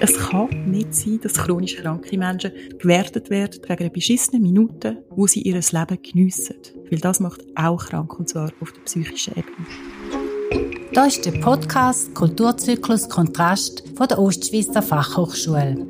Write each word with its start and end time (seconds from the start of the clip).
Es 0.00 0.18
kann 0.18 0.48
nicht 0.68 0.94
sein, 0.94 1.20
dass 1.22 1.34
chronisch 1.34 1.76
kranke 1.76 2.18
Menschen 2.18 2.50
gewertet 2.78 3.30
werden 3.30 3.60
wegen 3.62 3.80
einer 3.80 3.90
beschissenen 3.90 4.42
Minute, 4.42 5.04
wo 5.10 5.26
sie 5.26 5.42
ihr 5.42 5.54
Leben 5.54 6.02
geniessen. 6.02 6.56
Weil 6.90 6.98
das 6.98 7.20
macht 7.20 7.44
auch 7.54 7.84
krank, 7.84 8.18
und 8.18 8.28
zwar 8.28 8.50
auf 8.60 8.72
der 8.72 8.80
psychischen 8.80 9.34
Ebene. 9.36 10.72
Das 10.92 11.16
ist 11.16 11.24
der 11.24 11.38
Podcast 11.40 12.14
Kulturzyklus 12.14 13.08
Kontrast 13.08 13.84
von 13.96 14.08
der 14.08 14.18
Ostschweizer 14.18 14.82
Fachhochschule. 14.82 15.86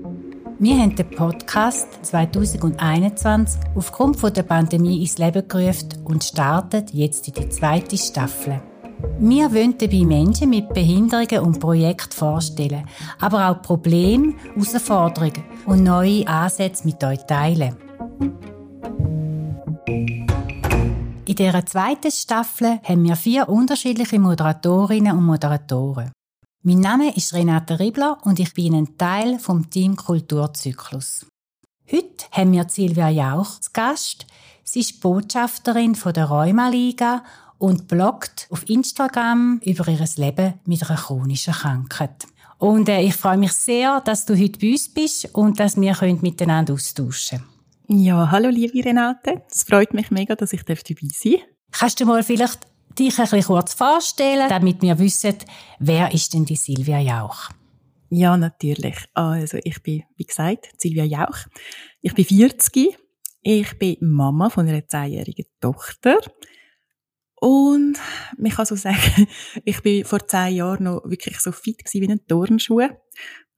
Wir 0.58 0.76
haben 0.76 0.94
den 0.94 1.10
Podcast 1.10 1.88
2021 2.04 3.60
aufgrund 3.74 4.22
der 4.36 4.44
Pandemie 4.44 5.00
ins 5.00 5.18
Leben 5.18 5.48
gerufen 5.48 5.88
und 6.04 6.22
startet 6.22 6.92
jetzt 6.92 7.26
in 7.26 7.34
die 7.34 7.48
zweite 7.48 7.98
Staffel. 7.98 8.62
Wir 9.18 9.52
wollen 9.52 9.78
dabei 9.78 10.04
Menschen 10.04 10.50
mit 10.50 10.72
Behinderungen 10.74 11.46
und 11.46 11.60
Projekten 11.60 12.12
vorstellen, 12.12 12.86
aber 13.20 13.50
auch 13.50 13.62
Probleme, 13.62 14.34
Herausforderungen 14.54 15.44
und 15.66 15.82
neue 15.82 16.26
Ansätze 16.26 16.84
mit 16.86 17.02
euch 17.04 17.24
teilen. 17.26 17.76
In 21.24 21.36
dieser 21.36 21.64
zweiten 21.64 22.10
Staffel 22.10 22.80
haben 22.84 23.04
wir 23.04 23.16
vier 23.16 23.48
unterschiedliche 23.48 24.18
Moderatorinnen 24.18 25.16
und 25.16 25.24
Moderatoren. 25.24 26.12
Mein 26.62 26.80
Name 26.80 27.16
ist 27.16 27.32
Renate 27.32 27.80
Ribler 27.80 28.18
und 28.22 28.38
ich 28.38 28.54
bin 28.54 28.74
ein 28.74 28.98
Teil 28.98 29.38
vom 29.38 29.70
Team 29.70 29.96
Kulturzyklus. 29.96 31.26
Heute 31.90 32.26
haben 32.30 32.52
wir 32.52 32.66
Silvia 32.68 33.08
Jauch 33.08 33.58
zu 33.60 33.70
Gast. 33.72 34.26
Sie 34.62 34.80
ist 34.80 35.00
Botschafterin 35.00 35.94
von 35.94 36.12
der 36.12 36.26
Rheuma-Liga 36.26 37.24
und 37.62 37.86
bloggt 37.86 38.48
auf 38.50 38.68
Instagram 38.68 39.60
über 39.64 39.86
ihr 39.86 40.04
Leben 40.16 40.54
mit 40.66 40.82
einer 40.82 40.98
chronischen 40.98 41.54
Krankheit. 41.54 42.26
Und 42.58 42.88
äh, 42.88 43.02
ich 43.02 43.14
freue 43.14 43.38
mich 43.38 43.52
sehr, 43.52 44.00
dass 44.00 44.24
du 44.24 44.36
heute 44.36 44.58
bei 44.58 44.72
uns 44.72 44.92
bist 44.92 45.28
und 45.32 45.60
dass 45.60 45.80
wir 45.80 45.96
miteinander 46.20 46.74
austauschen 46.74 47.38
können. 47.86 48.02
Ja, 48.02 48.32
hallo 48.32 48.48
liebe 48.48 48.84
Renate. 48.84 49.42
Es 49.48 49.62
freut 49.62 49.94
mich 49.94 50.10
mega, 50.10 50.34
dass 50.34 50.52
ich 50.52 50.64
dabei 50.64 50.80
sein 50.84 51.32
darf. 51.32 51.40
Kannst 51.70 52.00
du 52.00 52.04
mal 52.04 52.24
vielleicht 52.24 52.66
dich 52.98 53.16
ein 53.16 53.22
bisschen 53.22 53.44
kurz 53.44 53.74
vorstellen, 53.74 54.48
damit 54.48 54.82
wir 54.82 54.98
wissen, 54.98 55.36
wer 55.78 56.12
ist 56.12 56.34
denn 56.34 56.44
die 56.44 56.56
Silvia 56.56 56.98
Jauch? 56.98 57.48
Ja, 58.10 58.36
natürlich. 58.36 58.96
Also 59.14 59.58
ich 59.62 59.80
bin, 59.84 60.02
wie 60.16 60.24
gesagt, 60.24 60.68
Silvia 60.78 61.04
Jauch. 61.04 61.46
Ich 62.00 62.12
bin 62.12 62.24
40. 62.24 62.98
Ich 63.42 63.78
bin 63.78 63.98
Mama 64.00 64.50
von 64.50 64.66
einer 64.66 64.86
zehnjährigen 64.86 65.46
Tochter. 65.60 66.18
Und 67.42 67.98
man 68.38 68.52
kann 68.52 68.66
so 68.66 68.76
sagen, 68.76 69.26
ich 69.64 69.82
bin 69.82 70.04
vor 70.04 70.24
zehn 70.28 70.54
Jahren 70.54 70.84
noch 70.84 71.02
wirklich 71.04 71.40
so 71.40 71.50
fit 71.50 71.82
wie 71.92 72.08
ein 72.08 72.24
Turnschuh. 72.28 72.86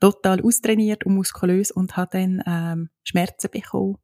Total 0.01 0.41
austrainiert 0.41 1.05
und 1.05 1.17
muskulös 1.17 1.71
und 1.71 1.95
habe 1.95 2.19
dann 2.19 2.43
ähm, 2.47 2.89
Schmerzen 3.03 3.51
bekommen. 3.51 3.99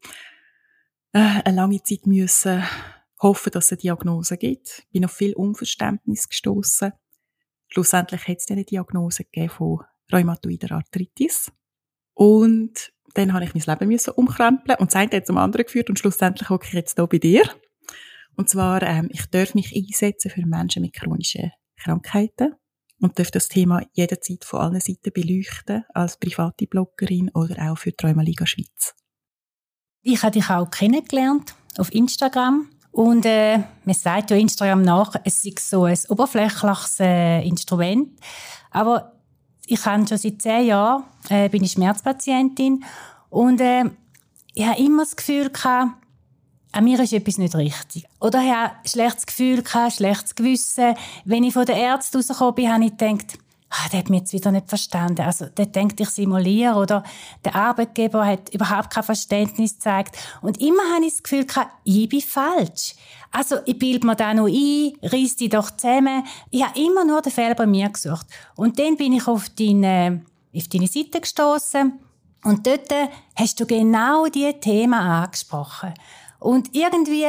Äh, 1.15 1.41
eine 1.47 1.57
lange 1.57 1.83
Zeit 1.83 2.05
müssen 2.05 2.63
hoffen, 3.23 3.53
dass 3.53 3.67
es 3.67 3.73
eine 3.73 3.79
Diagnose 3.79 4.37
gibt. 4.37 4.87
Bin 4.93 5.07
auf 5.07 5.13
viel 5.13 5.33
Unverständnis 5.33 6.29
gestoßen. 6.29 6.93
Schlussendlich 7.69 8.29
hat 8.29 8.37
es 8.37 8.45
dann 8.45 8.59
eine 8.59 8.67
Diagnose 8.67 9.25
gegeben 9.25 9.49
von 9.49 9.79
rheumatoider 10.13 10.73
Arthritis. 10.73 11.51
Und 12.13 12.93
dann 13.15 13.33
habe 13.33 13.47
ich 13.47 13.55
mein 13.55 13.65
Leben 13.65 13.89
müssen 13.89 14.11
umkrempeln 14.11 14.79
und 14.79 14.91
das 14.91 14.97
eine 14.97 15.17
hat 15.17 15.27
zum 15.27 15.39
anderen 15.39 15.65
geführt 15.65 15.89
und 15.89 15.99
schlussendlich 15.99 16.51
hocke 16.51 16.67
ich 16.67 16.75
jetzt 16.75 16.99
hier 16.99 17.07
bei 17.07 17.17
dir. 17.17 17.45
Und 18.41 18.49
zwar, 18.49 18.83
ähm, 18.83 19.11
ich 19.13 19.27
darf 19.27 19.55
mich 19.55 19.77
einsetzen 19.77 20.31
für 20.31 20.47
Menschen 20.47 20.81
mit 20.81 20.95
chronischen 20.95 21.53
Krankheiten 21.77 22.55
und 22.99 23.19
darf 23.19 23.31
das 23.31 23.49
Thema 23.49 23.83
jederzeit 23.93 24.47
von 24.47 24.61
allen 24.61 24.81
Seiten 24.81 25.13
beleuchten, 25.13 25.85
als 25.93 26.17
private 26.17 26.67
Bloggerin 26.67 27.29
oder 27.35 27.71
auch 27.71 27.77
für 27.77 27.93
die 27.93 28.07
Liga 28.07 28.47
Schweiz. 28.47 28.95
Ich 30.01 30.23
habe 30.23 30.33
dich 30.33 30.49
auch 30.49 30.71
kennengelernt 30.71 31.55
auf 31.77 31.93
Instagram 31.93 32.71
und 32.93 33.27
äh, 33.27 33.59
man 33.85 33.95
sagt 33.95 34.31
ja 34.31 34.39
Instagram 34.39 34.81
nach, 34.81 35.17
es 35.23 35.45
ist 35.45 35.69
so 35.69 35.85
ein 35.85 35.99
oberflächliches 36.09 36.99
äh, 37.01 37.47
Instrument, 37.47 38.19
aber 38.71 39.21
ich 39.67 39.85
habe 39.85 40.09
schon 40.09 40.17
seit 40.17 40.41
zehn 40.41 40.65
Jahren 40.65 41.05
äh, 41.29 41.51
bin 41.51 41.63
ich 41.63 41.73
Schmerzpatientin 41.73 42.85
und 43.29 43.61
äh, 43.61 43.85
ich 44.55 44.67
habe 44.67 44.81
immer 44.81 45.03
das 45.03 45.15
Gefühl 45.15 45.51
gehabt, 45.51 46.00
an 46.73 46.85
mir 46.85 47.01
ist 47.01 47.13
etwas 47.13 47.39
nicht 47.39 47.55
richtig. 47.55 48.07
Oder 48.21 48.43
ich 48.43 48.53
habe 48.53 48.75
ein 48.75 48.89
schlechtes 48.89 49.27
Gefühl, 49.27 49.63
ein 49.73 49.91
schlechtes 49.91 50.35
Gewissen. 50.35 50.95
Wenn 51.25 51.45
ich 51.45 51.55
von 51.55 51.67
der 51.67 51.77
Ärzte 51.77 52.19
rausgekommen 52.19 52.55
bin, 52.55 52.73
habe 52.73 52.85
ich 52.85 52.97
gedacht, 52.97 53.39
ah, 53.71 53.89
der 53.91 54.01
hat 54.01 54.11
mich 54.11 54.21
jetzt 54.21 54.33
wieder 54.33 54.53
nicht 54.53 54.69
verstanden. 54.69 55.23
Also, 55.23 55.47
der 55.47 55.67
denkt, 55.67 56.01
ich 56.01 56.09
simuliere. 56.11 56.77
Oder 56.77 57.03
der 57.45 57.57
Arbeitgeber 57.57 58.25
hat 58.25 58.55
überhaupt 58.55 58.91
kein 58.91 59.03
Verständnis 59.03 59.75
gezeigt. 59.75 60.17
Und 60.43 60.61
immer 60.61 60.83
habe 60.95 61.05
ich 61.05 61.15
das 61.15 61.23
Gefühl, 61.23 61.47
ich 61.85 62.09
bin 62.09 62.21
falsch. 62.21 62.95
Also, 63.33 63.57
ich 63.67 63.79
bilde 63.79 64.07
mir 64.07 64.17
da 64.17 64.33
noch 64.35 64.47
ein, 64.47 64.93
reiss 65.03 65.37
die 65.37 65.49
doch 65.49 65.71
zusammen. 65.71 66.25
Ich 66.51 66.65
habe 66.65 66.79
immer 66.79 67.05
nur 67.05 67.23
den 67.23 67.33
Fehler 67.33 67.55
bei 67.55 67.67
mir 67.67 67.89
gesucht. 67.89 68.27
Und 68.55 68.79
dann 68.79 68.97
bin 68.97 69.13
ich 69.13 69.27
auf 69.27 69.49
deine, 69.51 70.25
auf 70.55 70.69
deine 70.69 70.87
Seite 70.87 71.21
gestoßen 71.21 72.01
und 72.45 72.67
dort 72.67 72.91
hast 73.37 73.61
du 73.61 73.67
genau 73.67 74.27
diese 74.27 74.59
Themen 74.59 74.95
angesprochen. 74.95 75.93
Und 76.41 76.75
irgendwie, 76.75 77.27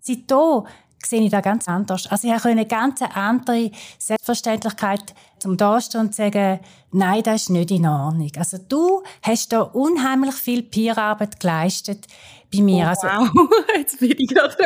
seitdem 0.00 0.64
sehe 1.04 1.22
ich 1.22 1.30
das 1.30 1.42
ganz 1.42 1.68
anders. 1.68 2.06
Also 2.08 2.28
ich 2.28 2.34
habe 2.34 2.48
eine 2.48 2.66
ganz 2.66 3.00
andere 3.02 3.70
Selbstverständlichkeit 3.98 5.14
zum 5.38 5.56
Dastehen 5.56 6.06
und 6.06 6.14
sagen, 6.14 6.60
nein, 6.90 7.22
das 7.22 7.42
ist 7.42 7.50
nicht 7.50 7.70
in 7.70 7.86
Ordnung. 7.86 8.30
Also 8.36 8.58
du 8.58 9.02
hast 9.22 9.52
da 9.52 9.60
unheimlich 9.60 10.34
viel 10.34 10.62
Peerarbeit 10.62 11.40
geleistet 11.40 12.06
bei 12.52 12.60
mir. 12.60 12.84
Oh, 12.84 12.88
also, 12.88 13.06
wow, 13.06 13.50
jetzt 13.76 14.00
bin 14.00 14.14
ich 14.18 14.28
gerade 14.28 14.56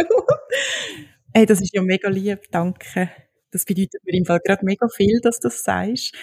Hey, 1.35 1.47
das 1.47 1.61
ist 1.61 1.75
ja 1.75 1.83
mega 1.83 2.09
lieb, 2.09 2.51
danke. 2.51 3.11
Das 3.51 3.65
bedeutet 3.65 4.03
mir 4.05 4.19
im 4.19 4.25
Fall 4.25 4.41
gerade 4.45 4.65
mega 4.65 4.89
viel, 4.89 5.21
dass 5.21 5.39
du 5.39 5.49
das 5.49 5.63
sagst. 5.63 6.15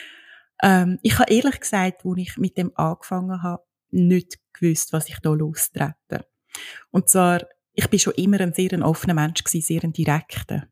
Ähm, 0.62 1.00
ich 1.04 1.18
habe 1.20 1.32
ehrlich 1.32 1.60
gesagt, 1.60 2.06
als 2.06 2.18
ich 2.18 2.38
mit 2.38 2.58
dem 2.58 2.72
angefangen 2.76 3.42
habe, 3.42 3.64
nicht 3.92 4.38
gewusst, 4.54 4.94
was 4.94 5.10
ich 5.10 5.20
da 5.20 5.32
lostrete. 5.32 6.26
Und 6.92 7.10
zwar 7.10 7.42
ich 7.80 7.88
bin 7.88 8.00
schon 8.00 8.14
immer 8.16 8.42
ein 8.42 8.54
sehr 8.54 8.86
offener 8.86 9.14
Mensch 9.14 9.42
gewesen, 9.42 9.66
sehr 9.66 9.84
ein 9.86 9.94
direkter. 9.94 10.68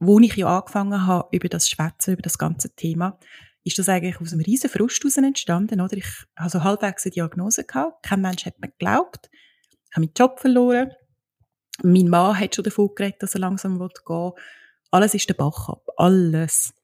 Wo 0.00 0.18
ich 0.18 0.34
ja 0.34 0.58
angefangen 0.58 1.06
habe, 1.06 1.28
über 1.30 1.48
das 1.48 1.68
Schwätzen, 1.68 2.14
über 2.14 2.22
das 2.22 2.36
ganze 2.36 2.74
Thema, 2.74 3.16
ist 3.62 3.78
das 3.78 3.88
eigentlich 3.88 4.20
aus 4.20 4.32
einem 4.32 4.42
riesen 4.42 4.68
Frust 4.68 5.00
heraus 5.00 5.16
entstanden, 5.18 5.80
oder? 5.80 5.96
Ich 5.96 6.08
hatte 6.34 6.50
so 6.50 6.64
halbwegs 6.64 7.04
eine 7.04 7.12
Diagnose 7.12 7.64
gehabt. 7.64 8.04
Kein 8.04 8.22
Mensch 8.22 8.44
hat 8.44 8.58
mir 8.58 8.70
geglaubt. 8.70 9.30
Ich 9.32 9.96
habe 9.96 10.06
meinen 10.06 10.12
Job 10.16 10.40
verloren. 10.40 10.90
Mein 11.84 12.08
Mann 12.08 12.36
hat 12.36 12.56
schon 12.56 12.64
davon 12.64 12.90
geredet, 12.92 13.22
dass 13.22 13.34
er 13.34 13.40
langsam 13.40 13.78
gehen 13.78 13.88
will. 14.06 14.32
Alles 14.90 15.14
ist 15.14 15.28
der 15.28 15.34
Bach 15.34 15.68
ab. 15.68 15.86
Alles. 15.96 16.74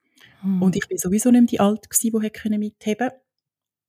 Hm. 0.43 0.63
Und 0.63 0.77
ich 0.77 0.87
bin 0.87 0.99
sowieso 0.99 1.33
nicht 1.33 1.41
mehr 1.41 1.49
die 1.49 1.61
Alte 1.61 1.89
gewesen, 1.89 2.53
die 2.53 2.59
mitheben 2.59 3.09
konnte. 3.09 3.21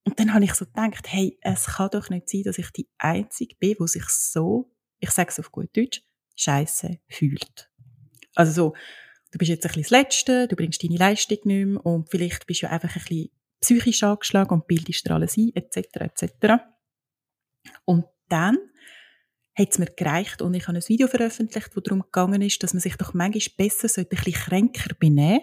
Und 0.05 0.19
dann 0.19 0.33
habe 0.33 0.45
ich 0.45 0.53
so 0.55 0.65
gedacht, 0.65 1.11
hey, 1.11 1.37
es 1.41 1.65
kann 1.65 1.89
doch 1.91 2.09
nicht 2.09 2.27
sein, 2.27 2.43
dass 2.43 2.57
ich 2.57 2.71
die 2.71 2.87
Einzige 2.97 3.55
bin, 3.59 3.75
die 3.79 3.87
sich 3.87 4.07
so 4.07 4.71
ich 4.99 5.11
sage 5.11 5.29
es 5.29 5.39
auf 5.39 5.51
gut 5.51 5.75
Deutsch, 5.75 6.01
Scheiße 6.35 6.99
fühlt. 7.07 7.69
Also 8.35 8.51
so, 8.51 8.75
du 9.31 9.37
bist 9.37 9.49
jetzt 9.49 9.65
ein 9.65 9.69
bisschen 9.69 9.83
das 9.83 9.91
Letzte, 9.91 10.47
du 10.47 10.55
bringst 10.55 10.83
deine 10.83 10.97
Leistung 10.97 11.37
nicht 11.43 11.65
mehr 11.65 11.85
und 11.85 12.09
vielleicht 12.09 12.45
bist 12.47 12.63
du 12.63 12.69
einfach 12.69 12.95
ein 12.95 13.01
bisschen 13.01 13.29
psychisch 13.61 14.03
angeschlagen 14.03 14.53
und 14.53 14.67
bildest 14.67 15.05
dir 15.05 15.11
alles 15.13 15.37
ein, 15.37 15.51
etc., 15.55 15.77
etc. 16.01 16.63
Und 17.85 18.05
dann 18.29 18.57
hat 19.57 19.69
es 19.71 19.79
mir 19.79 19.87
gereicht 19.87 20.41
und 20.41 20.53
ich 20.53 20.67
habe 20.67 20.77
ein 20.77 20.83
Video 20.87 21.07
veröffentlicht, 21.07 21.75
wo 21.75 21.79
darum 21.79 22.01
gegangen 22.01 22.41
ist, 22.41 22.61
dass 22.61 22.73
man 22.73 22.81
sich 22.81 22.95
doch 22.97 23.13
manchmal 23.13 23.55
besser 23.57 23.87
sollte, 23.87 24.15
ein 24.15 24.23
bisschen 24.23 24.33
kränker 24.33 24.93
benehmen 24.95 25.41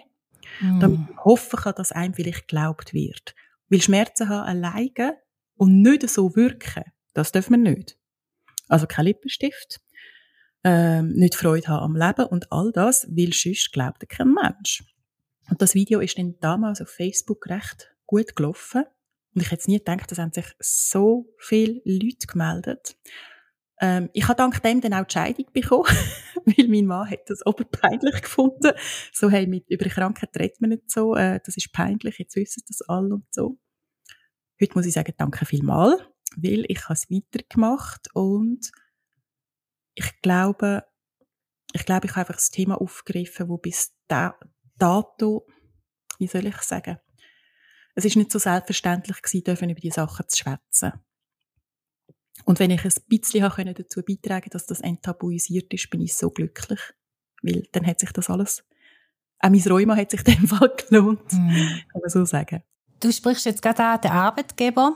mm. 0.61 0.79
damit 0.79 0.99
man 0.99 1.25
hoffen 1.25 1.59
kann, 1.59 1.73
dass 1.75 1.91
einem 1.91 2.13
vielleicht 2.13 2.47
geglaubt 2.47 2.93
wird. 2.93 3.35
Weil 3.69 3.81
Schmerzen 3.81 4.29
haben 4.29 4.47
alleine 4.47 5.17
und 5.55 5.81
nicht 5.81 6.07
so 6.09 6.35
wirken, 6.35 6.83
das 7.13 7.31
dürfen 7.31 7.63
wir 7.63 7.71
nicht. 7.71 7.97
Also 8.67 8.87
kein 8.87 9.05
Lippenstift, 9.05 9.81
ähm, 10.63 11.09
nicht 11.13 11.35
Freude 11.35 11.67
haben 11.67 11.83
am 11.83 11.95
Leben 11.95 12.25
und 12.25 12.51
all 12.51 12.71
das, 12.71 13.05
weil 13.09 13.33
sonst 13.33 13.71
glaubt 13.73 14.07
kein 14.09 14.33
Mensch. 14.33 14.83
Und 15.49 15.61
das 15.61 15.75
Video 15.75 15.99
ist 15.99 16.17
dann 16.17 16.39
damals 16.39 16.81
auf 16.81 16.89
Facebook 16.89 17.47
recht 17.47 17.93
gut 18.05 18.35
gelaufen. 18.35 18.85
Und 19.35 19.41
ich 19.41 19.51
hätte 19.51 19.69
nie 19.69 19.79
gedacht, 19.79 20.09
dass 20.11 20.33
sich 20.33 20.45
so 20.59 21.27
viele 21.37 21.81
Leute 21.83 22.27
gemeldet. 22.27 22.95
Ähm, 23.81 24.09
ich 24.13 24.27
habe 24.27 24.37
dank 24.37 24.61
dem 24.61 24.79
dann 24.79 24.93
auch 24.93 25.05
die 25.05 25.13
Scheidung 25.13 25.47
bekommen, 25.51 25.89
weil 26.45 26.67
mein 26.67 26.85
Mann 26.85 27.09
hat 27.09 27.29
das 27.29 27.45
oberpeinlich 27.45 28.21
gefunden. 28.21 28.71
So, 29.11 29.29
hey, 29.29 29.47
mit, 29.47 29.69
über 29.69 29.89
Krankheit 29.89 30.29
redet 30.37 30.61
man 30.61 30.69
nicht 30.69 30.89
so, 30.89 31.15
äh, 31.15 31.39
das 31.43 31.57
ist 31.57 31.73
peinlich, 31.73 32.19
jetzt 32.19 32.35
wissen 32.35 32.63
das 32.67 32.81
alle 32.87 33.15
und 33.15 33.25
so. 33.31 33.57
Heute 34.61 34.73
muss 34.75 34.85
ich 34.85 34.93
sagen, 34.93 35.13
danke 35.17 35.45
vielmals 35.45 36.01
weil 36.35 36.65
ich 36.67 36.83
habe 36.83 36.93
es 36.93 37.09
weitergemacht 37.09 38.09
und 38.13 38.71
ich 39.95 40.21
glaube, 40.21 40.85
ich 41.73 41.85
glaube, 41.85 42.05
ich 42.05 42.11
habe 42.11 42.21
einfach 42.21 42.35
das 42.35 42.49
Thema 42.49 42.79
aufgegriffen, 42.79 43.49
wo 43.49 43.57
bis 43.57 43.93
da, 44.07 44.37
dato, 44.77 45.47
wie 46.19 46.27
soll 46.27 46.45
ich 46.45 46.57
sagen, 46.57 46.97
es 47.95 48.05
ist 48.05 48.15
nicht 48.15 48.31
so 48.31 48.39
selbstverständlich 48.39 49.21
gewesen, 49.21 49.43
dürfen 49.43 49.69
über 49.69 49.79
die 49.79 49.91
Sachen 49.91 50.27
zu 50.27 50.37
schwätzen. 50.37 50.93
Und 52.45 52.59
wenn 52.59 52.71
ich 52.71 52.83
ein 52.83 52.91
bisschen 53.07 53.49
können 53.51 53.75
dazu 53.75 54.01
beitragen 54.01 54.49
dass 54.51 54.65
das 54.65 54.81
enttabuisiert 54.81 55.71
ist, 55.73 55.89
bin 55.89 56.01
ich 56.01 56.15
so 56.15 56.31
glücklich. 56.31 56.79
Weil 57.41 57.67
dann 57.71 57.85
hat 57.85 57.99
sich 57.99 58.11
das 58.11 58.29
alles, 58.29 58.63
auch 59.39 59.49
mein 59.49 59.61
Rheuma 59.61 59.95
hat 59.95 60.11
sich 60.11 60.25
in 60.25 60.35
dem 60.35 60.47
Fall 60.47 60.73
gelohnt, 60.89 61.31
mhm. 61.31 61.81
kann 61.91 62.01
man 62.01 62.09
so 62.09 62.25
sagen. 62.25 62.63
Du 62.99 63.11
sprichst 63.11 63.45
jetzt 63.45 63.61
gerade 63.61 63.83
an 63.83 64.01
den 64.01 64.11
Arbeitgeber. 64.11 64.95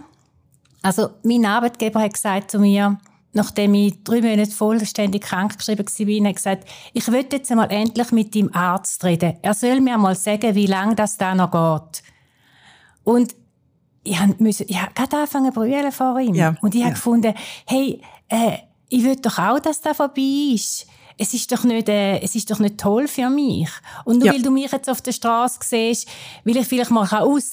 Also, 0.87 1.09
mein 1.23 1.45
Arbeitgeber 1.45 1.99
hat 1.99 2.13
gesagt 2.13 2.51
zu 2.51 2.59
mir, 2.59 2.97
nachdem 3.33 3.73
ich 3.73 4.01
drei 4.05 4.21
Monate 4.21 4.51
vollständig 4.51 5.23
krankgeschrieben 5.23 5.85
war, 5.85 6.29
hat 6.29 6.35
gesagt, 6.37 6.69
ich 6.93 7.11
will 7.11 7.25
jetzt 7.29 7.51
einmal 7.51 7.69
endlich 7.69 8.13
mit 8.13 8.33
dem 8.33 8.55
Arzt 8.55 9.03
reden. 9.03 9.37
Er 9.41 9.53
soll 9.53 9.81
mir 9.81 9.97
mal 9.97 10.15
sagen, 10.15 10.55
wie 10.55 10.65
lange 10.65 10.95
das 10.95 11.17
da 11.17 11.35
noch 11.35 11.51
geht. 11.51 12.03
Und 13.03 13.35
ich 14.03 14.17
musste, 14.39 14.63
ich 14.63 14.81
habe 14.81 14.93
gerade 14.93 15.17
angefangen 15.17 15.53
zu 15.53 15.91
vor 15.91 16.19
ihm. 16.21 16.33
Ja. 16.33 16.55
Und 16.61 16.73
ich 16.73 16.83
habe 16.83 16.93
gefunden, 16.93 17.33
hey, 17.65 18.01
äh, 18.29 18.59
ich 18.87 19.03
will 19.03 19.17
doch 19.17 19.37
auch, 19.37 19.59
dass 19.59 19.81
das 19.81 19.97
vorbei 19.97 20.53
ist. 20.53 20.87
Es 21.17 21.33
ist 21.33 21.51
doch 21.51 21.65
nicht, 21.65 21.89
äh, 21.89 22.19
es 22.19 22.33
ist 22.33 22.49
doch 22.49 22.59
nicht 22.59 22.77
toll 22.77 23.09
für 23.09 23.29
mich. 23.29 23.69
Und 24.05 24.19
nur 24.19 24.27
ja. 24.27 24.33
weil 24.33 24.41
du 24.41 24.51
mich 24.51 24.71
jetzt 24.71 24.89
auf 24.89 25.01
der 25.01 25.11
Straße 25.11 25.59
siehst, 25.61 26.07
will 26.45 26.55
ich 26.55 26.67
vielleicht 26.67 26.91
mal 26.91 27.03
raus 27.03 27.51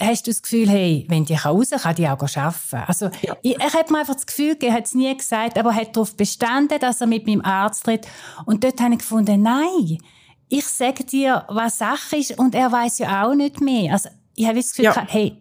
hast 0.00 0.26
du 0.26 0.30
das 0.30 0.42
Gefühl, 0.42 0.68
hey, 0.68 1.06
wenn 1.08 1.24
die 1.24 1.34
raus 1.34 1.70
kann, 1.70 1.80
kann 1.80 1.94
die 1.94 2.08
auch 2.08 2.36
arbeiten. 2.36 2.84
Also, 2.86 3.10
ja. 3.22 3.36
ich, 3.42 3.58
er 3.58 3.72
hat 3.72 3.90
mir 3.90 3.98
einfach 3.98 4.14
das 4.14 4.26
Gefühl, 4.26 4.56
er 4.60 4.72
hat 4.72 4.86
es 4.86 4.94
nie 4.94 5.14
gesagt, 5.16 5.58
aber 5.58 5.70
er 5.70 5.76
hat 5.76 5.96
darauf 5.96 6.16
bestanden, 6.16 6.78
dass 6.78 7.00
er 7.00 7.06
mit 7.06 7.26
meinem 7.26 7.42
Arzt 7.42 7.86
redet. 7.88 8.06
Und 8.44 8.62
dort 8.64 8.80
habe 8.80 8.94
ich 8.94 9.00
gefunden, 9.00 9.42
nein, 9.42 9.98
ich 10.48 10.66
sage 10.66 11.04
dir, 11.04 11.44
was 11.48 11.78
Sache 11.78 12.16
ist, 12.16 12.38
und 12.38 12.54
er 12.54 12.70
weiß 12.70 12.98
ja 12.98 13.26
auch 13.26 13.34
nicht 13.34 13.60
mehr. 13.60 13.92
Also, 13.92 14.10
ich 14.34 14.46
habe 14.46 14.56
das 14.56 14.70
Gefühl, 14.70 14.84
ja. 14.84 15.06
hey, 15.08 15.36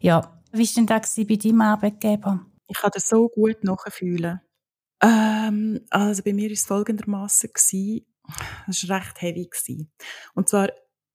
ja, 0.00 0.40
wie 0.52 0.64
war 0.64 0.74
denn 0.74 0.86
das 0.86 1.14
bei 1.16 1.36
deinem 1.36 1.60
Arbeitgeber? 1.60 2.40
Ich 2.66 2.78
kann 2.78 2.90
das 2.92 3.08
so 3.08 3.28
gut 3.28 3.62
nachfühlen. 3.64 4.40
Ähm, 5.02 5.80
also 5.90 6.22
bei 6.22 6.32
mir 6.32 6.48
war 6.48 6.52
es 6.52 6.64
folgendermaßen 6.64 7.50
es 8.66 8.88
war 8.88 8.98
recht 8.98 9.22
heavy 9.22 9.48
Und 10.34 10.48
zwar, 10.48 10.68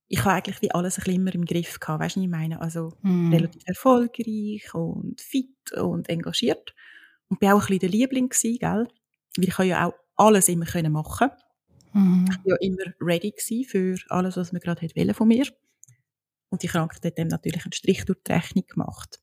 ich 0.08 0.20
habe 0.20 0.32
eigentlich 0.32 0.60
wie 0.62 0.70
alles 0.70 0.98
ein 0.98 1.04
bisschen 1.04 1.20
immer 1.20 1.34
im 1.34 1.44
Griff 1.44 1.80
gehabt, 1.80 2.02
weißt 2.02 2.16
du, 2.16 2.22
ich 2.22 2.28
meine? 2.28 2.60
Also 2.60 2.92
mm. 3.02 3.32
relativ 3.32 3.62
erfolgreich 3.66 4.74
und 4.74 5.20
fit 5.20 5.72
und 5.72 6.08
engagiert. 6.08 6.74
Und 7.28 7.40
bin 7.40 7.50
auch 7.50 7.54
ein 7.54 7.60
bisschen 7.60 7.78
der 7.80 7.88
Liebling 7.88 8.28
gewesen, 8.28 8.58
gell? 8.58 8.88
Weil 9.36 9.48
ich 9.48 9.58
ja 9.58 9.86
auch 9.86 9.94
alles 10.16 10.48
immer 10.48 10.66
machen 10.90 11.30
mm. 11.92 12.26
Ich 12.30 12.36
war 12.36 12.44
ja 12.44 12.56
immer 12.60 12.92
ready 13.00 13.32
für 13.66 13.96
alles, 14.08 14.36
was 14.36 14.52
man 14.52 14.60
gerade 14.60 15.14
von 15.14 15.28
mir 15.28 15.46
und 16.54 16.62
die 16.62 16.68
Krankheit 16.68 17.04
hat 17.04 17.18
dem 17.18 17.28
natürlich 17.28 17.64
einen 17.64 17.72
Strich 17.72 18.04
durch 18.04 18.22
die 18.26 18.32
Rechnung 18.32 18.64
gemacht. 18.66 19.20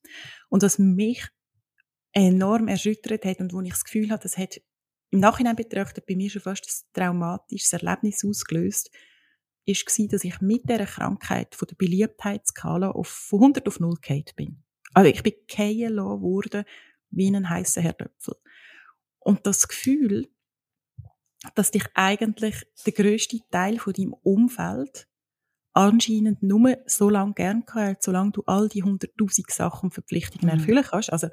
Und 0.49 0.63
was 0.63 0.77
mich 0.77 1.25
enorm 2.11 2.67
erschüttert 2.67 3.23
hat 3.23 3.39
und 3.39 3.53
wo 3.53 3.61
ich 3.61 3.71
das 3.71 3.85
Gefühl 3.85 4.11
habe, 4.11 4.21
das 4.21 4.37
hat 4.37 4.61
im 5.11 5.19
Nachhinein 5.19 5.55
betrachtet 5.55 6.05
bei 6.05 6.15
mir 6.15 6.29
schon 6.29 6.41
fast 6.41 6.65
ein 6.65 6.93
traumatisches 6.93 7.71
Erlebnis 7.73 8.25
ausgelöst, 8.25 8.91
ist 9.65 9.85
gewesen, 9.85 10.09
dass 10.09 10.23
ich 10.23 10.41
mit 10.41 10.69
dieser 10.69 10.85
Krankheit 10.85 11.55
von 11.55 11.67
der 11.67 11.75
Beliebtheitsskala 11.75 12.91
auf, 12.91 13.07
von 13.07 13.39
100 13.39 13.67
auf 13.67 13.79
0 13.79 13.95
gefallen 14.01 14.25
bin. 14.35 14.63
Also 14.93 15.09
ich 15.09 15.23
bin 15.23 15.33
fallen 15.49 15.97
worden 15.97 16.63
wie 17.09 17.27
ein 17.27 17.49
heißer 17.49 17.81
Herdöpfel. 17.81 18.35
Und 19.19 19.45
das 19.45 19.67
Gefühl, 19.67 20.29
dass 21.55 21.71
dich 21.71 21.85
eigentlich 21.93 22.65
der 22.85 22.93
grösste 22.93 23.39
Teil 23.49 23.79
von 23.79 23.93
deinem 23.93 24.13
Umfeld 24.13 25.07
anscheinend 25.73 26.43
nur 26.43 26.77
so 26.85 27.09
lange 27.09 27.33
gern 27.33 27.65
gehabt, 27.65 28.03
solange 28.03 28.31
du 28.31 28.43
all 28.45 28.67
die 28.67 28.83
hunderttausend 28.83 29.49
Sachen 29.51 29.87
und 29.87 29.93
Verpflichtungen 29.93 30.53
mhm. 30.53 30.59
erfüllen 30.59 30.83
kannst. 30.83 31.13
Also, 31.13 31.27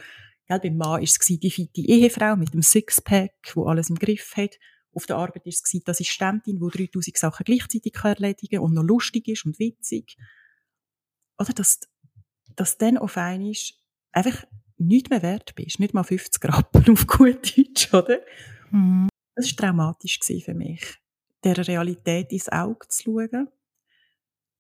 gell, 0.47 0.61
beim 0.61 0.77
Mann 0.77 0.91
war 0.91 1.03
es 1.03 1.19
die 1.19 1.51
fitte 1.51 1.81
Ehefrau 1.81 2.37
mit 2.37 2.55
dem 2.55 2.63
Sixpack, 2.63 3.33
wo 3.55 3.67
alles 3.67 3.91
im 3.91 3.97
Griff 3.97 4.37
hat. 4.37 4.59
Auf 4.99 5.07
der 5.07 5.17
Arbeit 5.17 5.47
war 5.47 5.51
es 5.51 5.63
die 5.63 5.81
Assistentin, 5.87 6.59
die 6.59 6.87
3000 6.87 7.17
Sachen 7.17 7.45
gleichzeitig 7.45 7.95
erledigen 8.03 8.57
kann 8.57 8.65
und 8.65 8.75
noch 8.75 8.83
lustig 8.83 9.29
ist 9.29 9.47
und 9.47 9.59
witzig. 9.61 10.17
Oder 11.39 11.53
dass, 11.53 11.79
dass 12.57 12.79
dann 12.79 12.99
auf 12.99 13.17
einmal 13.17 13.55
einfach 14.11 14.45
nichts 14.77 15.09
mehr 15.09 15.23
wert 15.23 15.55
bist. 15.55 15.79
Nicht 15.79 15.95
mal 15.95 16.03
50 16.03 16.45
Rappen 16.45 16.91
auf 16.93 17.07
gut 17.07 17.57
Deutsch, 17.57 17.95
oder? 17.95 18.19
Mhm. 18.73 19.09
Das 19.37 19.47
war 19.51 19.57
traumatisch 19.69 20.19
für 20.45 20.55
mich, 20.55 20.99
der 21.45 21.57
Realität 21.65 22.33
ins 22.33 22.49
Auge 22.49 22.89
zu 22.89 23.05
schauen 23.05 23.49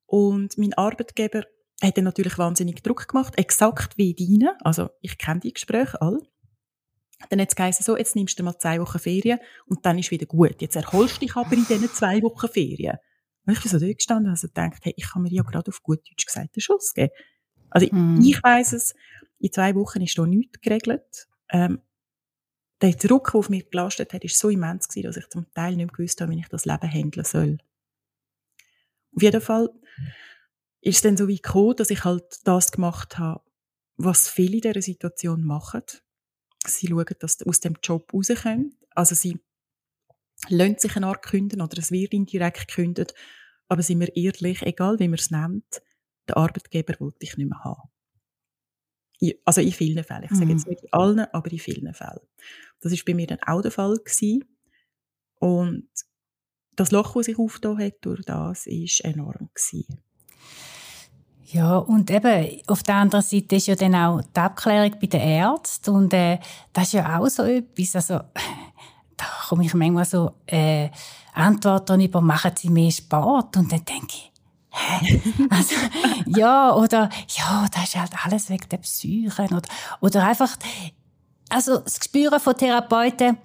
und 0.06 0.56
mein 0.56 0.72
Arbeitgeber 0.74 1.42
hat 1.82 1.96
dann 1.96 2.04
natürlich 2.04 2.38
wahnsinnig 2.38 2.82
Druck 2.82 3.08
gemacht, 3.08 3.36
exakt 3.36 3.98
wie 3.98 4.14
deine. 4.14 4.56
Also, 4.60 4.90
ich 5.00 5.18
kenne 5.18 5.40
die 5.40 5.52
Gespräche 5.52 6.00
alle. 6.00 6.22
Dann 7.30 7.40
hat 7.40 7.48
es 7.48 7.56
geheißen, 7.56 7.84
so, 7.84 7.96
jetzt 7.96 8.14
nimmst 8.16 8.38
du 8.38 8.44
mal 8.44 8.58
zwei 8.58 8.80
Wochen 8.80 8.98
Ferien 8.98 9.38
und 9.66 9.84
dann 9.84 9.98
ist 9.98 10.10
wieder 10.10 10.26
gut. 10.26 10.60
Jetzt 10.60 10.76
erholst 10.76 11.16
du 11.16 11.20
dich 11.20 11.34
aber 11.34 11.52
in 11.52 11.66
diesen 11.66 11.92
zwei 11.92 12.22
Wochen 12.22 12.48
Ferien. 12.48 12.98
Und 13.44 13.54
ich 13.54 13.62
bin 13.62 13.70
so 13.70 13.78
dort 13.78 13.96
gestanden 13.96 14.26
und 14.26 14.32
also 14.32 14.46
gedacht, 14.46 14.84
hey, 14.84 14.94
ich 14.96 15.10
kann 15.10 15.22
mir 15.22 15.32
ja 15.32 15.42
gerade 15.42 15.68
auf 15.68 15.82
gut 15.82 16.00
Deutsch 16.08 16.26
gesagt 16.26 16.50
einen 16.54 16.60
Schuss 16.60 16.94
geben. 16.94 17.12
Also, 17.70 17.88
mm. 17.90 18.20
ich 18.22 18.42
weiss 18.42 18.72
es, 18.72 18.94
in 19.38 19.52
zwei 19.52 19.74
Wochen 19.74 20.02
ist 20.02 20.16
da 20.18 20.26
nichts 20.26 20.60
geregelt. 20.60 21.28
Ähm, 21.50 21.80
der 22.80 22.92
Druck, 22.92 23.32
der 23.32 23.38
auf 23.40 23.48
mich 23.48 23.70
gelastet 23.70 24.12
hat, 24.12 24.24
ist 24.24 24.38
so 24.38 24.50
immens 24.50 24.88
gewesen, 24.88 25.06
dass 25.06 25.16
ich 25.16 25.28
zum 25.28 25.52
Teil 25.52 25.76
nicht 25.76 25.86
mehr 25.86 25.96
gewusst 25.96 26.20
habe, 26.20 26.32
wie 26.32 26.38
ich 26.38 26.48
das 26.48 26.64
Leben 26.64 26.90
handeln 26.90 27.24
soll. 27.24 27.58
Auf 29.16 29.22
jeden 29.22 29.40
Fall 29.40 29.70
ist 30.80 30.96
es 30.96 31.02
dann 31.02 31.16
so 31.16 31.26
wie 31.26 31.40
gekommen, 31.40 31.74
dass 31.76 31.90
ich 31.90 32.04
halt 32.04 32.40
das 32.44 32.70
gemacht 32.70 33.18
habe, 33.18 33.42
was 33.96 34.28
viele 34.28 34.56
in 34.56 34.60
dieser 34.60 34.82
Situation 34.82 35.42
machen. 35.42 35.82
Sie 36.68 36.88
schauen, 36.88 37.06
dass 37.18 37.38
sie 37.38 37.46
aus 37.46 37.60
dem 37.60 37.76
Job 37.82 38.12
rauskommen. 38.12 38.76
Also 38.90 39.14
sie 39.14 39.40
lassen 40.48 40.78
sich 40.78 40.96
eine 40.96 41.06
Art 41.06 41.22
künden 41.22 41.60
oder 41.60 41.78
es 41.78 41.90
wird 41.90 42.12
indirekt 42.12 42.68
gekündigt. 42.68 43.14
Aber 43.68 43.82
sind 43.82 44.00
wir 44.00 44.14
ehrlich, 44.16 44.62
egal 44.62 44.98
wie 44.98 45.08
man 45.08 45.18
es 45.18 45.30
nennt, 45.30 45.82
der 46.28 46.36
Arbeitgeber 46.36 46.94
wollte 47.00 47.18
ich 47.20 47.36
nicht 47.36 47.48
mehr 47.48 47.64
haben. 47.64 47.88
Also 49.44 49.60
in 49.60 49.72
vielen 49.72 50.04
Fällen. 50.04 50.24
Ich 50.24 50.30
sage 50.30 50.52
jetzt 50.52 50.66
mhm. 50.66 50.70
nicht 50.70 50.84
in 50.84 50.92
allen, 50.92 51.20
aber 51.32 51.50
in 51.50 51.58
vielen 51.58 51.92
Fällen. 51.92 52.20
Das 52.80 52.92
ist 52.92 53.04
bei 53.04 53.14
mir 53.14 53.26
dann 53.26 53.42
auch 53.42 53.62
der 53.62 53.72
Fall 53.72 53.96
gewesen. 53.96 54.44
Und 55.40 55.88
das 56.76 56.92
Loch, 56.92 57.14
das 57.14 57.26
sich 57.26 57.38
aufgetan 57.38 57.78
hat 57.78 57.94
durch 58.02 58.24
das, 58.24 58.66
war 58.66 59.10
enorm. 59.10 59.50
Gewesen. 59.52 60.00
Ja, 61.50 61.78
und 61.78 62.10
eben, 62.10 62.60
auf 62.66 62.82
der 62.82 62.96
anderen 62.96 63.24
Seite 63.24 63.56
ist 63.56 63.68
ja 63.68 63.74
dann 63.74 63.94
auch 63.94 64.20
die 64.20 64.40
Abklärung 64.40 64.94
bei 65.00 65.06
den 65.06 65.20
Ärzten 65.20 65.90
und 65.94 66.12
äh, 66.12 66.38
das 66.74 66.88
ist 66.88 66.92
ja 66.92 67.18
auch 67.18 67.26
so 67.28 67.42
etwas, 67.44 67.96
also 67.96 68.20
da 69.16 69.24
komme 69.48 69.64
ich 69.64 69.72
manchmal 69.72 70.04
so 70.04 70.32
äh, 70.46 70.90
Antworten 71.32 72.02
über, 72.02 72.20
machen 72.20 72.50
Sie 72.54 72.68
mehr 72.68 72.90
Sport? 72.90 73.56
Und 73.56 73.72
dann 73.72 73.82
denke 73.82 74.08
ich, 74.08 74.32
hä? 74.70 75.22
also, 75.50 75.74
ja, 76.26 76.74
oder, 76.74 77.08
ja, 77.28 77.66
das 77.72 77.84
ist 77.84 77.96
halt 77.96 78.12
alles 78.26 78.50
wegen 78.50 78.68
der 78.68 78.78
Psyche 78.78 79.42
oder, 79.44 79.62
oder 80.00 80.26
einfach, 80.26 80.54
also 81.48 81.78
das 81.78 81.98
Gespüren 81.98 82.40
von 82.40 82.56
Therapeuten, 82.56 83.38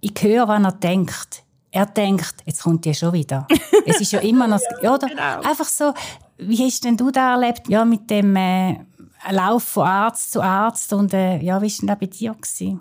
ich 0.00 0.12
höre, 0.20 0.46
was 0.46 0.62
er 0.62 0.72
denkt 0.72 1.42
er 1.70 1.86
denkt, 1.86 2.36
jetzt 2.44 2.62
kommt 2.62 2.84
die 2.84 2.94
schon 2.94 3.12
wieder. 3.12 3.46
es 3.86 4.00
ist 4.00 4.12
ja 4.12 4.20
immer 4.20 4.46
noch, 4.46 4.60
ja, 4.82 4.94
oder? 4.94 5.08
Genau. 5.08 5.40
Einfach 5.42 5.66
so, 5.66 5.92
wie 6.38 6.64
hast 6.64 6.84
denn 6.84 6.96
du 6.96 7.10
da 7.10 7.34
erlebt, 7.34 7.68
ja, 7.68 7.84
mit 7.84 8.10
dem 8.10 8.36
äh, 8.36 8.84
Lauf 9.30 9.64
von 9.64 9.86
Arzt 9.86 10.32
zu 10.32 10.40
Arzt 10.40 10.92
und 10.92 11.12
äh, 11.12 11.38
ja, 11.38 11.60
wie 11.60 11.66
war 11.66 11.78
denn 11.78 11.86
das 11.88 11.98
bei 11.98 12.06
dir 12.06 12.34
gewesen? 12.34 12.80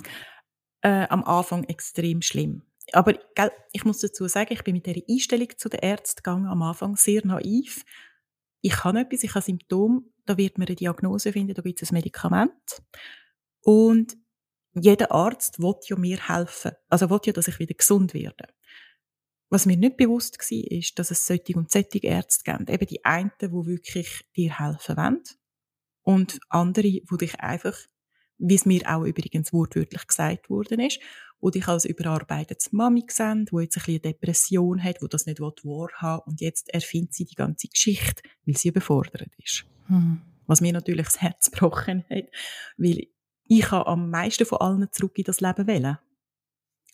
Äh, 0.81 1.07
am 1.09 1.23
Anfang 1.23 1.63
extrem 1.63 2.21
schlimm. 2.21 2.63
Aber 2.93 3.13
gell, 3.35 3.51
ich 3.73 3.83
muss 3.83 3.99
dazu 3.99 4.27
sagen, 4.27 4.53
ich 4.53 4.63
bin 4.63 4.75
mit 4.75 4.85
der 4.85 5.01
Einstellung 5.09 5.49
zu 5.57 5.69
den 5.69 5.81
Ärzten 5.81 6.17
gegangen, 6.17 6.45
am 6.45 6.61
Anfang 6.61 6.95
sehr 6.95 7.25
naiv. 7.25 7.83
Ich 8.61 8.83
habe 8.83 8.99
etwas, 8.99 9.23
ich 9.23 9.35
habe 9.35 9.43
Symptome, 9.43 10.01
da 10.25 10.37
wird 10.37 10.57
man 10.57 10.67
eine 10.67 10.75
Diagnose 10.75 11.33
finden, 11.33 11.53
da 11.53 11.61
gibt 11.61 11.81
es 11.81 11.91
ein 11.91 11.95
Medikament. 11.95 12.81
Und 13.61 14.17
jeder 14.73 15.11
Arzt 15.11 15.59
will 15.59 15.75
ja 15.87 15.97
mir 15.97 16.27
helfen. 16.27 16.71
Also 16.87 17.09
will 17.09 17.19
ja, 17.25 17.33
dass 17.33 17.47
ich 17.47 17.59
wieder 17.59 17.73
gesund 17.73 18.13
werde. 18.13 18.47
Was 19.49 19.65
mir 19.65 19.77
nicht 19.77 19.97
bewusst 19.97 20.39
war, 20.39 20.71
ist, 20.71 20.99
dass 20.99 21.11
es 21.11 21.25
solche 21.25 21.55
und 21.55 21.71
solche 21.71 21.99
Ärzte 21.99 22.51
gibt. 22.51 22.69
Eben 22.69 22.85
die 22.85 23.05
einen, 23.05 23.31
die 23.41 23.51
wirklich 23.51 24.25
dir 24.35 24.59
helfen 24.59 24.97
wollen. 24.97 25.23
Und 26.01 26.39
andere, 26.49 26.83
die 26.83 27.17
dich 27.19 27.39
einfach, 27.39 27.77
wie 28.37 28.55
es 28.55 28.65
mir 28.65 28.81
auch 28.85 29.03
übrigens 29.03 29.53
wortwörtlich 29.53 30.05
gesagt 30.07 30.49
worden 30.49 30.79
ist, 30.79 30.99
wo 31.39 31.49
dich 31.49 31.67
als 31.67 31.85
überarbeitetes 31.85 32.71
Mami 32.71 33.05
sehen, 33.09 33.47
wo 33.51 33.59
jetzt 33.59 33.77
ein 33.77 33.81
bisschen 33.81 34.01
eine 34.03 34.13
Depression 34.13 34.83
hat, 34.83 35.01
wo 35.01 35.07
das 35.07 35.25
nicht 35.25 35.39
wahrhaben 35.39 36.23
und 36.25 36.41
jetzt 36.41 36.69
erfindet 36.73 37.13
sie 37.13 37.25
die 37.25 37.35
ganze 37.35 37.67
Geschichte, 37.67 38.23
weil 38.45 38.57
sie 38.57 38.69
überfordert 38.69 39.29
ist. 39.37 39.65
Hm. 39.87 40.21
Was 40.45 40.61
mir 40.61 40.73
natürlich 40.73 41.05
das 41.05 41.21
Herz 41.21 41.51
gebrochen 41.51 42.05
hat, 42.09 42.25
weil 42.77 43.07
ich 43.45 43.71
am 43.71 44.09
meisten 44.09 44.45
von 44.45 44.59
allen 44.59 44.91
zurück 44.91 45.17
in 45.17 45.23
das 45.23 45.41
Leben 45.41 45.67
wählen. 45.67 45.97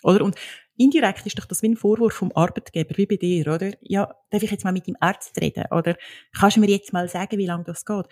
Oder? 0.04 0.24
Und 0.24 0.36
indirekt 0.78 1.26
ist 1.26 1.38
doch 1.38 1.46
das 1.46 1.62
wie 1.62 1.70
ein 1.70 1.78
Vorwurf 1.78 2.14
vom 2.14 2.32
Arbeitgeber, 2.34 2.98
wie 2.98 3.06
bei 3.06 3.18
dir, 3.18 3.48
oder? 3.48 3.74
Ja, 3.82 4.14
darf 4.30 4.44
ich 4.44 4.52
jetzt 4.52 4.64
mal 4.64 4.74
mit 4.74 4.88
dem 4.88 4.98
Arzt 5.00 5.40
reden? 5.40 5.66
Oder 5.72 5.98
kannst 6.38 6.58
du 6.58 6.62
mir 6.62 6.70
jetzt 6.70 6.94
mal 6.94 7.08
sagen, 7.08 7.38
wie 7.38 7.46
lange 7.46 7.64
das 7.64 7.86
geht? 7.86 8.06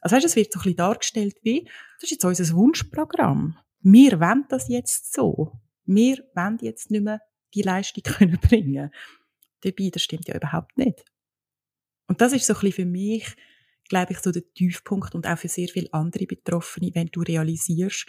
Also 0.00 0.16
weißt, 0.16 0.26
es 0.26 0.36
wird 0.36 0.52
so 0.52 0.58
ein 0.58 0.62
bisschen 0.62 0.76
dargestellt 0.76 1.36
wie, 1.42 1.64
das 1.64 2.04
ist 2.04 2.10
jetzt 2.12 2.24
unser 2.24 2.54
Wunschprogramm. 2.54 3.58
Wir 3.80 4.20
wollen 4.20 4.44
das 4.48 4.68
jetzt 4.68 5.12
so. 5.12 5.52
Wir 5.84 6.18
wollen 6.34 6.58
jetzt 6.60 6.90
nicht 6.90 7.02
mehr 7.02 7.20
die 7.54 7.62
Leistung 7.62 8.02
können 8.04 8.38
bringen. 8.38 8.90
Dabei, 9.62 9.90
das 9.92 10.02
stimmt 10.02 10.28
ja 10.28 10.36
überhaupt 10.36 10.76
nicht. 10.78 11.04
Und 12.06 12.20
das 12.20 12.32
ist 12.32 12.46
so 12.46 12.54
ein 12.54 12.60
bisschen 12.60 12.84
für 12.84 12.90
mich, 12.90 13.36
glaube 13.88 14.12
ich, 14.12 14.18
so 14.18 14.32
der 14.32 14.42
Tiefpunkt 14.54 15.14
und 15.14 15.26
auch 15.26 15.38
für 15.38 15.48
sehr 15.48 15.68
viele 15.68 15.92
andere 15.92 16.26
Betroffene, 16.26 16.90
wenn 16.94 17.08
du 17.08 17.20
realisierst, 17.20 18.06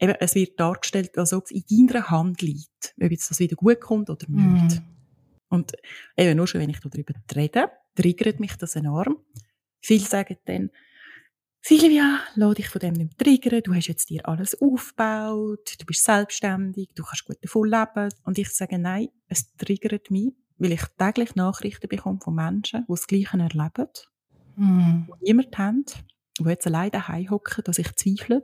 eben, 0.00 0.14
es 0.18 0.34
wird 0.34 0.58
dargestellt, 0.58 1.16
als 1.18 1.32
ob 1.32 1.44
es 1.44 1.50
in 1.50 1.88
deiner 1.88 2.10
Hand 2.10 2.42
liegt, 2.42 2.94
ob 3.00 3.10
jetzt 3.10 3.30
das 3.30 3.38
wieder 3.38 3.56
gut 3.56 3.80
kommt 3.80 4.10
oder 4.10 4.26
nicht. 4.28 4.80
Mm. 4.80 4.84
Und 5.48 5.72
eben 6.16 6.36
nur 6.36 6.46
schon, 6.46 6.60
wenn 6.60 6.70
ich 6.70 6.80
darüber 6.80 7.14
rede, 7.34 7.70
triggert 7.94 8.40
mich 8.40 8.56
das 8.56 8.76
enorm. 8.76 9.18
Viele 9.80 10.04
sagen 10.04 10.36
dann, 10.44 10.70
Silvia, 11.62 12.20
lass 12.36 12.54
dich 12.54 12.68
von 12.68 12.78
dem 12.78 12.94
nicht 12.94 13.18
triggern, 13.18 13.62
du 13.62 13.74
hast 13.74 13.88
jetzt 13.88 14.08
dir 14.08 14.26
alles 14.26 14.60
aufgebaut, 14.62 15.76
du 15.78 15.84
bist 15.84 16.04
selbstständig, 16.04 16.90
du 16.94 17.02
kannst 17.02 17.26
gut 17.26 17.36
davon 17.42 17.68
leben. 17.68 18.08
Und 18.24 18.38
ich 18.38 18.48
sage, 18.48 18.78
nein, 18.78 19.08
es 19.28 19.54
triggert 19.56 20.10
mich, 20.10 20.32
weil 20.56 20.72
ich 20.72 20.82
täglich 20.98 21.34
Nachrichten 21.34 21.88
bekomme 21.88 22.20
von 22.22 22.34
Menschen, 22.34 22.86
die 22.88 22.92
das 22.92 23.06
Gleiche 23.06 23.38
erleben, 23.38 23.88
mm. 24.56 25.02
die 25.20 25.24
niemand 25.24 25.58
haben, 25.58 25.84
die 26.38 26.44
jetzt 26.44 26.66
alleine 26.66 26.92
daheim 26.92 27.28
hocken, 27.30 27.64
dass 27.64 27.78
ich 27.78 27.94
zweifle. 27.94 28.42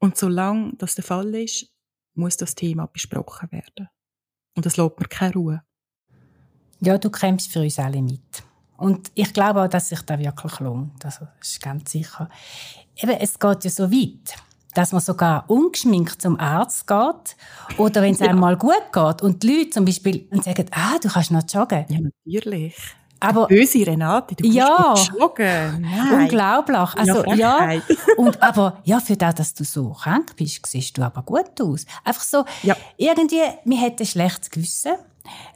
Und 0.00 0.16
solange 0.16 0.72
das 0.76 0.94
der 0.96 1.04
Fall 1.04 1.34
ist, 1.34 1.66
muss 2.14 2.36
das 2.36 2.54
Thema 2.54 2.86
besprochen 2.86 3.52
werden. 3.52 3.88
Und 4.56 4.66
es 4.66 4.76
lässt 4.76 4.98
mir 4.98 5.06
keine 5.06 5.34
Ruhe. 5.34 5.62
Ja, 6.80 6.98
du 6.98 7.10
kämpfst 7.10 7.52
für 7.52 7.60
uns 7.60 7.78
alle 7.78 8.02
mit. 8.02 8.42
Und 8.76 9.12
ich 9.14 9.32
glaube 9.34 9.62
auch, 9.62 9.68
dass 9.68 9.90
sich 9.90 10.00
da 10.02 10.18
wirklich 10.18 10.58
lohnt. 10.60 10.92
Das 11.04 11.20
ist 11.40 11.60
ganz 11.60 11.92
sicher. 11.92 12.30
Eben, 12.96 13.12
es 13.12 13.38
geht 13.38 13.64
ja 13.64 13.70
so 13.70 13.92
weit, 13.92 14.34
dass 14.74 14.92
man 14.92 15.02
sogar 15.02 15.48
ungeschminkt 15.50 16.22
zum 16.22 16.40
Arzt 16.40 16.86
geht. 16.86 17.36
Oder 17.76 18.00
wenn 18.00 18.14
es 18.14 18.20
ja. 18.20 18.28
einmal 18.28 18.56
gut 18.56 18.90
geht 18.92 19.22
und 19.22 19.42
die 19.42 19.58
Leute 19.58 19.70
zum 19.70 19.84
Beispiel 19.84 20.26
sagen, 20.42 20.66
ah, 20.70 20.98
du 21.00 21.08
kannst 21.08 21.30
noch 21.30 21.42
joggen. 21.46 21.84
Ja, 21.90 22.00
natürlich. 22.00 22.74
Aber, 23.20 23.46
böse 23.46 23.86
Renate, 23.86 24.34
du 24.34 24.46
ja. 24.46 24.94
Nein. 25.78 26.22
Unglaublich. 26.22 26.94
Also, 26.96 27.24
ja, 27.34 27.70
ja, 27.70 27.82
und, 28.16 28.42
aber, 28.42 28.78
ja, 28.84 28.98
für 28.98 29.16
das, 29.16 29.34
dass 29.34 29.54
du 29.54 29.64
so 29.64 29.90
krank 29.90 30.34
bist, 30.36 30.64
siehst 30.66 30.96
du 30.96 31.02
aber 31.02 31.22
gut 31.22 31.60
aus. 31.60 31.84
Einfach 32.02 32.22
so, 32.22 32.44
ja. 32.62 32.74
irgendwie, 32.96 33.42
mir 33.64 33.78
hätte 33.78 34.04
ein 34.04 34.06
schlechtes 34.06 34.50
Gewissen 34.50 34.94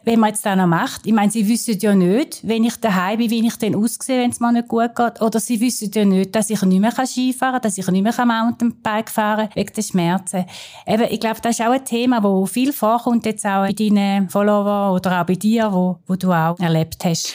wenn 0.05 0.21
man 0.21 0.31
jetzt 0.31 0.45
das 0.45 0.57
noch 0.57 0.67
macht, 0.67 1.07
ich 1.07 1.13
meine, 1.13 1.31
sie 1.31 1.49
wissen 1.49 1.79
ja 1.79 1.95
nicht, 1.95 2.47
wenn 2.47 2.65
ich 2.65 2.77
daheim 2.77 3.19
bin, 3.19 3.31
wie 3.31 3.47
ich 3.47 3.57
dann 3.57 3.75
aussehe, 3.75 4.21
wenn 4.21 4.31
es 4.31 4.41
mir 4.41 4.53
nicht 4.53 4.69
gut 4.69 4.95
geht. 4.95 5.21
Oder 5.21 5.41
sie 5.41 5.61
wissen 5.61 5.91
ja 5.95 6.05
nicht, 6.05 6.35
dass 6.35 6.51
ich 6.51 6.61
nicht 6.63 6.81
mehr 6.81 6.93
Skifahren 6.93 7.55
kann, 7.55 7.63
dass 7.63 7.79
ich 7.79 7.87
nicht 7.89 8.03
mehr 8.03 8.27
Mountainbike 8.27 9.11
fahren 9.11 9.49
kann, 9.49 9.57
wegen 9.57 9.73
der 9.75 9.83
Schmerzen. 9.83 10.45
Eben, 10.87 11.07
ich 11.11 11.21
glaube, 11.21 11.41
das 11.41 11.59
ist 11.59 11.67
auch 11.67 11.73
ein 11.73 11.85
Thema, 11.85 12.21
das 12.21 12.51
viel 12.51 12.73
vorkommt, 12.73 13.25
jetzt 13.27 13.47
auch 13.47 13.67
bei 13.67 13.73
deinen 13.73 14.29
Followern 14.29 14.95
oder 14.95 15.21
auch 15.21 15.27
bei 15.27 15.35
dir, 15.35 15.73
wo, 15.73 15.99
wo 16.07 16.17
du 16.17 16.33
auch 16.33 16.59
erlebt 16.59 17.05
hast. 17.05 17.35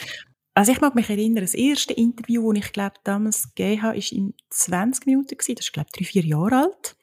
Also 0.54 0.72
ich 0.72 0.80
mag 0.80 0.94
mich 0.94 1.08
erinnern, 1.08 1.42
das 1.42 1.54
erste 1.54 1.92
Interview, 1.92 2.52
das 2.52 2.64
ich 2.64 2.72
glaube 2.72 2.96
damals 3.04 3.54
gegeben 3.54 3.82
habe, 3.82 3.98
war 3.98 4.12
in 4.12 4.34
20 4.50 5.06
Minuten. 5.06 5.36
Das 5.36 5.48
ist 5.48 5.72
glaube 5.72 5.88
ich 5.92 5.98
drei, 5.98 6.04
vier 6.04 6.24
Jahre 6.24 6.64
alt. 6.64 6.96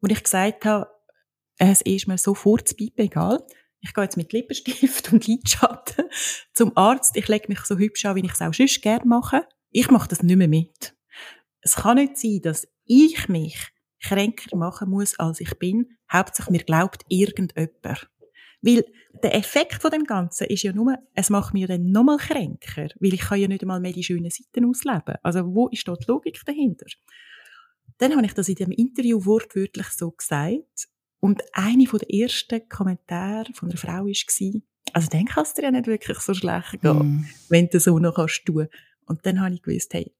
Wo 0.00 0.08
ich 0.08 0.22
gesagt 0.22 0.64
habe, 0.64 0.88
es 1.58 1.80
ist 1.82 2.08
mir 2.08 2.18
sofort 2.18 2.68
zu 2.68 2.74
egal 2.96 3.44
ich 3.82 3.92
gehe 3.92 4.04
jetzt 4.04 4.16
mit 4.16 4.32
Lippenstift 4.32 5.12
und 5.12 5.26
Lidschatten 5.26 6.06
zum 6.54 6.76
Arzt, 6.76 7.16
ich 7.16 7.28
lege 7.28 7.46
mich 7.48 7.60
so 7.60 7.76
hübsch 7.76 8.04
an, 8.06 8.16
wie 8.16 8.24
ich 8.24 8.32
es 8.32 8.40
auch 8.40 8.54
sonst 8.54 8.80
gerne 8.80 9.04
mache. 9.04 9.46
Ich 9.70 9.90
mache 9.90 10.08
das 10.08 10.22
nicht 10.22 10.36
mehr 10.36 10.48
mit. 10.48 10.96
Es 11.60 11.76
kann 11.76 11.96
nicht 11.96 12.16
sein, 12.16 12.40
dass 12.42 12.68
ich 12.84 13.28
mich 13.28 13.72
kränker 14.02 14.56
machen 14.56 14.90
muss, 14.90 15.18
als 15.18 15.40
ich 15.40 15.58
bin. 15.58 15.96
Hauptsächlich 16.10 16.50
mir 16.50 16.64
glaubt 16.64 17.02
irgendjemand. 17.08 18.08
Weil 18.60 18.84
der 19.22 19.34
Effekt 19.34 19.82
von 19.82 19.90
dem 19.90 20.04
Ganzen 20.04 20.46
ist 20.46 20.62
ja 20.62 20.72
nur, 20.72 20.96
es 21.14 21.30
macht 21.30 21.52
mich 21.52 21.66
dann 21.66 21.86
nochmal 21.86 22.18
kränker, 22.18 22.88
weil 23.00 23.14
ich 23.14 23.20
kann 23.20 23.40
ja 23.40 23.48
nicht 23.48 23.62
einmal 23.62 23.80
mehr 23.80 23.92
die 23.92 24.04
schönen 24.04 24.30
Seiten 24.30 24.64
ausleben. 24.64 25.16
Also 25.22 25.54
wo 25.54 25.68
ist 25.68 25.86
dort 25.88 26.04
die 26.04 26.10
Logik 26.10 26.40
dahinter? 26.46 26.86
Dann 27.98 28.14
habe 28.16 28.26
ich 28.26 28.34
das 28.34 28.48
in 28.48 28.54
dem 28.54 28.70
Interview 28.70 29.24
wortwörtlich 29.24 29.88
so 29.88 30.12
gesagt 30.12 30.88
und 31.22 31.40
eine 31.52 31.86
von 31.86 32.00
der 32.00 32.12
ersten 32.12 32.68
Kommentare 32.68 33.52
von 33.54 33.68
einer 33.70 33.78
Frau 33.78 34.06
war, 34.06 34.60
also 34.92 35.08
dann 35.08 35.24
kann 35.24 35.44
es 35.44 35.54
dir 35.54 35.62
ja 35.62 35.70
nicht 35.70 35.86
wirklich 35.86 36.18
so 36.18 36.34
schlecht 36.34 36.80
gehen, 36.80 36.96
mm. 36.98 37.26
wenn 37.48 37.68
du 37.68 37.78
so 37.78 38.00
noch 38.00 38.16
kannst 38.16 38.44
tun. 38.44 38.66
Und 39.06 39.24
dann 39.24 39.40
habe 39.40 39.54
ich 39.54 39.62
gewusst, 39.62 39.94
hey, 39.94 40.12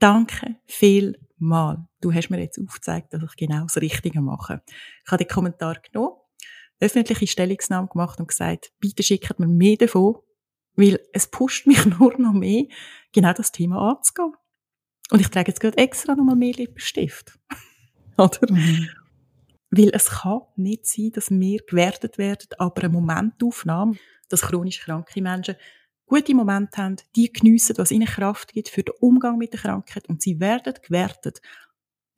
danke 0.00 0.56
vielmal. 0.66 1.86
Du 2.00 2.12
hast 2.12 2.28
mir 2.28 2.40
jetzt 2.40 2.58
aufgezeigt, 2.58 3.14
dass 3.14 3.22
ich 3.22 3.36
genau 3.36 3.62
das 3.62 3.76
Richtige 3.76 4.20
mache. 4.20 4.62
Ich 5.06 5.12
habe 5.12 5.24
den 5.24 5.32
Kommentar 5.32 5.80
genommen, 5.80 6.16
öffentliche 6.80 7.28
Stellungnahme 7.28 7.86
gemacht 7.86 8.18
und 8.18 8.26
gesagt, 8.26 8.72
bitte 8.80 9.04
schickt 9.04 9.38
mir 9.38 9.46
mehr 9.46 9.76
davon, 9.76 10.16
weil 10.74 10.98
es 11.12 11.28
pusht 11.28 11.68
mich 11.68 11.86
nur 12.00 12.18
noch 12.18 12.32
mehr, 12.32 12.64
genau 13.12 13.32
das 13.32 13.52
Thema 13.52 13.92
anzugehen. 13.92 14.32
Und 15.12 15.20
ich 15.20 15.28
trage 15.28 15.52
jetzt 15.52 15.60
gerade 15.60 15.78
extra 15.78 16.16
nochmal 16.16 16.34
mehr 16.34 16.54
Lippenstift. 16.54 17.38
Oder? 18.16 18.52
Mhm. 18.52 18.88
Weil 19.74 19.88
es 19.94 20.10
kann 20.10 20.42
nicht 20.56 20.84
sein, 20.84 21.12
dass 21.12 21.30
wir 21.30 21.60
gewertet 21.66 22.18
werden, 22.18 22.48
aber 22.58 22.82
eine 22.82 22.92
Momentaufnahme, 22.92 23.96
dass 24.28 24.42
chronisch 24.42 24.80
kranke 24.80 25.22
Menschen 25.22 25.56
gute 26.04 26.34
Momente 26.34 26.76
haben, 26.76 26.96
die 27.16 27.32
geniessen, 27.32 27.78
was 27.78 27.90
ihnen 27.90 28.06
Kraft 28.06 28.52
gibt 28.52 28.68
für 28.68 28.82
den 28.82 28.94
Umgang 29.00 29.38
mit 29.38 29.54
der 29.54 29.60
Krankheit 29.60 30.10
und 30.10 30.20
sie 30.20 30.38
werden 30.40 30.74
gewertet. 30.82 31.40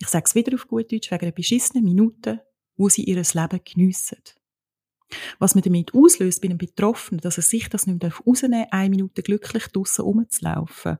Ich 0.00 0.08
sage 0.08 0.24
es 0.26 0.34
wieder 0.34 0.52
auf 0.54 0.66
gut 0.66 0.90
Deutsch, 0.90 1.12
wegen 1.12 1.22
einer 1.22 1.30
beschissenen 1.30 1.84
Minute, 1.84 2.44
wo 2.76 2.88
sie 2.88 3.04
ihr 3.04 3.22
Leben 3.22 3.60
geniessen. 3.64 4.18
Was 5.38 5.54
man 5.54 5.62
damit 5.62 5.94
auslöst 5.94 6.42
bei 6.42 6.48
einem 6.48 6.58
Betroffenen, 6.58 7.20
dass 7.20 7.36
er 7.36 7.44
sich 7.44 7.68
das 7.68 7.86
nicht 7.86 8.02
mehr 8.02 8.12
rausnehmen 8.12 8.62
darf, 8.62 8.72
eine 8.72 8.90
Minute 8.90 9.22
glücklich 9.22 9.68
draussen 9.68 10.02
rumzulaufen. 10.02 10.98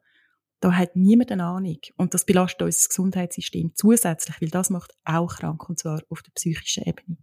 Da 0.65 0.73
hat 0.73 0.97
niemand 0.97 1.31
eine 1.31 1.45
Ahnung. 1.45 1.77
Und 1.99 2.15
das 2.15 2.25
belastet 2.25 2.63
unser 2.63 2.89
Gesundheitssystem 2.89 3.73
zusätzlich, 3.75 4.41
weil 4.41 4.49
das 4.49 4.71
macht 4.71 4.95
auch 5.05 5.37
krank, 5.37 5.69
und 5.69 5.79
zwar 5.79 6.01
auf 6.09 6.23
der 6.23 6.33
psychischen 6.33 6.85
Ebene. 6.85 7.19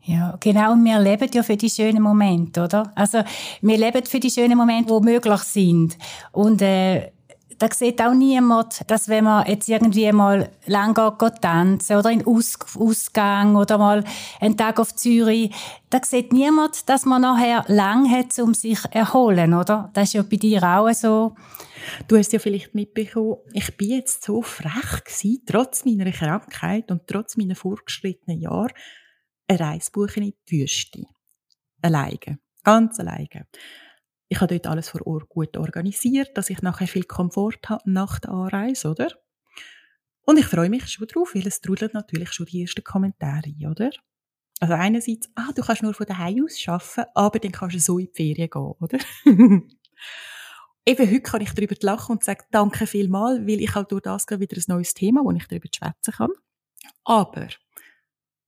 Ja, 0.00 0.36
genau. 0.40 0.72
Und 0.72 0.84
wir 0.84 0.98
leben 0.98 1.30
ja 1.32 1.44
für 1.44 1.56
die 1.56 1.70
schönen 1.70 2.02
Momente, 2.02 2.64
oder? 2.64 2.90
Also, 2.96 3.22
wir 3.60 3.78
leben 3.78 4.04
für 4.04 4.18
die 4.18 4.30
schönen 4.30 4.58
Momente, 4.58 4.92
die 4.92 5.04
möglich 5.04 5.40
sind. 5.42 5.96
Und, 6.32 6.60
äh, 6.60 7.12
da 7.62 7.68
sieht 7.72 8.02
auch 8.02 8.12
niemand, 8.12 8.90
dass 8.90 9.08
wenn 9.08 9.22
man 9.22 9.46
jetzt 9.46 9.68
irgendwie 9.68 10.10
mal 10.10 10.50
lang 10.66 10.94
geht, 10.94 11.42
tanzen 11.42 11.96
oder 11.96 12.10
in 12.10 12.26
Aus 12.26 12.58
Ausgang 12.76 13.54
oder 13.54 13.78
mal 13.78 14.02
einen 14.40 14.56
Tag 14.56 14.80
auf 14.80 14.96
Zürich, 14.96 15.54
da 15.88 16.00
sieht 16.02 16.32
niemand, 16.32 16.88
dass 16.88 17.04
man 17.04 17.22
nachher 17.22 17.64
lang 17.68 18.10
hat, 18.10 18.36
um 18.40 18.52
sich 18.52 18.80
erholen, 18.90 19.54
oder? 19.54 19.90
Das 19.94 20.08
ist 20.08 20.14
ja 20.14 20.22
bei 20.22 20.38
dir 20.38 20.60
auch 20.64 20.92
so. 20.92 21.36
Du 22.08 22.16
hast 22.16 22.32
ja 22.32 22.40
vielleicht 22.40 22.74
mitbekommen, 22.74 23.36
ich 23.52 23.76
bin 23.76 23.90
jetzt 23.90 24.24
so 24.24 24.42
frech 24.42 25.04
gewesen, 25.04 25.42
trotz 25.46 25.84
meiner 25.84 26.10
Krankheit 26.10 26.90
und 26.90 27.06
trotz 27.06 27.36
meiner 27.36 27.54
vorgeschrittenen 27.54 28.40
Jahre, 28.40 28.70
eine 29.46 29.60
Reise 29.60 29.92
buchen 29.92 30.24
in 30.24 30.32
die 30.50 30.62
Wüste. 30.62 31.04
Alleine. 31.80 32.40
Ganz 32.64 32.98
alleine. 32.98 33.46
Ich 34.32 34.40
habe 34.40 34.54
dort 34.54 34.66
alles 34.66 34.88
vor 34.88 35.06
Ort 35.06 35.28
gut 35.28 35.58
organisiert, 35.58 36.38
dass 36.38 36.48
ich 36.48 36.62
nachher 36.62 36.86
viel 36.86 37.04
Komfort 37.04 37.68
habe 37.68 37.82
nach 37.84 38.18
der 38.18 38.30
Anreise, 38.30 38.88
oder? 38.88 39.08
Und 40.22 40.38
ich 40.38 40.46
freue 40.46 40.70
mich 40.70 40.88
schon 40.88 41.06
drauf, 41.06 41.34
weil 41.34 41.46
es 41.46 41.60
trudelt 41.60 41.92
natürlich 41.92 42.32
schon 42.32 42.46
die 42.46 42.62
ersten 42.62 42.82
Kommentare, 42.82 43.52
oder? 43.70 43.90
Also 44.58 44.72
einerseits, 44.72 45.28
ah, 45.34 45.50
du 45.54 45.60
kannst 45.60 45.82
nur 45.82 45.92
von 45.92 46.06
daheim 46.06 46.46
aus 46.46 46.66
arbeiten, 46.66 47.10
aber 47.14 47.38
dann 47.40 47.52
kannst 47.52 47.74
du 47.74 47.80
so 47.80 47.98
in 47.98 48.06
die 48.06 48.12
Ferien 48.14 48.48
gehen, 48.48 48.74
oder? 48.80 48.98
Eben 50.86 51.10
heute 51.10 51.20
kann 51.20 51.42
ich 51.42 51.52
darüber 51.52 51.76
lachen 51.82 52.12
und 52.12 52.24
sagen, 52.24 52.44
danke 52.50 52.86
vielmal, 52.86 53.46
weil 53.46 53.60
ich 53.60 53.74
halt 53.74 53.92
durch 53.92 54.00
das 54.00 54.26
wieder 54.30 54.56
ein 54.56 54.64
neues 54.66 54.94
Thema, 54.94 55.22
wo 55.22 55.30
ich 55.32 55.46
darüber 55.46 55.68
schwätzen 55.70 56.14
kann. 56.14 56.30
Aber, 57.04 57.48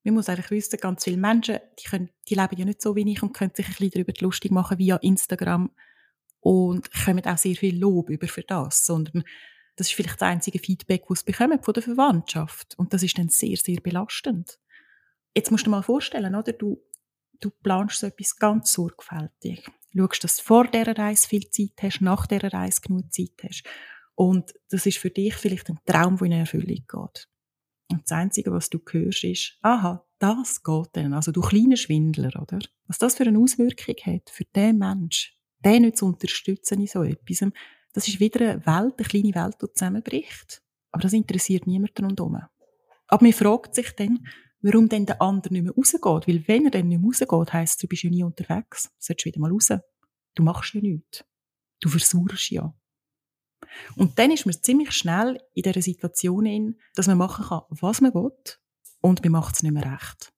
man 0.05 0.15
muss 0.15 0.29
eigentlich 0.29 0.51
wissen, 0.51 0.79
ganz 0.81 1.05
viele 1.05 1.17
Menschen, 1.17 1.59
die, 1.79 1.89
können, 1.89 2.11
die 2.29 2.35
leben 2.35 2.57
ja 2.59 2.65
nicht 2.65 2.83
so 2.83 2.95
wie 2.95 3.11
ich 3.11 3.23
und 3.23 3.33
können 3.33 3.53
sich 3.55 3.67
ein 3.67 3.73
bisschen 3.73 3.91
darüber 3.91 4.13
lustig 4.21 4.51
machen 4.51 4.79
via 4.79 4.97
Instagram 4.97 5.71
und 6.41 6.91
kommen 6.93 7.25
auch 7.25 7.39
sehr 7.39 7.57
viel 7.57 7.79
Lob 7.79 8.11
über 8.11 8.29
für 8.29 8.43
das, 8.43 8.85
sondern 8.85 9.25
das 9.77 9.89
ist 9.89 9.95
vielleicht 9.95 10.21
das 10.21 10.29
einzige 10.29 10.59
Feedback, 10.59 11.05
das 11.09 11.21
sie 11.21 11.25
bekommen 11.25 11.63
von 11.63 11.75
der 11.75 11.83
Verwandtschaft. 11.83 12.75
Und 12.77 12.93
das 12.93 13.03
ist 13.03 13.19
dann 13.19 13.29
sehr, 13.29 13.57
sehr 13.57 13.81
belastend. 13.81 14.59
Jetzt 15.35 15.51
musst 15.51 15.67
du 15.67 15.71
dir 15.71 15.77
mal 15.77 15.83
vorstellen, 15.83 16.35
oder? 16.35 16.53
Du, 16.53 16.81
du 17.41 17.51
planst 17.51 17.99
so 17.99 18.07
etwas 18.07 18.37
ganz 18.37 18.73
sorgfältig 18.73 19.67
schaust, 19.97 20.25
dass 20.25 20.37
du 20.37 20.43
vor 20.45 20.67
dieser 20.69 20.97
Reise 20.97 21.27
viel 21.27 21.49
Zeit 21.51 21.83
hast, 21.83 22.01
nach 22.01 22.27
dieser 22.27 22.53
Reise 22.53 22.81
genug 22.83 23.13
Zeit 23.13 23.43
hast. 23.43 23.65
Und 24.15 24.55
das 24.71 24.87
ist 24.87 24.99
für 24.99 25.11
dich 25.11 25.35
vielleicht 25.35 25.69
ein 25.71 25.81
Traum, 25.87 26.19
der 26.19 26.27
in 26.27 26.33
Erfüllung 26.33 26.85
geht. 26.87 27.29
Und 27.95 28.03
das 28.03 28.13
Einzige, 28.13 28.51
was 28.51 28.71
du 28.71 28.81
hörst, 28.91 29.23
ist, 29.23 29.57
aha, 29.63 30.05
das 30.19 30.65
geht 30.65 30.89
dann, 30.95 31.13
also 31.13 31.31
du 31.31 31.41
kleiner 31.41 31.77
Schwindler, 31.77 32.31
oder? 32.43 32.59
Was 32.89 32.99
das 32.99 33.15
für 33.15 33.25
eine 33.25 33.39
Auswirkung 33.39 33.95
hat 34.05 34.31
für 34.31 34.45
den 34.45 34.79
Mensch, 34.79 35.39
den 35.65 35.83
nicht 35.83 35.99
zu 35.99 36.07
unterstützen 36.07 36.81
in 36.81 36.89
so 36.89 37.05
etwas, 37.05 37.49
das 37.93 38.09
ist 38.09 38.19
wieder 38.19 38.41
eine 38.41 38.67
Welt, 38.67 38.95
eine 38.99 39.09
kleine 39.09 39.35
Welt, 39.37 39.57
die 39.63 39.73
zusammenbricht. 39.73 40.61
Aber 40.91 41.03
das 41.03 41.13
interessiert 41.13 41.69
niemanden 41.69 42.05
rundherum. 42.05 42.41
Aber 43.07 43.23
man 43.23 43.33
fragt 43.33 43.77
sich 43.77 43.93
dann, 43.93 44.27
warum 44.61 44.89
denn 44.89 45.07
der 45.07 45.23
andere 45.23 45.53
nicht 45.53 45.63
mehr 45.63 45.73
rausgeht. 45.73 46.03
Weil 46.27 46.49
wenn 46.49 46.65
er 46.65 46.71
dann 46.73 46.89
nicht 46.89 47.01
mehr 47.01 47.07
rausgeht, 47.07 47.53
heisst 47.53 47.81
du 47.81 47.87
bist 47.87 48.03
ja 48.03 48.11
nie 48.11 48.25
unterwegs. 48.25 48.85
Du 48.85 48.91
solltest 48.99 49.27
wieder 49.27 49.41
mal 49.41 49.53
raus. 49.53 49.69
Du 50.35 50.43
machst 50.43 50.75
ja 50.75 50.81
nichts. 50.81 51.25
Du 51.81 51.89
versuchst 51.89 52.51
ja. 52.51 52.75
Und 53.97 54.19
dann 54.19 54.31
ist 54.31 54.47
man 54.47 54.54
ziemlich 54.54 54.93
schnell 54.93 55.40
in 55.54 55.62
dieser 55.62 55.83
Situation, 55.83 56.47
in, 56.47 56.78
dass 56.95 57.07
man 57.07 57.19
machen 57.19 57.45
kann, 57.47 57.62
was 57.71 58.00
man 58.00 58.14
will, 58.14 58.33
und 59.00 59.23
man 59.23 59.33
macht 59.33 59.57
es 59.57 59.62
nicht 59.62 59.73
mehr 59.73 59.93
recht. 59.93 60.33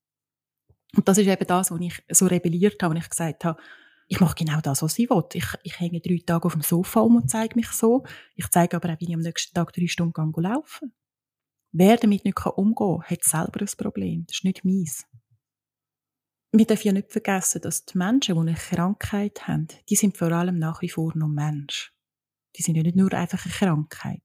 Und 0.97 1.07
das 1.09 1.19
ist 1.19 1.27
eben 1.27 1.47
das, 1.47 1.71
was 1.71 1.81
ich 1.81 2.03
so 2.11 2.27
rebelliert 2.27 2.83
habe, 2.83 2.95
und 2.95 3.01
ich 3.01 3.09
gesagt 3.09 3.45
habe, 3.45 3.61
ich 4.09 4.21
mache 4.21 4.37
genau 4.37 4.61
das, 4.61 4.83
was 4.83 4.99
ich 4.99 5.11
will. 5.11 5.25
Ich, 5.33 5.47
ich 5.63 5.81
hänge 5.81 6.01
drei 6.01 6.21
Tage 6.25 6.47
auf 6.47 6.53
dem 6.53 6.63
Sofa 6.63 7.01
um 7.01 7.17
und 7.17 7.31
zeige 7.31 7.57
mich 7.57 7.69
so. 7.69 8.05
Ich 8.35 8.49
zeige 8.51 8.77
aber 8.77 8.93
auch, 8.93 9.01
wie 9.01 9.09
ich 9.09 9.15
am 9.15 9.21
nächsten 9.21 9.55
Tag 9.55 9.73
drei 9.73 9.87
Stunden 9.89 10.33
laufen 10.37 10.93
Wer 11.73 11.97
damit 11.97 12.25
nicht 12.25 12.47
umgehen 12.47 13.01
kann, 13.01 13.11
hat 13.11 13.25
selber 13.25 13.61
ein 13.61 13.77
Problem. 13.77 14.25
Das 14.27 14.39
ist 14.39 14.45
nicht 14.45 14.65
meins. 14.65 15.05
Wir 16.53 16.65
dürfen 16.65 16.87
ja 16.87 16.93
nicht 16.93 17.13
vergessen, 17.13 17.61
dass 17.61 17.85
die 17.85 17.99
Menschen, 17.99 18.35
die 18.35 18.41
eine 18.41 18.55
Krankheit 18.55 19.47
haben, 19.47 19.69
die 19.91 19.97
sind 19.97 20.17
vor 20.17 20.33
allem 20.33 20.59
nach 20.59 20.81
wie 20.81 20.89
vor 20.89 21.13
noch 21.15 21.29
Mensch. 21.29 21.93
Die 22.57 22.63
sind 22.63 22.77
ja 22.77 22.83
nicht 22.83 22.97
nur 22.97 23.13
einfach 23.13 23.45
eine 23.45 23.55
Krankheit. 23.55 24.23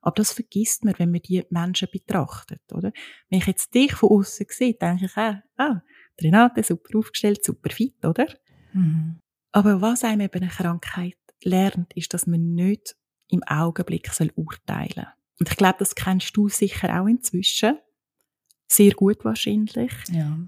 Aber 0.00 0.14
das 0.14 0.32
vergisst 0.32 0.84
man, 0.84 0.94
wenn 0.98 1.10
man 1.10 1.20
die 1.20 1.44
Menschen 1.50 1.88
betrachtet, 1.92 2.62
oder? 2.72 2.92
Wenn 3.28 3.40
ich 3.40 3.46
jetzt 3.46 3.74
dich 3.74 3.92
von 3.92 4.10
außen 4.10 4.46
sehe, 4.48 4.74
denke 4.74 5.06
ich 5.06 5.16
auch, 5.16 5.34
ah, 5.56 5.82
Renate, 6.20 6.62
super 6.62 6.98
aufgestellt, 6.98 7.44
super 7.44 7.70
fit, 7.70 8.04
oder? 8.04 8.26
Mhm. 8.72 9.20
Aber 9.52 9.80
was 9.80 10.04
einem 10.04 10.22
eben 10.22 10.42
eine 10.42 10.50
Krankheit 10.50 11.18
lernt, 11.42 11.92
ist, 11.94 12.12
dass 12.14 12.26
man 12.26 12.54
nicht 12.54 12.96
im 13.28 13.42
Augenblick 13.44 14.08
soll 14.12 14.32
urteilen 14.34 14.92
soll. 14.94 15.06
Und 15.40 15.50
ich 15.50 15.56
glaube, 15.56 15.76
das 15.78 15.94
kennst 15.94 16.36
du 16.36 16.48
sicher 16.48 17.00
auch 17.00 17.06
inzwischen. 17.06 17.78
Sehr 18.66 18.92
gut 18.92 19.24
wahrscheinlich. 19.24 19.92
Ja. 20.10 20.38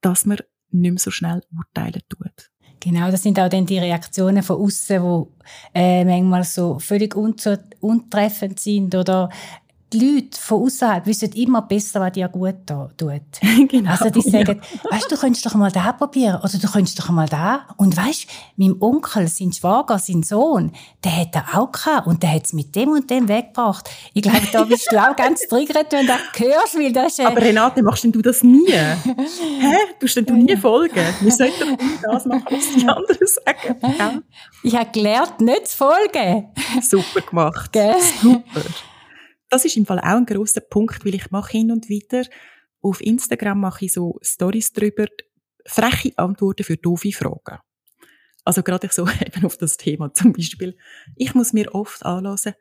Dass 0.00 0.26
man 0.26 0.38
nicht 0.70 0.90
mehr 0.90 0.98
so 0.98 1.10
schnell 1.10 1.42
urteilen 1.56 2.02
tut. 2.08 2.50
Genau, 2.82 3.10
das 3.10 3.22
sind 3.22 3.38
auch 3.38 3.48
dann 3.50 3.66
die 3.66 3.78
Reaktionen 3.78 4.42
von 4.42 4.56
außen, 4.56 5.02
die 5.02 5.78
äh, 5.78 6.04
manchmal 6.04 6.44
so 6.44 6.78
völlig 6.78 7.14
untreffend 7.14 8.58
sind 8.58 8.94
oder 8.94 9.28
die 9.92 9.98
Leute 9.98 10.40
von 10.40 10.62
außerhalb 10.62 11.04
wissen 11.06 11.32
immer 11.32 11.62
besser, 11.62 12.00
was 12.00 12.12
dir 12.12 12.28
gut 12.28 12.54
tut. 12.66 13.22
genau, 13.68 13.90
also 13.90 14.08
die 14.10 14.20
sagen, 14.20 14.60
ja. 14.60 14.90
weißt 14.90 15.10
du, 15.10 15.16
du 15.16 15.20
könntest 15.20 15.44
doch 15.44 15.54
mal 15.54 15.70
da 15.70 15.92
probieren 15.92 16.36
oder 16.36 16.58
du 16.58 16.68
könntest 16.68 16.98
doch 16.98 17.08
mal 17.10 17.28
da. 17.28 17.66
Und 17.76 17.96
weißt, 17.96 18.26
mein 18.56 18.76
Onkel, 18.80 19.26
sein 19.26 19.52
Schwager, 19.52 19.98
sein 19.98 20.22
Sohn, 20.22 20.72
der 21.02 21.16
hat 21.16 21.34
er 21.34 21.58
auch 21.58 21.72
gehabt 21.72 22.06
und 22.06 22.22
der 22.22 22.32
hat 22.34 22.46
es 22.46 22.52
mit 22.52 22.74
dem 22.76 22.90
und 22.90 23.10
dem 23.10 23.28
weggebracht. 23.28 23.90
Ich 24.14 24.22
glaube, 24.22 24.46
da 24.52 24.64
bist 24.64 24.86
du 24.92 24.96
auch 24.96 25.16
ganz 25.16 25.40
triggert, 25.48 25.92
wenn 25.92 26.06
du 26.06 26.12
das 26.12 26.20
hörst, 26.38 26.78
weil 26.78 26.92
das 26.92 27.12
ist, 27.12 27.18
äh 27.20 27.24
Aber 27.24 27.40
Renate, 27.40 27.82
machst 27.82 28.04
denn 28.04 28.12
du 28.12 28.22
das 28.22 28.42
nie? 28.44 28.66
Hä? 28.72 29.76
Tust 29.98 30.16
denn 30.16 30.26
du 30.26 30.34
nie 30.34 30.56
folgen? 30.56 31.04
Wir 31.20 31.32
sollten 31.32 31.76
das 32.02 32.26
machen, 32.26 32.46
was 32.48 32.74
die 32.74 32.88
anderen 32.88 33.26
sagen. 33.26 33.98
Ja. 33.98 34.22
Ich 34.62 34.76
habe 34.76 34.90
gelernt, 34.92 35.40
nicht 35.40 35.68
zu 35.68 35.76
folgen. 35.78 36.48
Super 36.80 37.22
gemacht. 37.22 37.72
Gell? 37.72 37.96
Super 38.22 38.62
das 39.50 39.64
ist 39.64 39.76
im 39.76 39.86
Fall 39.86 39.98
auch 39.98 40.16
ein 40.16 40.26
großer 40.26 40.60
Punkt, 40.62 41.04
weil 41.04 41.14
ich 41.14 41.30
mache 41.30 41.52
hin 41.52 41.70
und 41.70 41.88
wieder 41.88 42.24
auf 42.82 43.00
Instagram 43.00 43.60
mache 43.60 43.84
ich 43.84 43.92
so 43.92 44.18
Stories 44.22 44.72
drüber, 44.72 45.06
freche 45.66 46.16
Antworten 46.16 46.64
für 46.64 46.76
doofe 46.76 47.12
Fragen. 47.12 47.58
Also 48.44 48.62
gerade 48.62 48.88
so 48.90 49.06
eben 49.26 49.44
auf 49.44 49.58
das 49.58 49.76
Thema 49.76 50.12
zum 50.14 50.32
Beispiel. 50.32 50.76
Ich 51.16 51.34
muss 51.34 51.52
mir 51.52 51.74
oft 51.74 52.04
anlassen, 52.04 52.54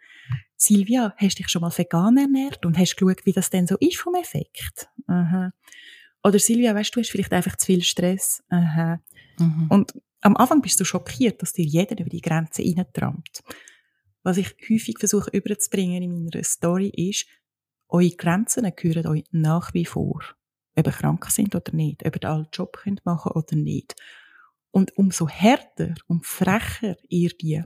Silvia, 0.55 1.15
hast 1.17 1.39
du 1.39 1.43
dich 1.43 1.49
schon 1.49 1.61
mal 1.61 1.75
vegan 1.75 2.17
ernährt 2.17 2.65
und 2.65 2.77
hast 2.77 2.97
geschaut, 2.97 3.25
wie 3.25 3.31
das 3.31 3.49
denn 3.49 3.65
so 3.65 3.77
ist 3.79 3.97
vom 3.97 4.15
Effekt? 4.15 4.89
Aha. 5.07 5.51
Oder 6.23 6.37
Silvia, 6.37 6.75
weißt 6.75 6.95
du, 6.95 6.99
hast 6.99 7.09
vielleicht 7.11 7.31
einfach 7.31 7.55
zu 7.55 7.67
viel 7.67 7.81
Stress. 7.81 8.43
Aha. 8.49 8.99
Mhm. 9.39 9.67
Und 9.69 9.93
am 10.21 10.35
Anfang 10.35 10.61
bist 10.61 10.79
du 10.79 10.83
schockiert, 10.83 11.41
dass 11.41 11.53
dir 11.53 11.63
jeder 11.63 11.97
über 11.97 12.09
die 12.09 12.19
Grenze 12.19 12.61
reintrampt. 12.61 13.41
Was 14.23 14.37
ich 14.37 14.55
häufig 14.69 14.99
versuche 14.99 15.31
überzubringen 15.31 16.03
in 16.03 16.23
meiner 16.23 16.43
Story 16.43 16.89
ist, 16.89 17.25
eure 17.87 18.11
Grenzen 18.11 18.71
gehören 18.75 19.07
euch 19.07 19.23
nach 19.31 19.73
wie 19.73 19.85
vor. 19.85 20.21
Ob 20.75 20.87
ihr 20.87 20.93
krank 20.93 21.25
sind 21.31 21.55
oder 21.55 21.73
nicht, 21.73 22.05
ob 22.05 22.15
ihr 22.15 22.29
einen 22.29 22.47
Job 22.53 22.77
könnt 22.83 23.05
machen 23.05 23.31
oder 23.31 23.55
nicht. 23.55 23.95
Und 24.71 24.95
umso 24.97 25.27
härter 25.27 25.95
und 26.07 26.25
frecher 26.25 26.95
ihr 27.07 27.29
die 27.29 27.63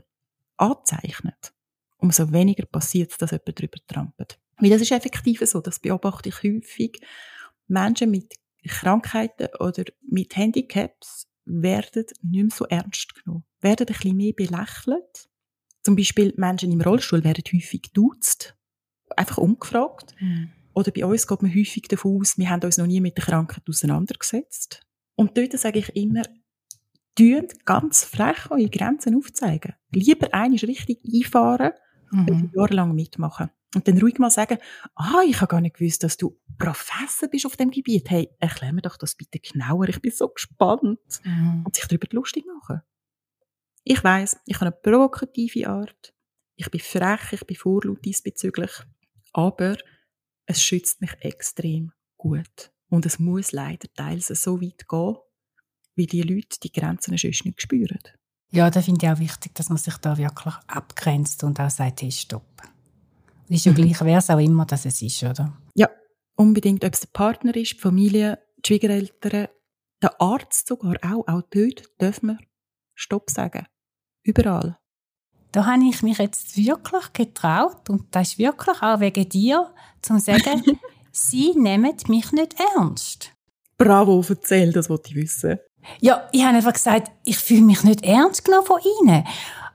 anzeichnet, 0.57 1.53
umso 1.97 2.31
weniger 2.31 2.65
passiert 2.65 3.21
dass 3.21 3.31
jemand 3.31 3.59
drüber 3.59 3.77
trampelt. 3.87 4.39
Weil 4.57 4.69
das 4.69 4.81
ist 4.81 4.91
effektiv 4.91 5.41
so, 5.41 5.59
das 5.59 5.79
beobachte 5.79 6.29
ich 6.29 6.43
häufig. 6.43 7.01
Menschen 7.67 8.11
mit 8.11 8.35
Krankheiten 8.65 9.49
oder 9.59 9.83
mit 10.01 10.35
Handicaps 10.35 11.27
werden 11.45 12.05
nicht 12.21 12.43
mehr 12.43 12.55
so 12.55 12.65
ernst 12.65 13.15
genommen, 13.15 13.43
werden 13.59 13.87
ein 13.87 13.93
bisschen 13.93 14.15
mehr 14.15 14.33
belächelt 14.33 15.29
zum 15.83 15.95
Beispiel 15.95 16.33
Menschen 16.37 16.71
im 16.71 16.81
Rollstuhl 16.81 17.23
werden 17.23 17.43
häufig 17.53 17.91
duzt, 17.93 18.55
einfach 19.15 19.37
umgefragt. 19.37 20.15
Mhm. 20.19 20.49
Oder 20.73 20.91
bei 20.91 21.05
uns 21.05 21.27
geht 21.27 21.41
man 21.41 21.53
häufig 21.53 21.83
davon 21.83 22.19
aus, 22.19 22.37
wir 22.37 22.49
haben 22.49 22.63
uns 22.63 22.77
noch 22.77 22.87
nie 22.87 23.01
mit 23.01 23.17
der 23.17 23.25
Krankheit 23.25 23.63
auseinandergesetzt. 23.69 24.81
Und 25.15 25.37
dort 25.37 25.51
sage 25.59 25.79
ich 25.79 25.95
immer, 25.95 26.23
tünt 27.15 27.65
ganz 27.65 28.03
frech 28.03 28.49
eure 28.49 28.69
Grenzen 28.69 29.15
aufzeigen. 29.15 29.73
Lieber 29.91 30.33
einmal 30.33 30.59
richtig 30.59 31.01
einfahren, 31.05 31.73
mhm. 32.11 32.51
jahrelang 32.55 32.95
mitmachen. 32.95 33.51
Und 33.75 33.87
dann 33.87 33.97
ruhig 33.97 34.19
mal 34.19 34.29
sagen, 34.29 34.57
ah, 34.95 35.21
ich 35.27 35.41
habe 35.41 35.49
gar 35.49 35.61
nicht 35.61 35.77
gewusst, 35.77 36.03
dass 36.03 36.17
du 36.17 36.39
Professor 36.57 37.27
bist 37.27 37.45
auf 37.45 37.57
dem 37.57 37.71
Gebiet. 37.71 38.09
Hey, 38.09 38.29
erklär 38.39 38.71
mir 38.71 38.81
doch 38.81 38.97
das 38.97 39.15
bitte 39.15 39.39
genauer, 39.39 39.89
ich 39.89 40.01
bin 40.01 40.11
so 40.11 40.29
gespannt. 40.29 40.99
Mhm. 41.23 41.63
Und 41.65 41.75
sich 41.75 41.85
darüber 41.85 42.07
lustig 42.11 42.45
machen. 42.45 42.81
Ich 43.83 44.03
weiß, 44.03 44.37
ich 44.45 44.55
habe 44.55 44.67
eine 44.67 44.71
provokative 44.71 45.67
Art. 45.67 46.13
Ich 46.55 46.69
bin 46.71 46.79
frech, 46.79 47.33
ich 47.33 47.45
bin 47.45 47.57
vorlaut 47.57 48.05
diesbezüglich. 48.05 48.71
Aber 49.33 49.77
es 50.45 50.61
schützt 50.61 51.01
mich 51.01 51.13
extrem 51.19 51.91
gut. 52.17 52.71
Und 52.89 53.05
es 53.05 53.19
muss 53.19 53.51
leider 53.51 53.87
teils 53.93 54.27
so 54.27 54.61
weit 54.61 54.87
gehen, 54.87 55.15
wie 55.95 56.05
die 56.05 56.21
Leute 56.21 56.59
die 56.61 56.71
Grenzen 56.71 57.17
sonst 57.17 57.45
nicht 57.45 57.61
spüren. 57.61 57.99
Ja, 58.51 58.69
da 58.69 58.81
finde 58.81 59.05
ich 59.05 59.11
auch 59.11 59.19
wichtig, 59.19 59.55
dass 59.55 59.69
man 59.69 59.79
sich 59.79 59.97
da 59.97 60.17
wirklich 60.17 60.53
abgrenzt 60.67 61.43
und 61.43 61.59
auch 61.59 61.71
sagt, 61.71 62.03
hey, 62.03 62.11
stopp. 62.11 62.61
ist 63.49 63.65
ja 63.65 63.71
mhm. 63.71 63.75
gleich, 63.75 63.99
wer 64.05 64.19
es 64.19 64.29
auch 64.29 64.39
immer 64.39 64.65
dass 64.65 64.85
es 64.85 65.01
ist, 65.01 65.23
oder? 65.23 65.57
Ja, 65.73 65.89
unbedingt. 66.35 66.85
Ob 66.85 66.93
es 66.93 67.01
der 67.01 67.07
Partner 67.07 67.55
ist, 67.55 67.73
die 67.73 67.79
Familie, 67.79 68.39
die 68.57 68.67
Schwiegereltern, 68.67 69.47
der 70.01 70.21
Arzt 70.21 70.67
sogar 70.67 70.95
auch. 71.01 71.27
Auch 71.27 71.41
dort 71.49 71.99
dürfen 71.99 72.27
wir 72.27 72.37
Stopp 72.93 73.29
sagen. 73.31 73.65
Überall. 74.23 74.77
Da 75.51 75.65
habe 75.65 75.83
ich 75.87 76.01
mich 76.01 76.17
jetzt 76.17 76.57
wirklich 76.57 77.13
getraut 77.13 77.89
und 77.89 78.07
das 78.11 78.29
ist 78.29 78.37
wirklich 78.39 78.81
auch 78.81 78.99
wegen 78.99 79.29
dir, 79.29 79.71
zum 80.01 80.17
zu 80.17 80.25
sagen, 80.25 80.63
sie 81.11 81.53
nehmen 81.55 81.93
mich 82.07 82.31
nicht 82.31 82.55
ernst. 82.75 83.31
Bravo, 83.77 84.23
erzähl, 84.27 84.71
das 84.71 84.89
wollte 84.89 85.09
ich 85.11 85.15
wissen. 85.15 85.59
Ja, 85.99 86.27
ich 86.31 86.43
habe 86.43 86.55
einfach 86.55 86.73
gesagt, 86.73 87.11
ich 87.25 87.37
fühle 87.37 87.61
mich 87.61 87.83
nicht 87.83 88.03
ernst 88.03 88.45
genommen 88.45 88.65
von 88.65 88.79
ihnen. 89.01 89.25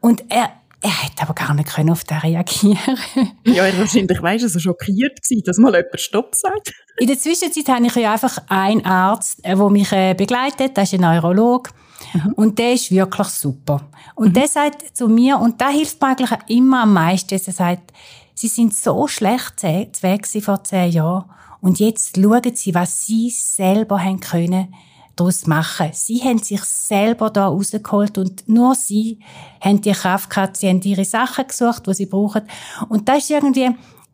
Und 0.01 0.25
er, 0.31 0.51
er 0.81 1.05
hätte 1.05 1.23
aber 1.23 1.35
gar 1.35 1.55
nicht 1.55 1.79
auf 1.79 2.05
das 2.05 2.23
reagieren 2.23 2.99
Ja, 3.45 3.67
er 3.67 3.79
wahrscheinlich 3.79 4.21
weißt 4.21 4.45
du, 4.45 4.49
so 4.49 4.59
schockiert 4.59 5.23
gewesen, 5.23 5.43
dass 5.45 5.59
mal 5.59 5.75
jemand 5.75 6.01
Stopp 6.01 6.35
sagt. 6.35 6.73
In 6.99 7.07
der 7.07 7.19
Zwischenzeit 7.19 7.69
habe 7.69 7.87
ich 7.87 7.95
ja 7.95 8.15
einfach 8.15 8.39
einen 8.49 8.85
Arzt, 8.85 9.45
der 9.45 9.57
mich 9.69 9.93
äh, 9.93 10.15
begleitet, 10.15 10.77
das 10.77 10.93
ist 10.93 10.95
ein 10.95 11.03
Neurolog. 11.03 11.71
Mhm. 12.13 12.33
Und 12.37 12.59
der 12.59 12.75
ist 12.75 12.91
wirklich 12.91 13.29
super. 13.29 13.83
Und 14.15 14.29
mhm. 14.29 14.33
der 14.35 14.49
sagt 14.49 14.97
zu 14.97 15.09
mir, 15.09 15.39
und 15.39 15.61
da 15.61 15.69
hilft 15.69 16.01
mir 16.01 16.09
eigentlich 16.09 16.31
immer 16.49 16.83
am 16.83 16.93
meisten, 16.95 17.35
er 17.35 17.53
sagt, 17.53 17.93
sie 18.35 18.49
sind 18.49 18.75
so 18.75 19.07
schlecht 19.07 19.61
zu 19.61 19.67
Weg 20.03 20.27
vor 20.43 20.63
zehn 20.65 20.93
Jahren. 20.93 21.25
Und 21.61 21.81
jetzt 21.81 22.17
schauen 22.17 22.55
sie, 22.55 22.75
was 22.75 23.07
sie 23.07 23.31
selber 23.31 24.03
haben 24.03 24.21
können 24.21 24.75
daraus 25.17 25.47
machen. 25.47 25.91
Sie 25.93 26.21
haben 26.23 26.39
sich 26.39 26.63
selber 26.63 27.31
da 27.31 27.49
rausgeholt 27.49 28.19
und 28.19 28.49
nur 28.49 28.75
sie 28.75 29.19
haben 29.61 29.81
die 29.81 29.91
Kraft 29.91 30.31
gehabt, 30.31 30.57
sie 30.57 30.69
haben 30.69 30.81
ihre 30.83 31.05
Sachen 31.05 31.47
gesucht, 31.47 31.87
die 31.87 31.95
sie 31.95 32.07
brauchen. 32.07 32.43
Und 32.89 33.09
das 33.09 33.25
ist 33.25 33.31
irgendwie, 33.31 33.71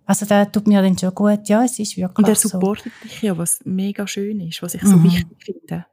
also 0.07 0.25
da 0.25 0.47
tut 0.47 0.67
mir 0.67 0.81
dann 0.81 0.97
schon 0.97 1.15
gut. 1.15 1.47
Ja, 1.49 1.65
es 1.65 1.79
ist 1.79 1.97
wirklich 1.97 2.19
Und 2.19 2.29
er 2.29 2.35
supportet 2.35 2.93
so. 3.03 3.09
dich 3.09 3.23
ja, 3.23 3.37
was 3.37 3.61
mega 3.65 4.07
schön 4.07 4.41
ist, 4.41 4.63
was 4.63 4.75
ich 4.75 4.83
so 4.83 4.97
mhm. 4.97 5.05
wichtig 5.05 5.37
finde 5.45 5.87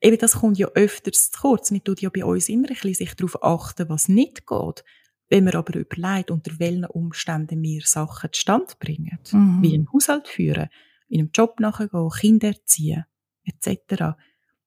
eben 0.00 0.18
das 0.18 0.32
kommt 0.34 0.58
ja 0.58 0.68
öfters 0.68 1.30
zu 1.30 1.40
kurz. 1.40 1.70
Wir 1.70 1.82
tun 1.82 1.96
ja 1.98 2.10
bei 2.10 2.24
uns 2.24 2.48
immer 2.48 2.68
ein 2.68 2.74
bisschen 2.74 2.94
sich 2.94 3.14
darauf 3.14 3.42
achten, 3.42 3.88
was 3.88 4.08
nicht 4.08 4.46
geht. 4.46 4.84
Wenn 5.28 5.44
wir 5.44 5.54
aber 5.54 5.78
überlegt, 5.78 6.30
unter 6.30 6.58
welchen 6.58 6.86
Umständen 6.86 7.62
wir 7.62 7.82
Sachen 7.84 8.32
zustande 8.32 8.74
bringen, 8.80 9.18
mhm. 9.30 9.62
wie 9.62 9.74
einen 9.74 9.92
Haushalt 9.92 10.26
führen, 10.26 10.68
in 11.08 11.20
einem 11.20 11.30
Job 11.32 11.60
nachgehen, 11.60 12.10
Kinder 12.10 12.48
erziehen, 12.48 13.04
etc., 13.44 14.16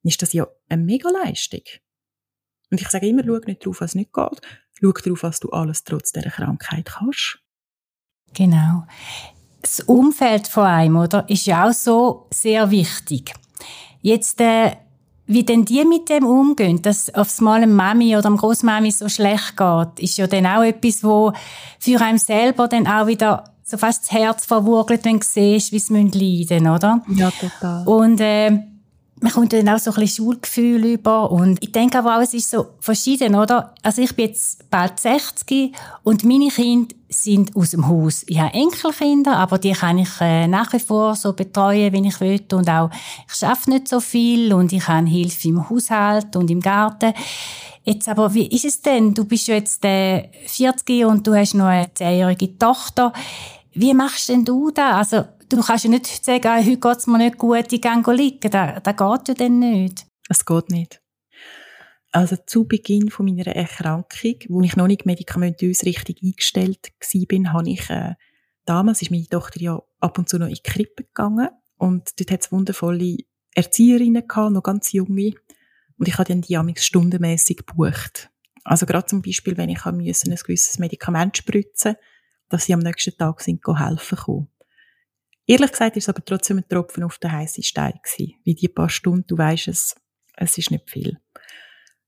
ist 0.04 0.22
das 0.22 0.34
ja 0.34 0.48
eine 0.70 0.84
Mega-Leistung. 0.84 1.62
Und 2.72 2.82
ich 2.82 2.90
sage 2.90 3.08
immer, 3.08 3.24
schau 3.26 3.38
nicht 3.46 3.62
darauf, 3.62 3.82
was 3.82 3.96
nicht 3.96 4.14
geht. 4.14 4.42
Schau 4.74 4.92
darauf, 4.92 5.24
was 5.24 5.40
du 5.40 5.50
alles 5.50 5.84
trotz 5.84 6.12
dieser 6.12 6.30
Krankheit 6.30 6.86
kannst. 6.86 7.40
Genau. 8.34 8.86
Das 9.62 9.80
Umfeld 9.82 10.48
von 10.48 10.66
einem, 10.66 10.98
oder, 10.98 11.30
ist 11.30 11.46
ja 11.46 11.70
auch 11.70 11.74
so 11.74 12.28
sehr 12.34 12.70
wichtig. 12.72 13.34
Jetzt, 14.02 14.42
äh, 14.42 14.76
wie 15.26 15.44
denn 15.44 15.66
die 15.66 15.86
mit 15.86 16.10
dem 16.10 16.26
umgehen, 16.26 16.82
dass 16.82 17.14
aufs 17.14 17.40
Mal 17.40 17.64
einem 17.64 17.76
Mami 17.76 18.16
oder 18.18 18.28
einem 18.28 18.38
Großmami 18.38 18.92
so 18.92 19.08
schlecht 19.08 19.56
geht, 19.56 20.00
ist 20.00 20.18
ja 20.18 20.28
dann 20.28 20.46
auch 20.46 20.64
etwas, 20.64 21.04
wo 21.04 21.32
für 21.80 22.02
einen 22.02 22.18
selber 22.18 22.68
dann 22.68 22.88
auch 22.88 23.08
wieder 23.08 23.46
so 23.64 23.78
fast 23.78 24.04
das 24.04 24.12
Herz 24.12 24.46
verwurgelt, 24.46 25.06
wenn 25.06 25.20
du 25.20 25.26
siehst, 25.26 25.72
wie 25.72 25.80
sie 25.80 25.94
leiden 25.94 26.68
oder? 26.68 27.02
Ja, 27.08 27.32
total. 27.32 27.88
Und 27.88 28.20
äh, 28.20 28.60
man 29.24 29.32
kommt 29.32 29.54
dann 29.54 29.70
auch 29.70 29.80
so 29.80 29.92
ein 29.92 30.02
bisschen 30.02 30.26
Schulgefühl 30.26 30.84
über 30.84 31.32
und 31.32 31.64
ich 31.64 31.72
denke 31.72 31.98
aber 31.98 32.18
auch, 32.18 32.22
es 32.22 32.34
ist 32.34 32.50
so 32.50 32.66
verschieden, 32.82 33.36
oder? 33.36 33.74
Also 33.82 34.02
ich 34.02 34.14
bin 34.18 34.28
jetzt 34.28 34.70
bald 34.70 35.00
60 35.00 35.74
und 36.04 36.26
meine 36.26 36.50
Kinder 36.50 36.94
sind 37.08 37.56
aus 37.56 37.72
dem 37.72 37.88
Haus. 37.88 38.26
Ich 38.28 38.38
habe 38.38 38.54
Enkelkinder, 38.54 39.38
aber 39.38 39.60
die 39.60 39.72
kann 39.72 40.00
ich 40.00 40.10
äh, 40.20 40.46
nach 40.46 40.74
wie 40.74 40.80
vor 40.80 41.16
so 41.16 41.32
betreuen, 41.32 41.94
wenn 41.94 42.04
ich 42.04 42.20
will 42.20 42.44
und 42.52 42.70
auch, 42.70 42.90
ich 43.26 43.34
schaffe 43.34 43.70
nicht 43.70 43.88
so 43.88 44.02
viel 44.02 44.52
und 44.52 44.74
ich 44.74 44.86
habe 44.90 45.08
Hilfe 45.08 45.48
im 45.48 45.70
Haushalt 45.70 46.36
und 46.36 46.52
im 46.52 46.60
Garten. 46.60 47.14
Jetzt 47.86 48.10
aber, 48.10 48.34
wie 48.34 48.48
ist 48.48 48.66
es 48.66 48.82
denn? 48.82 49.14
Du 49.14 49.24
bist 49.24 49.48
jetzt 49.48 49.86
äh, 49.86 50.28
40 50.48 51.06
und 51.06 51.26
du 51.26 51.34
hast 51.34 51.54
noch 51.54 51.68
eine 51.68 51.86
10-jährige 51.86 52.58
Tochter. 52.58 53.14
Wie 53.72 53.94
machst 53.94 54.28
denn 54.28 54.44
du 54.44 54.70
das? 54.72 55.14
Also, 55.14 55.26
du 55.54 55.62
kannst 55.62 55.84
ja 55.84 55.90
nicht 55.90 56.26
sagen, 56.26 56.66
heute 56.66 56.78
geht 56.78 56.98
es 56.98 57.08
mir 57.08 57.18
nicht 57.18 57.38
gut, 57.38 57.72
ich 57.72 57.82
gehe 57.82 58.14
liegen. 58.14 58.52
Das, 58.52 58.84
das 58.84 58.96
geht 58.96 59.28
ja 59.28 59.34
dann 59.34 59.60
nicht. 59.60 60.06
Es 60.30 60.46
geht 60.46 60.70
nicht. 60.70 61.02
Also 62.12 62.36
zu 62.46 62.66
Beginn 62.66 63.10
von 63.10 63.26
meiner 63.26 63.48
Erkrankung, 63.48 64.36
wo 64.50 64.62
ich 64.62 64.76
noch 64.76 64.88
nicht 64.88 65.06
medikamentös 65.06 65.84
richtig 65.84 66.22
eingestellt 66.24 66.94
war, 67.00 67.54
habe 67.54 67.70
ich, 67.70 67.90
äh, 67.90 68.14
damals 68.66 69.02
ist 69.02 69.12
meine 69.12 69.28
Tochter 69.28 69.60
ja 69.60 69.82
ab 70.00 70.18
und 70.18 70.30
zu 70.30 70.38
noch 70.38 70.48
in 70.48 70.54
die 70.54 70.62
Krippe 70.62 71.04
gegangen 71.04 71.50
und 71.78 72.20
dort 72.20 72.32
hat 72.32 72.42
es 72.42 72.52
wundervolle 72.52 73.18
Erzieherinnen 73.56 74.28
gehabt, 74.28 74.52
noch 74.52 74.62
ganz 74.62 74.92
junge. 74.92 75.34
Und 75.98 76.08
ich 76.08 76.18
habe 76.18 76.28
dann 76.28 76.42
die 76.42 76.56
amigs 76.56 76.86
stundenmässig 76.86 77.66
gebucht. 77.66 78.30
Also 78.64 78.86
gerade 78.86 79.08
zum 79.08 79.22
Beispiel, 79.22 79.58
wenn 79.58 79.70
ich 79.70 79.86
ein 79.86 79.98
gewisses 80.00 80.80
Medikament 80.80 81.38
spritzen 81.38 81.96
dass 82.54 82.66
sie 82.66 82.74
am 82.76 82.82
nächsten 82.82 83.18
Tag 83.18 83.42
sind 83.42 83.62
helfen 83.66 84.18
kommen. 84.18 84.48
Ehrlich 85.46 85.72
gesagt 85.72 85.98
ist 85.98 86.06
es 86.06 86.10
aber 86.10 86.24
trotzdem 86.24 86.58
ein 86.58 86.68
Tropfen 86.68 87.04
auf 87.04 87.18
den 87.18 87.32
heißen 87.32 87.64
Stein 87.64 88.00
gewesen. 88.02 88.36
Wie 88.44 88.56
die 88.56 88.70
paar 88.70 88.90
Stunden, 88.90 89.26
du 89.28 89.38
weißt 89.38 89.68
es, 89.68 89.96
es 90.38 90.58
ist 90.58 90.72
nicht 90.72 90.90
viel. 90.90 91.18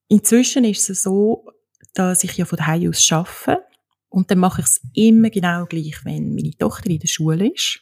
Inzwischen 0.07 0.63
ist 0.63 0.89
es 0.89 1.03
so, 1.03 1.45
dass 1.93 2.23
ich 2.23 2.37
ja 2.37 2.45
von 2.45 2.57
daheim 2.57 2.89
aus 2.89 3.11
arbeite. 3.11 3.63
Und 4.09 4.31
dann 4.31 4.39
mache 4.39 4.61
ich 4.61 4.67
es 4.67 4.81
immer 4.93 5.29
genau 5.29 5.65
gleich, 5.65 6.05
wenn 6.05 6.35
meine 6.35 6.55
Tochter 6.57 6.89
in 6.89 6.99
der 6.99 7.07
Schule 7.07 7.51
ist. 7.51 7.81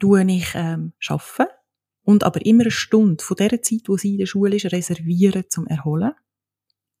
Tue 0.00 0.24
ich 0.24 0.48
ähm, 0.54 0.92
arbeiten 1.06 1.52
und 2.04 2.24
aber 2.24 2.44
immer 2.44 2.62
eine 2.62 2.70
Stunde 2.70 3.22
von 3.22 3.36
der 3.36 3.62
Zeit, 3.62 3.82
wo 3.86 3.96
sie 3.96 4.12
in 4.12 4.18
der 4.18 4.26
Schule 4.26 4.56
ist, 4.56 4.72
reservieren 4.72 5.44
zum 5.48 5.66
Erholen. 5.66 6.12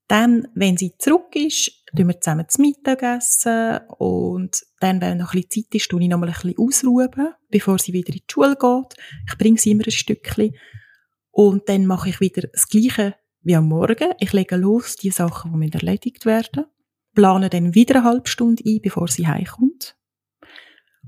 Dann, 0.08 0.48
wenn 0.54 0.76
sie 0.76 0.92
zurück 0.98 1.34
ist, 1.34 1.84
tun 1.96 2.08
wir 2.08 2.20
zusammen 2.20 2.48
zu 2.48 2.60
Mittag 2.60 3.02
essen 3.02 3.78
und 3.98 4.62
dann, 4.80 5.00
wenn 5.00 5.18
noch 5.18 5.32
ein 5.32 5.40
bisschen 5.40 5.64
Zeit 5.64 5.74
ist, 5.74 5.88
tue 5.88 6.02
ich 6.02 6.08
noch 6.08 6.18
mal 6.18 6.28
ein 6.28 6.34
bisschen 6.34 6.58
ausruhen, 6.58 7.10
bevor 7.50 7.78
sie 7.78 7.92
wieder 7.92 8.12
in 8.12 8.20
die 8.20 8.24
Schule 8.30 8.56
geht. 8.56 9.00
Ich 9.26 9.38
bringe 9.38 9.58
sie 9.58 9.70
immer 9.70 9.86
ein 9.86 9.90
Stückchen 9.90 10.54
und 11.30 11.68
dann 11.68 11.86
mache 11.86 12.10
ich 12.10 12.20
wieder 12.20 12.46
das 12.48 12.68
Gleiche 12.68 13.14
wie 13.42 13.56
am 13.56 13.68
Morgen. 13.68 14.12
Ich 14.20 14.32
lege 14.32 14.56
los 14.56 14.96
die 14.96 15.10
Sachen, 15.10 15.58
die 15.60 15.72
erledigt 15.72 16.26
werden, 16.26 16.66
plane 17.14 17.48
dann 17.48 17.74
wieder 17.74 17.96
eine 17.96 18.04
halbe 18.04 18.28
Stunde 18.28 18.62
ein, 18.66 18.80
bevor 18.82 19.08
sie 19.08 19.26
heimkommt. 19.26 19.96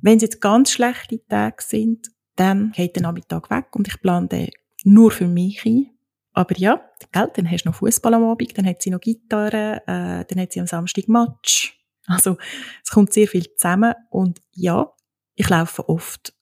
Wenn 0.00 0.16
es 0.16 0.22
jetzt 0.22 0.40
ganz 0.40 0.70
schlechte 0.70 1.24
Tage 1.26 1.62
sind, 1.62 2.08
dann 2.36 2.72
geht 2.72 2.96
der 2.96 3.02
Nachmittag 3.02 3.50
weg 3.50 3.74
und 3.74 3.88
ich 3.88 4.00
plane 4.00 4.28
den 4.28 4.50
nur 4.84 5.10
für 5.10 5.26
mich 5.26 5.64
ein. 5.64 5.95
Aber 6.36 6.54
ja, 6.58 6.86
gell, 7.12 7.30
dann 7.34 7.50
hast 7.50 7.64
du 7.64 7.70
noch 7.70 7.76
Fußball 7.76 8.12
am 8.12 8.24
Abend, 8.24 8.56
dann 8.58 8.66
hat 8.66 8.82
sie 8.82 8.90
noch 8.90 9.00
Gitarre, 9.00 9.80
äh, 9.86 10.24
dann 10.26 10.38
hat 10.38 10.52
sie 10.52 10.60
am 10.60 10.66
Samstag 10.66 11.08
Match. 11.08 11.82
Also 12.06 12.36
es 12.84 12.90
kommt 12.90 13.14
sehr 13.14 13.26
viel 13.26 13.54
zusammen 13.56 13.94
und 14.10 14.42
ja, 14.52 14.92
ich 15.34 15.48
laufe 15.48 15.88
oft 15.88 16.34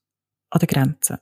an 0.50 0.58
der 0.58 0.66
Grenze. 0.66 1.20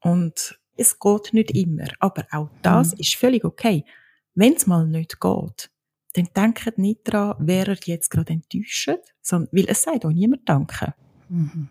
Und 0.00 0.60
es 0.76 0.98
geht 0.98 1.32
nicht 1.32 1.52
immer, 1.52 1.88
aber 1.98 2.26
auch 2.30 2.50
das 2.60 2.92
mhm. 2.92 3.00
ist 3.00 3.16
völlig 3.16 3.42
okay. 3.42 3.86
Wenn 4.34 4.52
es 4.52 4.66
mal 4.66 4.86
nicht 4.86 5.18
geht, 5.18 5.70
dann 6.12 6.28
denkt 6.36 6.76
nicht 6.76 7.00
daran, 7.04 7.36
wer 7.38 7.68
er 7.68 7.78
jetzt 7.84 8.10
gerade 8.10 8.34
enttäuscht, 8.34 8.90
sondern, 9.22 9.48
weil 9.52 9.64
es 9.66 9.82
sagt 9.82 10.04
auch 10.04 10.10
niemand 10.10 10.46
Danke. 10.46 10.92
Mhm. 11.30 11.70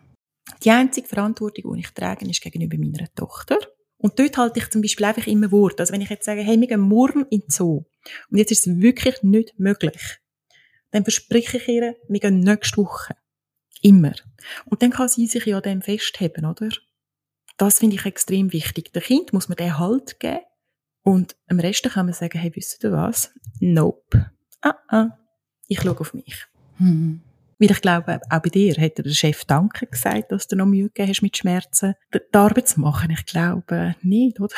Die 0.64 0.70
einzige 0.70 1.06
Verantwortung, 1.06 1.74
die 1.74 1.80
ich 1.80 1.90
trage, 1.90 2.28
ist 2.28 2.42
gegenüber 2.42 2.76
meiner 2.76 3.12
Tochter. 3.14 3.56
Und 4.04 4.18
dort 4.18 4.36
halte 4.36 4.58
ich 4.58 4.68
zum 4.68 4.82
Beispiel 4.82 5.06
einfach 5.06 5.26
immer 5.26 5.50
Wort. 5.50 5.80
Also 5.80 5.94
wenn 5.94 6.02
ich 6.02 6.10
jetzt 6.10 6.26
sage, 6.26 6.42
hey, 6.42 6.60
wir 6.60 6.68
gehen 6.68 6.80
morgen 6.80 7.24
in 7.30 7.40
den 7.40 7.48
Zoo 7.48 7.86
und 8.30 8.36
jetzt 8.36 8.52
ist 8.52 8.66
es 8.66 8.78
wirklich 8.82 9.22
nicht 9.22 9.58
möglich, 9.58 10.18
dann 10.90 11.04
verspreche 11.04 11.56
ich 11.56 11.68
ihr, 11.68 11.96
wir 12.06 12.20
gehen 12.20 12.40
nächste 12.40 12.76
Woche. 12.76 13.16
Immer. 13.80 14.12
Und 14.66 14.82
dann 14.82 14.90
kann 14.90 15.08
sie 15.08 15.26
sich 15.26 15.46
ja 15.46 15.58
dem 15.62 15.80
festheben, 15.80 16.44
oder? 16.44 16.68
Das 17.56 17.78
finde 17.78 17.96
ich 17.96 18.04
extrem 18.04 18.52
wichtig. 18.52 18.92
Der 18.92 19.00
Kind 19.00 19.32
muss 19.32 19.48
man 19.48 19.56
den 19.56 19.78
Halt 19.78 20.20
geben 20.20 20.40
und 21.02 21.34
am 21.46 21.58
Rest 21.58 21.84
kann 21.84 22.04
man 22.04 22.14
sagen, 22.14 22.38
hey, 22.38 22.54
wisst 22.54 22.84
ihr 22.84 22.92
was? 22.92 23.32
Nope. 23.60 24.30
Ah, 24.60 24.74
ah. 24.88 25.18
Ich 25.66 25.80
schaue 25.80 25.98
auf 25.98 26.12
mich. 26.12 26.44
Mhm. 26.78 27.22
Weil 27.58 27.70
ich 27.70 27.80
glaube, 27.80 28.20
auch 28.30 28.42
bei 28.42 28.48
dir 28.48 28.74
hat 28.80 28.98
der 28.98 29.10
Chef 29.10 29.44
Danke 29.44 29.86
gesagt, 29.86 30.32
dass 30.32 30.46
du 30.48 30.56
noch 30.56 30.66
Mühe 30.66 30.88
gegeben 30.88 31.08
hast 31.08 31.22
mit 31.22 31.36
Schmerzen, 31.36 31.94
die 32.12 32.20
Arbeit 32.36 32.68
zu 32.68 32.80
machen. 32.80 33.10
Ich 33.10 33.24
glaube 33.26 33.94
nicht, 34.02 34.40
oder? 34.40 34.54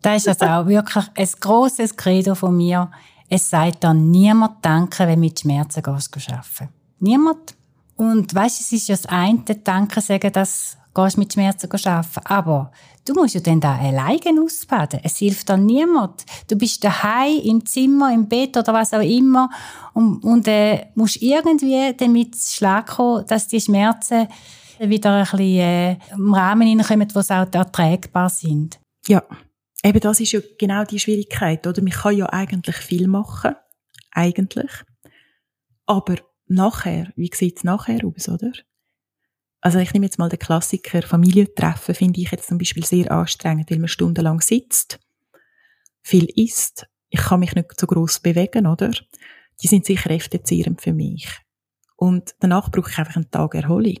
Das 0.00 0.26
ist 0.26 0.42
also 0.42 0.46
auch 0.46 0.66
wirklich 0.66 1.04
ein 1.14 1.28
grosses 1.40 1.96
Credo 1.96 2.34
von 2.34 2.56
mir. 2.56 2.90
Es 3.28 3.48
sagt 3.48 3.84
dann 3.84 4.10
niemand 4.10 4.64
Danke, 4.64 5.06
wenn 5.06 5.14
du 5.14 5.20
mit 5.20 5.40
Schmerzen 5.40 5.82
gehst, 5.82 6.28
arbeiten. 6.28 6.68
Niemand. 6.98 7.54
Und 7.96 8.34
weißt, 8.34 8.60
es 8.60 8.72
ist 8.72 8.88
ja 8.88 8.96
das 8.96 9.06
eine, 9.06 9.38
Danke 9.62 10.00
sagen, 10.00 10.32
dass 10.32 10.76
gehst 10.94 11.18
mit 11.18 11.32
Schmerzen 11.32 11.70
arbeiten. 11.70 12.20
Aber 12.24 12.72
du 13.06 13.14
musst 13.14 13.34
ja 13.34 13.40
dann 13.40 13.60
da 13.60 13.76
alleine 13.76 14.42
ausbaden. 14.42 15.00
Es 15.02 15.18
hilft 15.18 15.48
dann 15.48 15.66
niemand. 15.66 16.24
Du 16.48 16.56
bist 16.56 16.82
daheim, 16.84 17.40
im 17.42 17.64
Zimmer, 17.64 18.12
im 18.12 18.28
Bett 18.28 18.56
oder 18.56 18.72
was 18.72 18.92
auch 18.92 19.00
immer 19.00 19.50
und, 19.94 20.22
und 20.24 20.48
äh, 20.48 20.86
musst 20.94 21.22
irgendwie 21.22 21.94
damit 21.96 22.36
Schlag 22.36 22.86
kommen, 22.86 23.26
dass 23.26 23.48
die 23.48 23.60
Schmerzen 23.60 24.28
wieder 24.78 25.16
ein 25.16 25.22
bisschen 25.22 25.38
äh, 25.38 25.96
im 26.12 26.34
Rahmen 26.34 26.66
hineinkommen, 26.66 27.08
wo 27.14 27.22
sie 27.22 27.34
auch 27.34 27.46
erträgbar 27.52 28.28
sind. 28.28 28.80
Ja, 29.06 29.22
eben 29.84 30.00
das 30.00 30.20
ist 30.20 30.32
ja 30.32 30.40
genau 30.58 30.84
die 30.84 30.98
Schwierigkeit, 30.98 31.66
oder? 31.66 31.82
Man 31.82 31.92
kann 31.92 32.16
ja 32.16 32.26
eigentlich 32.26 32.76
viel 32.76 33.08
machen. 33.08 33.54
Eigentlich. 34.12 34.70
Aber 35.86 36.16
nachher, 36.46 37.12
wie 37.16 37.30
sieht 37.32 37.58
es 37.58 37.64
nachher 37.64 38.00
aus, 38.04 38.28
oder? 38.28 38.52
Also 39.62 39.78
ich 39.78 39.92
nehme 39.94 40.06
jetzt 40.06 40.18
mal 40.18 40.28
den 40.28 40.40
Klassiker 40.40 41.02
Familientreffen, 41.02 41.94
finde 41.94 42.20
ich 42.20 42.30
jetzt 42.30 42.48
zum 42.48 42.58
Beispiel 42.58 42.84
sehr 42.84 43.10
anstrengend, 43.10 43.70
weil 43.70 43.78
man 43.78 43.88
stundenlang 43.88 44.40
sitzt, 44.40 44.98
viel 46.02 46.26
isst, 46.34 46.88
ich 47.08 47.20
kann 47.20 47.40
mich 47.40 47.54
nicht 47.54 47.78
so 47.78 47.86
groß 47.86 48.20
bewegen, 48.20 48.66
oder? 48.66 48.90
Die 49.62 49.68
sind 49.68 49.86
sicher 49.86 50.08
kräftezehrend 50.08 50.80
für 50.80 50.92
mich. 50.92 51.28
Und 51.96 52.34
danach 52.40 52.70
brauche 52.70 52.90
ich 52.90 52.98
einfach 52.98 53.16
einen 53.16 53.30
Tag 53.30 53.54
Erholung. 53.54 54.00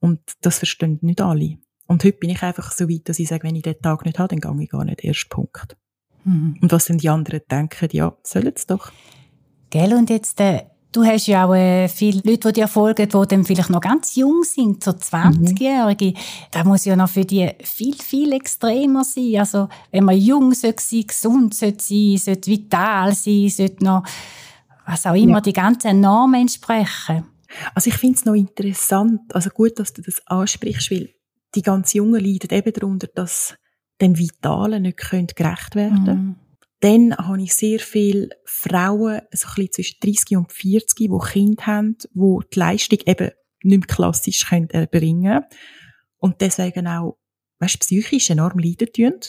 Und 0.00 0.20
das 0.40 0.58
verstehen 0.58 0.98
nicht 1.02 1.20
alle. 1.20 1.58
Und 1.86 2.04
heute 2.04 2.16
bin 2.16 2.30
ich 2.30 2.42
einfach 2.42 2.72
so 2.72 2.88
weit, 2.88 3.08
dass 3.08 3.18
ich 3.18 3.28
sage, 3.28 3.42
wenn 3.42 3.56
ich 3.56 3.62
den 3.62 3.80
Tag 3.82 4.06
nicht 4.06 4.18
habe, 4.18 4.34
dann 4.34 4.40
gehe 4.40 4.64
ich 4.64 4.70
gar 4.70 4.84
nicht. 4.84 5.04
Erst 5.04 5.28
Punkt. 5.28 5.76
Mhm. 6.24 6.58
Und 6.62 6.72
was 6.72 6.86
dann 6.86 6.98
die 6.98 7.08
anderen 7.08 7.40
denken, 7.50 7.88
ja, 7.92 8.16
sollen 8.22 8.52
es 8.54 8.66
doch. 8.66 8.92
Gell, 9.68 9.92
und 9.92 10.08
jetzt, 10.08 10.40
äh, 10.40 10.64
Du 10.90 11.04
hast 11.04 11.26
ja 11.26 11.46
auch 11.46 11.54
äh, 11.54 11.86
viele 11.88 12.22
Leute, 12.24 12.48
die 12.48 12.60
dir 12.60 12.68
folgen, 12.68 13.08
die 13.08 13.28
dann 13.28 13.44
vielleicht 13.44 13.68
noch 13.68 13.80
ganz 13.80 14.16
jung 14.16 14.42
sind, 14.42 14.82
so 14.82 14.92
20-Jährige. 14.92 16.06
Mhm. 16.06 16.14
Da 16.50 16.64
muss 16.64 16.86
ja 16.86 16.96
noch 16.96 17.10
für 17.10 17.26
die 17.26 17.50
viel, 17.62 17.94
viel 17.94 18.32
extremer 18.32 19.04
sein. 19.04 19.36
Also, 19.38 19.68
wenn 19.90 20.04
man 20.04 20.16
jung 20.16 20.54
sein 20.54 20.74
sollte, 20.78 21.06
gesund 21.06 21.54
sollte 21.54 21.84
sein, 21.84 22.16
sollte 22.16 22.50
vital 22.50 23.14
sein, 23.14 23.48
sollte 23.50 23.84
noch, 23.84 24.02
was 24.86 25.04
auch 25.04 25.14
immer, 25.14 25.34
ja. 25.34 25.40
die 25.42 25.52
ganzen 25.52 26.00
Normen 26.00 26.40
entsprechen. 26.40 27.26
Also, 27.74 27.90
ich 27.90 27.96
finde 27.96 28.16
es 28.16 28.24
noch 28.24 28.34
interessant, 28.34 29.20
also 29.34 29.50
gut, 29.50 29.78
dass 29.78 29.92
du 29.92 30.00
das 30.00 30.26
ansprichst, 30.26 30.90
weil 30.90 31.10
die 31.54 31.62
ganz 31.62 31.92
Jungen 31.92 32.24
leiden 32.24 32.50
eben 32.50 32.72
darunter, 32.72 33.08
dass 33.14 33.54
dem 34.00 34.18
Vitalen 34.18 34.82
nicht 34.82 34.96
gerecht 34.96 35.74
werden 35.74 36.04
können. 36.04 36.26
Mhm. 36.28 36.47
Dann 36.80 37.16
habe 37.16 37.42
ich 37.42 37.54
sehr 37.54 37.80
viele 37.80 38.28
Frauen, 38.44 39.22
so 39.32 39.48
ein 39.48 39.54
bisschen 39.54 39.72
zwischen 39.72 40.00
30 40.00 40.36
und 40.36 40.52
40, 40.52 40.96
die 40.96 41.18
Kinder 41.32 41.66
haben, 41.66 41.96
die 41.98 42.38
die 42.54 42.58
Leistung 42.58 42.98
eben 43.06 43.30
nicht 43.62 43.78
mehr 43.80 43.86
klassisch 43.88 44.46
können 44.48 44.70
erbringen 44.70 45.32
können. 45.32 45.44
Und 46.18 46.40
deswegen 46.40 46.86
auch, 46.86 47.18
weißt, 47.58 47.80
psychisch 47.80 48.30
enorm 48.30 48.58
leiden 48.58 48.92
tun. 48.92 49.20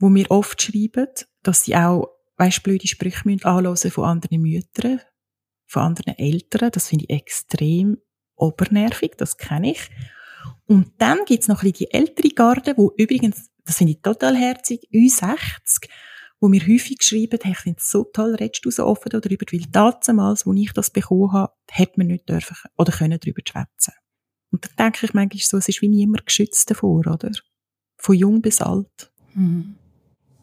wo 0.00 0.08
mir 0.08 0.30
oft 0.30 0.60
schreiben, 0.60 1.08
dass 1.42 1.64
sie 1.64 1.76
auch, 1.76 2.08
weißt, 2.38 2.62
blöde 2.62 2.88
Sprüche 2.88 3.22
anhören 3.42 3.76
von 3.76 4.04
anderen 4.04 4.40
Müttern, 4.40 5.00
von 5.66 5.82
anderen 5.82 6.16
Eltern. 6.18 6.70
Das 6.72 6.88
finde 6.88 7.04
ich 7.06 7.14
extrem 7.14 7.98
obernervig, 8.34 9.12
das 9.18 9.36
kenne 9.36 9.72
ich. 9.72 9.90
Und 10.66 10.92
dann 10.98 11.24
gibt's 11.26 11.48
noch 11.48 11.62
ein 11.62 11.70
bisschen 11.70 11.88
die 11.90 11.94
ältere 11.94 12.30
Garde, 12.30 12.74
wo 12.76 12.92
übrigens, 12.96 13.50
das 13.64 13.76
finde 13.76 13.92
ich 13.92 14.00
total 14.00 14.34
herzig, 14.36 14.88
U60, 14.92 15.86
wo 16.40 16.48
mir 16.48 16.60
häufig 16.62 16.98
geschrieben, 16.98 17.38
hey, 17.42 17.52
ich 17.52 17.58
finde 17.58 17.78
es 17.80 17.90
so 17.90 18.04
toll, 18.04 18.34
redest 18.34 18.64
du 18.64 18.70
so 18.70 18.86
offen 18.86 19.10
darüber, 19.10 19.44
weil 19.52 19.66
damals, 19.70 20.46
wo 20.46 20.52
ich 20.54 20.72
das 20.72 20.90
bekommen 20.90 21.32
habe, 21.32 21.52
hätte 21.70 21.94
man 21.96 22.08
nicht 22.08 22.28
dürfen 22.28 22.56
oder 22.76 22.92
können 22.92 23.18
darüber 23.20 23.42
schwätzen. 23.46 23.92
Und 24.50 24.64
dann 24.64 24.92
denke 24.92 25.06
ich 25.06 25.14
manchmal 25.14 25.42
so, 25.42 25.58
es 25.58 25.68
ist 25.68 25.82
wie 25.82 25.88
niemand 25.88 26.26
geschützt 26.26 26.70
davor, 26.70 27.06
oder? 27.06 27.30
Von 27.98 28.16
jung 28.16 28.40
bis 28.40 28.60
alt. 28.60 29.12
Mhm. 29.34 29.76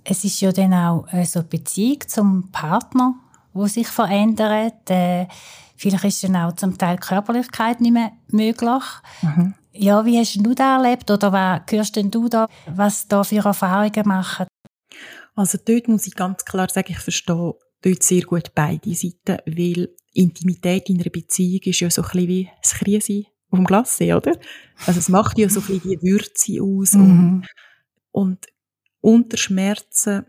Es 0.04 0.24
ist 0.24 0.40
ja 0.40 0.52
dann 0.52 0.74
auch 0.74 1.12
äh, 1.12 1.26
so 1.26 1.40
eine 1.40 1.50
Beziehung 1.50 2.00
zum 2.08 2.52
Partner, 2.52 3.16
wo 3.54 3.68
sich 3.68 3.88
verändert. 3.88 4.90
Äh, 4.90 5.28
vielleicht 5.76 6.06
ist 6.06 6.24
dann 6.24 6.38
auch 6.38 6.54
zum 6.54 6.78
Teil 6.78 6.98
Körperlichkeit 6.98 7.82
nicht 7.82 7.92
mehr 7.92 8.12
möglich. 8.30 8.84
Mhm. 9.22 9.56
Ja, 9.74 10.06
wie 10.06 10.18
hast 10.18 10.36
du 10.38 10.54
das 10.54 10.66
erlebt 10.66 11.12
oder 11.12 11.32
was 11.34 11.62
hörst 11.70 11.96
denn 11.98 12.10
du 12.10 12.30
da, 12.30 12.48
was 12.68 13.08
da 13.08 13.24
für 13.24 13.44
Erfahrungen 13.44 14.08
machen? 14.08 14.48
Also 15.38 15.60
dort 15.64 15.88
muss 15.88 16.08
ich 16.08 16.16
ganz 16.16 16.44
klar 16.46 16.68
sagen, 16.68 16.92
ich 16.92 17.00
verstehe 17.00 17.54
dort 17.82 18.04
sehr 18.04 18.24
gut 18.24 18.56
beide 18.56 18.96
Seiten, 18.96 19.38
weil 19.46 19.96
Intimität 20.14 20.90
in 20.90 21.00
einer 21.00 21.12
Beziehung 21.12 21.62
ist 21.64 21.80
ja 21.80 21.92
so 21.92 22.02
ein 22.02 22.10
bisschen 22.10 22.28
wie 22.28 22.50
das 22.62 22.74
Krise 22.74 23.24
auf 23.52 23.60
dem 23.60 23.66
Glasse, 23.66 24.18
oder? 24.18 24.36
Also 24.88 25.00
es 25.00 25.10
macht 25.10 25.38
ja 25.38 25.48
so 25.48 25.60
ein 25.60 25.68
bisschen 25.68 25.92
die 25.92 26.02
Würze 26.02 26.62
aus 26.64 26.94
mhm. 26.94 27.44
und, 28.12 28.32
und 28.32 28.48
unter 29.00 29.38
Schmerzen 29.38 30.26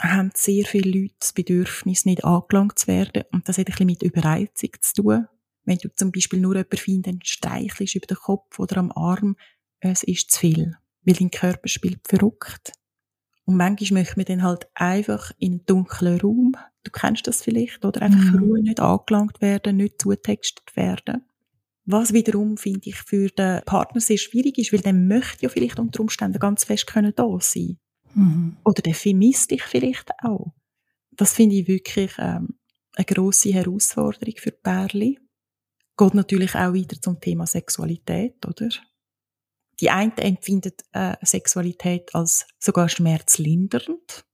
haben 0.00 0.32
sehr 0.34 0.64
viele 0.64 0.90
Leute 0.90 1.14
das 1.20 1.32
Bedürfnis, 1.32 2.04
nicht 2.04 2.24
angelangt 2.24 2.80
zu 2.80 2.88
werden 2.88 3.22
und 3.30 3.48
das 3.48 3.58
hat 3.58 3.68
ein 3.68 3.72
bisschen 3.72 3.86
mit 3.86 4.02
Überreizung 4.02 4.70
zu 4.80 5.02
tun. 5.02 5.28
Wenn 5.64 5.78
du 5.78 5.88
zum 5.94 6.10
Beispiel 6.10 6.40
nur 6.40 6.56
jemanden 6.56 6.78
findest, 6.78 7.06
dann 7.06 7.20
streichelst 7.22 7.94
über 7.94 8.06
den 8.06 8.16
Kopf 8.16 8.58
oder 8.58 8.78
am 8.78 8.90
Arm, 8.90 9.36
es 9.78 10.02
ist 10.02 10.32
zu 10.32 10.40
viel, 10.40 10.76
weil 11.04 11.14
dein 11.14 11.30
Körper 11.30 11.68
spielt 11.68 12.00
verrückt. 12.08 12.72
Und 13.44 13.56
manchmal 13.56 14.02
möchte 14.02 14.18
man 14.18 14.26
dann 14.26 14.42
halt 14.42 14.68
einfach 14.74 15.32
in 15.38 15.52
einen 15.52 15.66
dunklen 15.66 16.20
Raum, 16.20 16.52
du 16.84 16.90
kennst 16.90 17.26
das 17.26 17.42
vielleicht, 17.42 17.84
oder 17.84 18.02
einfach 18.02 18.32
mhm. 18.32 18.38
Ruhe 18.38 18.62
nicht 18.62 18.80
angelangt 18.80 19.40
werden, 19.40 19.76
nicht 19.76 20.00
zutextet 20.00 20.76
werden. 20.76 21.24
Was 21.84 22.12
wiederum, 22.12 22.56
finde 22.56 22.90
ich, 22.90 22.96
für 22.96 23.28
den 23.28 23.62
Partner 23.64 24.00
sehr 24.00 24.18
schwierig 24.18 24.58
ist, 24.58 24.72
weil 24.72 24.80
der 24.80 24.92
möchte 24.92 25.42
ja 25.42 25.48
vielleicht 25.48 25.80
unter 25.80 26.00
Umständen 26.00 26.38
ganz 26.38 26.64
fest 26.64 26.86
können 26.86 27.12
da 27.16 27.26
sein. 27.40 27.78
Mhm. 28.14 28.56
Oder 28.64 28.82
der 28.82 28.94
vermisst 28.94 29.50
dich 29.50 29.62
vielleicht 29.62 30.10
auch. 30.22 30.52
Das 31.10 31.34
finde 31.34 31.56
ich 31.56 31.68
wirklich 31.68 32.12
ähm, 32.18 32.54
eine 32.94 33.04
grosse 33.04 33.52
Herausforderung 33.52 34.34
für 34.36 34.52
Pärchen. 34.52 35.18
Geht 35.96 36.14
natürlich 36.14 36.54
auch 36.54 36.72
wieder 36.72 37.00
zum 37.00 37.20
Thema 37.20 37.46
Sexualität, 37.46 38.46
oder? 38.46 38.68
Die 39.82 39.90
einen 39.90 40.16
empfinden 40.16 40.72
äh, 40.92 41.16
Sexualität 41.22 42.14
als 42.14 42.46
sogar 42.60 42.88
schmerzlindernd. 42.88 44.24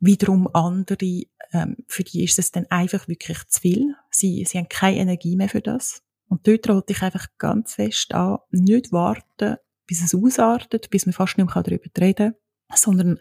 Wiederum 0.00 0.48
andere, 0.52 1.22
ähm, 1.52 1.78
für 1.88 2.04
die 2.04 2.24
ist 2.24 2.38
es 2.38 2.52
dann 2.52 2.66
einfach 2.66 3.08
wirklich 3.08 3.38
zu 3.48 3.60
viel. 3.60 3.94
Sie, 4.10 4.44
sie 4.46 4.58
haben 4.58 4.68
keine 4.68 4.98
Energie 4.98 5.34
mehr 5.36 5.48
für 5.48 5.62
das. 5.62 6.02
Und 6.28 6.46
dort 6.46 6.68
rate 6.68 6.92
ich 6.92 7.02
einfach 7.02 7.26
ganz 7.38 7.74
fest 7.74 8.12
an, 8.12 8.38
nicht 8.50 8.92
warten, 8.92 9.56
bis 9.86 10.02
es 10.02 10.14
ausartet, 10.14 10.90
bis 10.90 11.06
man 11.06 11.14
fast 11.14 11.38
nicht 11.38 11.54
mehr 11.54 11.62
darüber 11.62 11.90
reden 11.98 12.34
kann, 12.68 12.76
sondern 12.76 13.20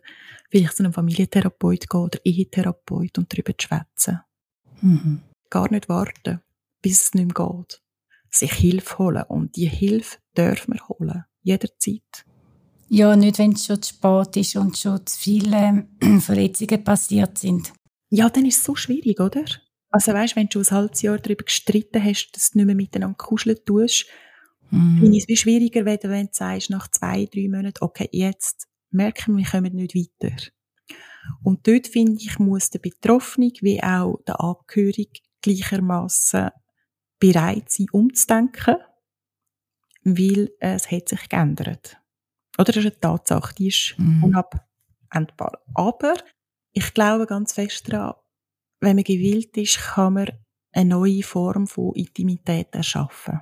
vielleicht 0.50 0.76
zu 0.76 0.84
einem 0.84 0.94
Familientherapeut 0.94 1.90
gehen 1.90 2.02
oder 2.02 2.20
Ehetherapeut 2.26 3.18
und 3.18 3.32
darüber 3.32 3.54
schwätzen. 3.58 4.20
Mhm. 4.82 5.22
Gar 5.50 5.72
nicht 5.72 5.88
warten, 5.88 6.42
bis 6.82 7.02
es 7.02 7.14
nicht 7.14 7.34
mehr 7.38 7.48
geht. 7.48 7.82
Sich 8.30 8.52
Hilfe 8.52 8.98
holen. 8.98 9.24
Und 9.24 9.56
die 9.56 9.70
Hilfe 9.70 10.18
dürfen 10.38 10.74
wir 10.74 10.88
holen. 10.90 11.24
Jederzeit. 11.44 12.26
Ja, 12.90 13.16
nicht 13.16 13.38
wenn 13.38 13.54
es 13.54 13.66
schon 13.66 13.82
zu 13.82 13.94
spät 13.94 14.38
ist 14.38 14.56
und 14.56 14.78
schon 14.78 15.06
zu 15.06 15.20
viele 15.20 15.88
Verletzungen 16.22 16.84
passiert 16.84 17.38
sind. 17.38 17.72
Ja, 18.10 18.30
dann 18.30 18.46
ist 18.46 18.58
es 18.58 18.64
so 18.64 18.76
schwierig, 18.76 19.20
oder? 19.20 19.46
Also 19.92 20.14
weißt, 20.14 20.36
wenn 20.36 20.48
du 20.48 20.64
schon 20.64 20.76
ein 20.76 20.82
halbes 20.82 21.02
Jahr 21.02 21.20
darüber 21.20 21.44
gestritten 21.44 22.04
hast, 22.04 22.32
dass 22.32 22.52
du 22.52 22.58
nicht 22.58 22.66
mehr 22.66 22.76
miteinander 22.76 23.18
kuscheln 23.18 23.58
tust, 23.66 24.08
mm. 24.72 25.00
finde 25.00 25.18
ich 25.18 25.24
es 25.24 25.28
wie 25.28 25.38
schwieriger, 25.38 25.86
wenn 25.86 25.98
du 25.98 26.30
sagst, 26.32 26.70
nach 26.70 26.88
zwei, 26.90 27.26
drei 27.26 27.48
Monaten, 27.48 27.84
okay, 27.84 28.10
jetzt 28.12 28.68
merken 28.92 29.38
wir, 29.38 29.44
wir 29.44 29.52
kommen 29.52 29.76
nicht 29.76 29.96
weiter. 29.96 30.36
Und 31.44 31.68
dort 31.68 31.88
finde 31.88 32.22
ich, 32.22 32.40
muss 32.40 32.70
der 32.70 32.80
Betroffene 32.80 33.52
wie 33.62 33.84
auch 33.84 34.20
der 34.28 34.40
Angehörige 34.42 35.22
gleichermaßen 35.42 36.50
bereit 37.20 37.70
sein, 37.70 37.88
umzudenken, 37.92 38.78
weil 40.18 40.52
es 40.60 40.92
hat 40.92 41.10
sich 41.10 41.30
geändert. 41.30 41.98
Oder 42.58 42.72
das 42.74 42.78
ist 42.78 42.92
eine 42.92 43.00
Tatsache, 43.00 43.56
die 43.56 43.68
ist 43.68 43.96
mm. 43.98 44.24
unabwendbar. 44.24 45.62
Aber 45.74 46.14
ich 46.74 46.94
glaube 46.94 47.26
ganz 47.26 47.54
fest 47.54 47.92
daran, 47.92 48.16
wenn 48.82 48.96
man 48.96 49.04
gewillt 49.04 49.56
ist, 49.58 49.78
kann 49.78 50.14
man 50.14 50.32
eine 50.72 50.90
neue 50.90 51.24
Form 51.24 51.68
von 51.68 51.96
Intimität 51.96 52.74
erschaffen. 52.74 53.42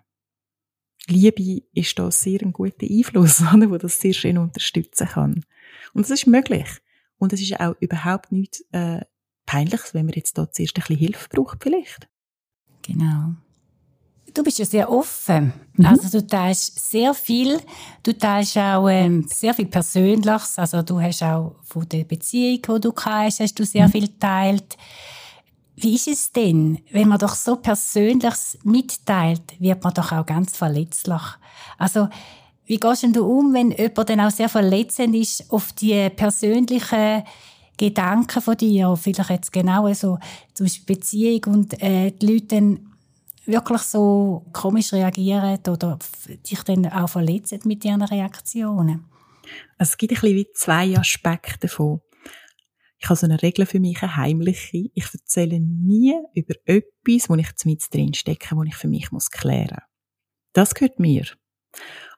Liebe 1.07 1.63
ist 1.73 1.97
da 1.97 2.11
sehr 2.11 2.41
ein 2.41 2.53
guter 2.53 2.85
Einfluss, 2.85 3.41
oder, 3.53 3.69
wo 3.69 3.77
das 3.77 3.99
sehr 3.99 4.13
schön 4.13 4.37
unterstützen 4.37 5.07
kann. 5.07 5.45
Und 5.93 6.03
das 6.03 6.11
ist 6.11 6.27
möglich. 6.27 6.67
Und 7.17 7.33
es 7.33 7.41
ist 7.41 7.59
auch 7.59 7.75
überhaupt 7.79 8.31
nichts 8.31 8.63
äh, 8.71 9.01
Peinliches, 9.45 9.93
wenn 9.93 10.05
man 10.05 10.13
jetzt 10.13 10.37
da 10.37 10.51
zuerst 10.51 10.77
ein 10.77 10.81
bisschen 10.81 10.97
Hilfe 10.97 11.29
braucht, 11.29 11.63
vielleicht. 11.63 12.09
Genau. 12.83 13.35
Du 14.37 14.43
bist 14.43 14.59
ja 14.59 14.65
sehr 14.65 14.91
offen. 14.91 15.51
Mhm. 15.73 15.85
Also 15.87 16.19
du 16.19 16.27
teilst 16.27 16.91
sehr 16.91 17.15
viel. 17.15 17.59
Du 18.03 18.15
teilst 18.15 18.55
auch 18.55 18.87
ähm, 18.87 19.25
sehr 19.27 19.51
viel 19.51 19.65
Persönliches. 19.65 20.59
Also 20.59 20.83
du 20.83 21.01
hast 21.01 21.23
auch 21.23 21.55
von 21.63 21.89
der 21.89 22.03
Beziehung, 22.03 22.61
die 22.61 22.81
du 22.81 22.93
hast, 22.95 23.39
hast 23.39 23.57
du 23.57 23.65
sehr 23.65 23.87
mhm. 23.87 23.91
viel 23.91 24.07
geteilt. 24.07 24.77
Wie 25.75 25.95
ist 25.95 26.07
es 26.07 26.31
denn, 26.31 26.77
wenn 26.91 27.07
man 27.07 27.17
doch 27.17 27.33
so 27.33 27.55
Persönliches 27.55 28.59
mitteilt, 28.63 29.59
wird 29.59 29.83
man 29.83 29.95
doch 29.95 30.11
auch 30.11 30.25
ganz 30.25 30.55
verletzlich. 30.55 31.21
Also, 31.79 32.07
wie 32.65 32.77
gehst 32.77 33.07
du 33.15 33.25
um, 33.25 33.55
wenn 33.55 33.71
jemand 33.71 34.07
dann 34.07 34.21
auch 34.21 34.31
sehr 34.31 34.49
verletzend 34.49 35.15
ist 35.15 35.51
auf 35.51 35.71
die 35.73 36.11
persönlichen 36.11 37.23
Gedanken 37.75 38.41
von 38.41 38.57
dir, 38.57 38.95
vielleicht 38.97 39.29
jetzt 39.31 39.51
genau 39.51 39.91
so, 39.93 40.19
zum 40.53 40.67
Beispiel 40.67 40.95
Beziehung 40.95 41.41
und 41.55 41.81
äh, 41.81 42.11
die 42.11 42.33
Leute 42.33 42.47
dann 42.47 42.96
wirklich 43.47 43.81
so 43.81 44.45
komisch 44.53 44.93
reagieren 44.93 45.59
oder 45.67 45.97
dich 46.27 46.63
dann 46.63 46.85
auch 46.87 47.09
verletzen 47.09 47.61
mit 47.65 47.83
ihren 47.85 48.01
Reaktionen? 48.01 49.05
Es 49.77 49.97
gibt 49.97 50.11
ein 50.11 50.19
bisschen 50.19 50.35
wie 50.35 50.51
zwei 50.53 50.97
Aspekte 50.97 51.67
davon. 51.67 52.01
Ich 52.99 53.09
habe 53.09 53.15
so 53.15 53.27
eine 53.27 53.41
Regel 53.41 53.65
für 53.65 53.79
mich, 53.79 54.01
eine 54.01 54.15
heimliche. 54.15 54.89
Ich 54.93 55.13
erzähle 55.13 55.59
nie 55.59 56.15
über 56.33 56.55
etwas, 56.65 57.29
wo 57.29 57.35
ich 57.35 57.47
mit 57.65 57.93
drin 57.93 58.13
stecke, 58.13 58.55
wo 58.55 58.63
ich 58.63 58.75
für 58.75 58.87
mich 58.87 59.11
muss 59.11 59.29
klären. 59.29 59.81
Das 60.53 60.73
gehört 60.73 60.99
mir. 60.99 61.25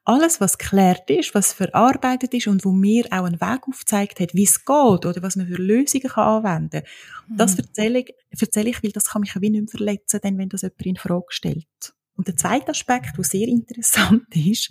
Alles, 0.04 0.40
was 0.40 0.58
geklärt 0.58 1.10
ist, 1.10 1.34
was 1.34 1.52
verarbeitet 1.52 2.32
ist 2.34 2.46
und 2.46 2.64
wo 2.64 2.72
mir 2.72 3.06
auch 3.10 3.24
einen 3.24 3.40
Weg 3.40 3.68
aufgezeigt 3.68 4.18
hat, 4.20 4.34
wie 4.34 4.44
es 4.44 4.64
geht 4.64 5.06
oder 5.06 5.22
was 5.22 5.36
man 5.36 5.46
für 5.46 5.60
Lösungen 5.60 6.08
kann 6.08 6.44
anwenden 6.44 6.82
kann, 6.82 7.28
mhm. 7.28 7.36
das 7.36 7.58
erzähle 7.58 8.00
ich, 8.00 8.14
erzähle 8.30 8.70
ich, 8.70 8.82
weil 8.82 8.92
das 8.92 9.10
kann 9.10 9.20
mich 9.20 9.36
auch 9.36 9.40
wie 9.40 9.50
nicht 9.50 9.60
mehr 9.60 9.68
verletzen, 9.68 10.20
denn 10.22 10.38
wenn 10.38 10.48
das 10.48 10.62
jemand 10.62 10.86
in 10.86 10.96
Frage 10.96 11.26
stellt. 11.28 11.94
Und 12.16 12.28
der 12.28 12.36
zweite 12.36 12.70
Aspekt, 12.70 13.16
der 13.16 13.24
sehr 13.24 13.48
interessant 13.48 14.24
ist, 14.34 14.70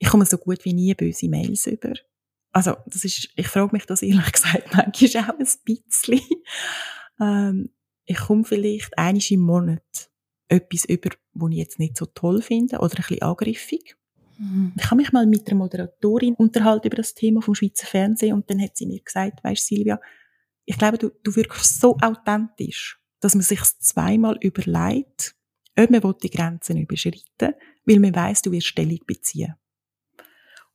ich 0.00 0.08
komme 0.08 0.26
so 0.26 0.38
gut 0.38 0.64
wie 0.64 0.74
nie 0.74 0.94
böse 0.94 1.28
Mails 1.28 1.66
über 1.66 1.94
also 2.52 2.76
das 2.86 3.04
ist, 3.04 3.28
ich 3.36 3.48
frage 3.48 3.70
mich 3.72 3.86
das 3.86 4.02
ehrlich 4.02 4.32
gesagt 4.32 4.74
manchmal 4.74 5.24
auch 5.24 5.38
ein 5.38 5.46
bisschen. 5.64 6.20
Ähm, 7.20 7.70
ich 8.04 8.16
komme 8.16 8.44
vielleicht 8.44 8.96
einmal 8.96 9.22
im 9.30 9.40
Monat 9.40 10.10
etwas 10.48 10.84
über, 10.86 11.10
was 11.34 11.50
ich 11.50 11.58
jetzt 11.58 11.78
nicht 11.78 11.96
so 11.96 12.06
toll 12.06 12.40
finde 12.40 12.78
oder 12.78 12.96
ein 12.96 13.02
bisschen 13.02 13.22
angriffig. 13.22 13.97
Mhm. 14.38 14.72
Ich 14.78 14.84
habe 14.86 14.96
mich 14.96 15.12
mal 15.12 15.26
mit 15.26 15.46
der 15.48 15.56
Moderatorin 15.56 16.34
unterhalten 16.34 16.86
über 16.86 16.96
das 16.96 17.14
Thema 17.14 17.42
vom 17.42 17.54
Schweizer 17.54 17.86
Fernsehen 17.86 18.34
und 18.34 18.48
dann 18.48 18.62
hat 18.62 18.76
sie 18.76 18.86
mir 18.86 19.00
gesagt, 19.00 19.42
weißt 19.42 19.66
Silvia, 19.66 20.00
ich 20.64 20.78
glaube, 20.78 20.98
du, 20.98 21.10
du 21.22 21.34
wirkst 21.34 21.80
so 21.80 21.96
authentisch, 22.00 23.00
dass 23.20 23.34
man 23.34 23.42
sich 23.42 23.60
zweimal 23.80 24.36
überlegt, 24.40 25.34
ob 25.76 25.90
man 25.90 26.14
die 26.22 26.30
Grenzen 26.30 26.76
überschreiten 26.76 27.22
will, 27.38 27.54
weil 27.84 28.00
man 28.00 28.14
weiß, 28.14 28.42
du 28.42 28.52
wirst 28.52 28.68
Stellung 28.68 28.98
beziehen. 29.06 29.54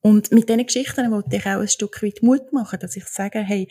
Und 0.01 0.31
mit 0.31 0.49
diesen 0.49 0.65
Geschichten 0.65 1.11
wollte 1.11 1.37
ich 1.37 1.45
auch 1.45 1.61
ein 1.61 1.67
Stück 1.67 2.03
weit 2.03 2.21
Mut 2.21 2.51
machen, 2.51 2.79
dass 2.79 2.97
ich 2.97 3.05
sage, 3.05 3.39
hey, 3.39 3.69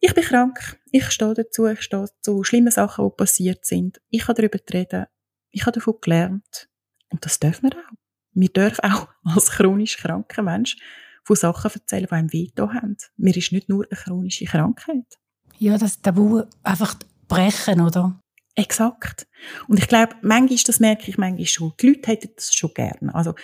ich 0.00 0.14
bin 0.14 0.24
krank, 0.24 0.80
ich 0.90 1.10
stehe 1.10 1.34
dazu, 1.34 1.66
ich 1.66 1.82
stehe 1.82 2.06
zu 2.20 2.42
schlimmen 2.42 2.72
Sachen, 2.72 3.04
die 3.04 3.16
passiert 3.16 3.64
sind. 3.64 4.00
Ich 4.10 4.26
habe 4.26 4.34
darüber 4.34 4.58
reden, 4.72 5.06
ich 5.50 5.62
habe 5.62 5.72
davon 5.72 5.94
gelernt. 6.00 6.68
Und 7.10 7.24
das 7.24 7.38
dürfen 7.38 7.70
wir 7.70 7.78
auch. 7.78 8.07
Wir 8.38 8.48
dürfen 8.48 8.84
auch 8.84 9.08
als 9.24 9.50
chronisch 9.50 9.96
kranker 9.96 10.42
Mensch 10.42 10.76
von 11.24 11.36
Sachen 11.36 11.70
erzählen, 11.70 12.06
die 12.06 12.12
einem 12.12 12.32
Veto 12.32 12.72
haben. 12.72 12.96
Mir 13.16 13.36
ist 13.36 13.52
nicht 13.52 13.68
nur 13.68 13.84
eine 13.90 13.98
chronische 14.00 14.46
Krankheit. 14.46 15.18
Ja, 15.58 15.76
das 15.76 16.00
Tabu 16.00 16.42
einfach 16.62 16.94
brechen, 17.26 17.80
oder? 17.80 18.20
Exakt. 18.54 19.26
Und 19.66 19.78
ich 19.78 19.88
glaube, 19.88 20.14
manchmal, 20.22 20.58
das 20.66 20.80
merke 20.80 21.10
ich 21.10 21.18
manchmal 21.18 21.46
schon, 21.46 21.72
die 21.80 21.88
Leute 21.88 22.10
hätten 22.10 22.30
das 22.34 22.54
schon 22.54 22.72
gerne. 22.74 23.14
Also 23.14 23.34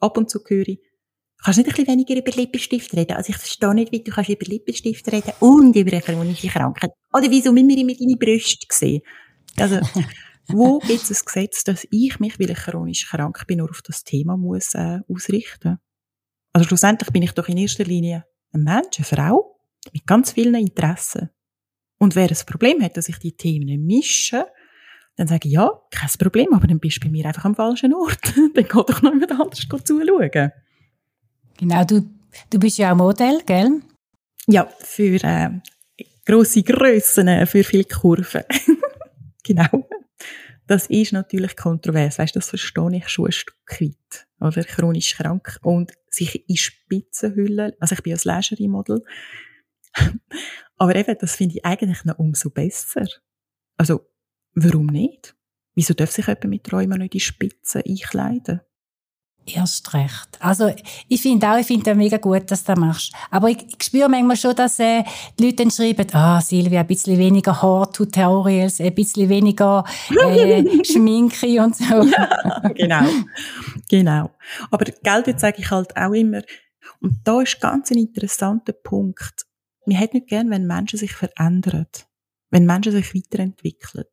ab 0.00 0.16
und 0.16 0.30
zu 0.30 0.40
höre 0.46 0.68
ich, 0.68 0.80
kannst 1.42 1.58
du 1.58 1.62
nicht 1.62 1.70
ein 1.70 1.84
bisschen 1.84 1.88
weniger 1.88 2.16
über 2.16 2.30
Lippenstift 2.30 2.94
reden? 2.94 3.16
Also 3.16 3.30
ich 3.30 3.36
verstehe 3.36 3.74
nicht, 3.74 3.92
wie 3.92 4.02
du 4.02 4.10
kannst 4.10 4.30
über 4.30 4.46
Lippenstift 4.46 5.10
reden 5.10 5.32
und 5.40 5.74
über 5.74 5.92
eine 5.92 6.02
chronische 6.02 6.48
Krankheit. 6.48 6.92
Oder 7.12 7.30
wieso 7.30 7.52
müssen 7.52 7.68
wir 7.68 7.78
immer 7.78 7.94
deine 7.94 8.16
Brüste 8.16 8.66
sehen? 8.70 9.02
Also, 9.58 9.80
wo 10.52 10.78
gibt 10.78 11.10
es 11.10 11.22
ein 11.22 11.24
Gesetz, 11.24 11.64
dass 11.64 11.86
ich 11.90 12.20
mich, 12.20 12.38
weil 12.38 12.50
ich 12.50 12.58
chronisch 12.58 13.08
krank 13.08 13.46
bin, 13.46 13.58
nur 13.58 13.70
auf 13.70 13.82
das 13.82 14.04
Thema 14.04 14.36
muss 14.36 14.74
äh, 14.74 15.00
ausrichten? 15.08 15.78
Also 16.52 16.68
schlussendlich 16.68 17.10
bin 17.10 17.22
ich 17.22 17.32
doch 17.32 17.48
in 17.48 17.58
erster 17.58 17.84
Linie 17.84 18.24
ein 18.52 18.64
Mensch, 18.64 18.98
eine 18.98 19.04
Frau, 19.04 19.58
mit 19.92 20.06
ganz 20.06 20.32
vielen 20.32 20.54
Interessen. 20.54 21.30
Und 21.98 22.16
wer 22.16 22.28
ein 22.28 22.46
Problem 22.46 22.82
hat, 22.82 22.96
dass 22.96 23.08
ich 23.08 23.18
die 23.18 23.36
Themen 23.36 23.86
mische, 23.86 24.46
dann 25.16 25.28
sage 25.28 25.48
ich, 25.48 25.54
ja, 25.54 25.70
kein 25.90 26.10
Problem, 26.18 26.52
aber 26.52 26.66
dann 26.66 26.80
bist 26.80 26.96
du 26.96 27.00
bei 27.06 27.10
mir 27.10 27.26
einfach 27.26 27.44
am 27.44 27.54
falschen 27.54 27.94
Ort. 27.94 28.18
dann 28.54 28.64
geh 28.64 28.64
doch 28.64 29.02
noch 29.02 29.12
jemand 29.12 29.32
anders 29.32 29.66
zuschauen. 29.84 30.52
Genau, 31.58 31.84
du, 31.84 32.10
du 32.50 32.58
bist 32.58 32.78
ja 32.78 32.92
auch 32.92 32.96
Modell, 32.96 33.42
gell? 33.46 33.82
Ja, 34.46 34.68
für 34.80 35.22
äh, 35.22 35.50
grosse 36.26 36.62
Grössen, 36.62 37.28
äh, 37.28 37.46
für 37.46 37.62
viele 37.62 37.84
Kurven. 37.84 38.42
genau. 39.44 39.88
Das 40.72 40.86
ist 40.86 41.12
natürlich 41.12 41.54
kontrovers, 41.54 42.18
weißt, 42.18 42.34
das 42.34 42.48
verstehe 42.48 42.96
ich 42.96 43.06
schon 43.10 43.26
ein 43.26 43.32
Stück 43.32 43.78
weit. 43.78 44.26
Oder 44.40 44.64
chronisch 44.64 45.14
krank 45.14 45.58
und 45.60 45.92
sich 46.08 46.48
in 46.48 46.56
Spitzen 46.56 47.34
hüllen. 47.34 47.74
Also 47.78 47.94
ich 47.94 48.02
bin 48.02 48.14
als 48.14 48.24
Lingerie-Model. 48.24 49.04
Aber 50.78 50.96
eben, 50.96 51.14
das 51.20 51.36
finde 51.36 51.56
ich 51.56 51.64
eigentlich 51.66 52.06
noch 52.06 52.18
umso 52.18 52.48
besser. 52.48 53.06
Also, 53.76 54.08
warum 54.54 54.86
nicht? 54.86 55.36
Wieso 55.74 55.92
darf 55.92 56.10
sich 56.10 56.26
jemand 56.26 56.44
mit 56.44 56.64
Träumen 56.64 57.00
nicht 57.00 57.12
in 57.16 57.20
Spitzen 57.20 57.82
einkleiden? 57.86 58.62
Erst 59.44 59.92
recht. 59.92 60.28
Also, 60.38 60.72
ich 61.08 61.20
finde 61.20 61.48
auch, 61.48 61.58
ich 61.58 61.66
finde 61.66 61.90
es 61.90 61.96
mega 61.96 62.16
gut, 62.16 62.48
dass 62.50 62.62
du 62.62 62.72
das 62.72 62.80
machst. 62.80 63.12
Aber 63.30 63.48
ich, 63.50 63.58
ich 63.68 63.84
spüre 63.84 64.08
manchmal 64.08 64.36
schon, 64.36 64.54
dass 64.54 64.78
äh, 64.78 65.02
die 65.38 65.46
Leute 65.46 65.56
dann 65.56 65.70
schreiben, 65.70 66.06
ah, 66.12 66.40
Silvia, 66.40 66.80
ein 66.80 66.86
bisschen 66.86 67.18
weniger 67.18 67.60
Haartutorials, 67.60 68.80
ein 68.80 68.94
bisschen 68.94 69.28
weniger 69.28 69.84
äh, 70.10 70.64
Schminke 70.84 71.60
und 71.60 71.74
so. 71.74 71.84
Ja, 71.84 72.68
genau. 72.74 73.04
Genau. 73.88 74.30
Aber 74.70 74.84
Geld, 74.84 75.26
jetzt 75.26 75.40
sage 75.40 75.56
ich 75.58 75.70
halt 75.70 75.96
auch 75.96 76.12
immer, 76.12 76.42
und 77.00 77.18
da 77.24 77.42
ist 77.42 77.60
ganz 77.60 77.90
ein 77.90 77.98
interessanter 77.98 78.72
Punkt. 78.72 79.46
Wir 79.86 79.96
hätten 79.96 80.18
nicht 80.18 80.28
gern, 80.28 80.50
wenn 80.50 80.66
Menschen 80.66 80.98
sich 80.98 81.12
verändern. 81.12 81.88
Wenn 82.50 82.64
Menschen 82.64 82.92
sich 82.92 83.14
weiterentwickeln. 83.14 84.04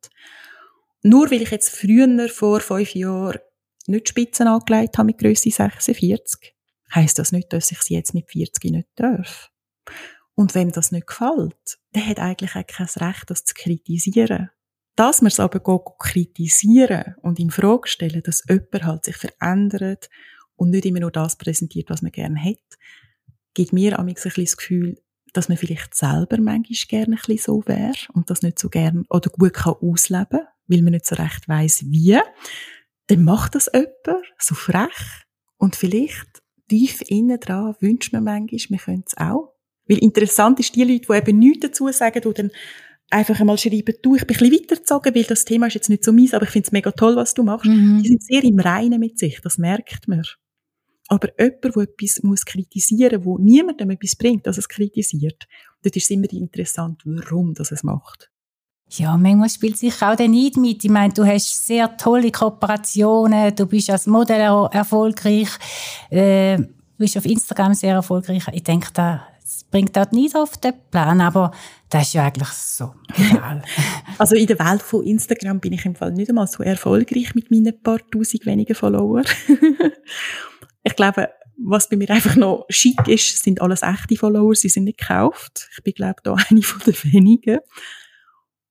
Nur 1.02 1.30
weil 1.30 1.42
ich 1.42 1.50
jetzt 1.50 1.70
früher, 1.70 2.28
vor 2.28 2.60
fünf 2.60 2.94
Jahren, 2.94 3.38
nicht 3.90 4.08
Spitzen 4.08 4.46
angelegt 4.46 4.98
habe 4.98 5.06
mit 5.06 5.18
Grösse 5.18 5.50
46, 5.50 6.54
heisst 6.94 7.18
das 7.18 7.32
nicht, 7.32 7.52
dass 7.52 7.72
ich 7.72 7.80
sie 7.82 7.94
jetzt 7.94 8.14
mit 8.14 8.30
40 8.30 8.70
nicht 8.70 8.88
darf. 8.96 9.50
Und 10.34 10.54
wem 10.54 10.72
das 10.72 10.92
nicht 10.92 11.06
gefällt, 11.06 11.78
der 11.94 12.06
hat 12.06 12.18
eigentlich 12.18 12.54
auch 12.54 12.66
kein 12.66 12.86
Recht, 12.86 13.24
das 13.28 13.44
zu 13.44 13.54
kritisieren. 13.54 14.50
Dass 14.96 15.22
man 15.22 15.28
es 15.28 15.40
aber 15.40 15.60
kritisieren 15.98 17.14
und 17.22 17.38
in 17.38 17.50
Frage 17.50 17.88
stellen, 17.88 18.22
dass 18.22 18.44
jemand 18.48 18.84
halt 18.84 19.04
sich 19.04 19.16
verändert 19.16 20.08
und 20.56 20.70
nicht 20.70 20.84
immer 20.84 21.00
nur 21.00 21.10
das 21.10 21.36
präsentiert, 21.36 21.90
was 21.90 22.02
man 22.02 22.12
gerne 22.12 22.42
hat, 22.42 22.78
gibt 23.54 23.72
mir 23.72 23.98
ein 23.98 24.06
bisschen 24.06 24.44
das 24.44 24.56
Gefühl, 24.56 24.96
dass 25.32 25.48
man 25.48 25.58
vielleicht 25.58 25.94
selber 25.94 26.38
manchmal 26.38 26.78
gerne 26.88 27.16
ein 27.16 27.22
bisschen 27.24 27.38
so 27.38 27.62
wäre 27.66 27.94
und 28.12 28.30
das 28.30 28.42
nicht 28.42 28.58
so 28.58 28.68
gern 28.68 29.04
oder 29.08 29.30
gut 29.30 29.54
kann 29.54 29.74
ausleben, 29.80 30.40
weil 30.66 30.82
man 30.82 30.92
nicht 30.92 31.06
so 31.06 31.14
recht 31.14 31.48
weiß 31.48 31.84
wie 31.86 32.18
dann 33.10 33.24
macht 33.24 33.54
das 33.54 33.70
jemand 33.72 34.24
so 34.38 34.54
frech 34.54 35.24
und 35.58 35.76
vielleicht 35.76 36.42
tief 36.68 37.02
innen 37.08 37.40
dran 37.40 37.74
wünscht 37.80 38.12
man 38.12 38.24
manchmal, 38.24 38.60
wir 38.68 38.78
können 38.78 39.04
es 39.06 39.16
auch. 39.16 39.54
Weil 39.88 39.98
interessant 39.98 40.60
ist, 40.60 40.76
die 40.76 40.84
Leute, 40.84 41.06
die 41.08 41.12
eben 41.12 41.38
nichts 41.38 41.60
dazu 41.60 41.90
sagen, 41.90 42.22
die 42.22 42.34
dann 42.34 42.50
einfach 43.10 43.40
einmal 43.40 43.58
schreiben, 43.58 43.94
du, 44.02 44.14
ich 44.14 44.24
bin 44.24 44.36
ein 44.36 44.38
bisschen 44.38 44.52
weitergezogen, 44.52 45.14
weil 45.14 45.24
das 45.24 45.44
Thema 45.44 45.66
ist 45.66 45.74
jetzt 45.74 45.88
nicht 45.88 46.04
so 46.04 46.12
meins, 46.12 46.32
aber 46.32 46.44
ich 46.44 46.50
finde 46.50 46.66
es 46.66 46.72
mega 46.72 46.92
toll, 46.92 47.16
was 47.16 47.34
du 47.34 47.42
machst. 47.42 47.66
Mhm. 47.66 48.00
Die 48.02 48.08
sind 48.08 48.22
sehr 48.22 48.44
im 48.44 48.60
Reinen 48.60 49.00
mit 49.00 49.18
sich, 49.18 49.40
das 49.40 49.58
merkt 49.58 50.06
man. 50.06 50.22
Aber 51.08 51.28
jemand, 51.36 51.64
der 51.64 51.82
etwas 51.82 52.22
muss 52.22 52.44
kritisieren 52.44 53.18
muss, 53.18 53.26
wo 53.26 53.38
niemandem 53.38 53.90
etwas 53.90 54.14
bringt, 54.14 54.46
dass 54.46 54.58
es 54.58 54.68
kritisiert, 54.68 55.48
dort 55.82 55.96
ist 55.96 56.04
es 56.04 56.10
immer 56.10 56.32
interessant, 56.32 57.02
warum 57.04 57.54
das 57.54 57.72
es 57.72 57.82
macht. 57.82 58.30
Ja, 58.92 59.16
manchmal 59.16 59.48
spielt 59.48 59.78
sich 59.78 60.02
auch 60.02 60.16
der 60.16 60.28
Neid 60.28 60.56
mit. 60.56 60.84
Ich 60.84 60.90
meine, 60.90 61.12
du 61.12 61.24
hast 61.24 61.66
sehr 61.66 61.96
tolle 61.96 62.32
Kooperationen, 62.32 63.54
du 63.54 63.66
bist 63.66 63.88
als 63.88 64.06
Modell 64.06 64.68
erfolgreich, 64.72 65.48
äh, 66.10 66.56
du 66.56 66.68
bist 66.98 67.16
auf 67.16 67.24
Instagram 67.24 67.74
sehr 67.74 67.94
erfolgreich. 67.94 68.48
Ich 68.52 68.64
denke, 68.64 68.88
das 68.92 69.20
bringt 69.70 69.96
dort 69.96 70.12
nicht 70.12 70.34
auf 70.34 70.56
den 70.56 70.74
Plan, 70.90 71.20
aber 71.20 71.52
das 71.88 72.08
ist 72.08 72.14
ja 72.14 72.24
eigentlich 72.24 72.48
so 72.48 72.94
also 74.18 74.34
in 74.34 74.46
der 74.46 74.58
Welt 74.58 74.82
von 74.82 75.04
Instagram 75.04 75.60
bin 75.60 75.72
ich 75.72 75.84
im 75.86 75.94
Fall 75.94 76.12
nicht 76.12 76.28
einmal 76.28 76.48
so 76.48 76.62
erfolgreich 76.62 77.34
mit 77.34 77.50
meinen 77.50 77.80
paar 77.80 77.98
tausend 78.10 78.44
wenigen 78.44 78.74
Follower. 78.74 79.22
ich 80.82 80.96
glaube, 80.96 81.28
was 81.62 81.88
bei 81.88 81.96
mir 81.96 82.10
einfach 82.10 82.36
noch 82.36 82.66
schick 82.70 83.06
ist, 83.06 83.42
sind 83.42 83.60
alles 83.60 83.82
echte 83.82 84.16
Follower, 84.16 84.54
sie 84.54 84.68
sind 84.68 84.84
nicht 84.84 84.98
gekauft. 84.98 85.68
Ich 85.76 85.84
bin, 85.84 85.94
glaube 85.94 86.16
ich, 86.18 86.22
da 86.22 86.34
eine 86.50 86.62
von 86.62 86.80
den 86.84 87.12
wenigen. 87.12 87.60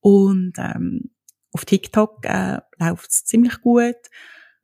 Und 0.02 0.54
ähm, 0.58 1.12
auf 1.52 1.66
TikTok 1.66 2.26
äh, 2.26 2.60
läuft 2.78 3.10
es 3.10 3.26
ziemlich 3.26 3.62
gut. 3.62 3.98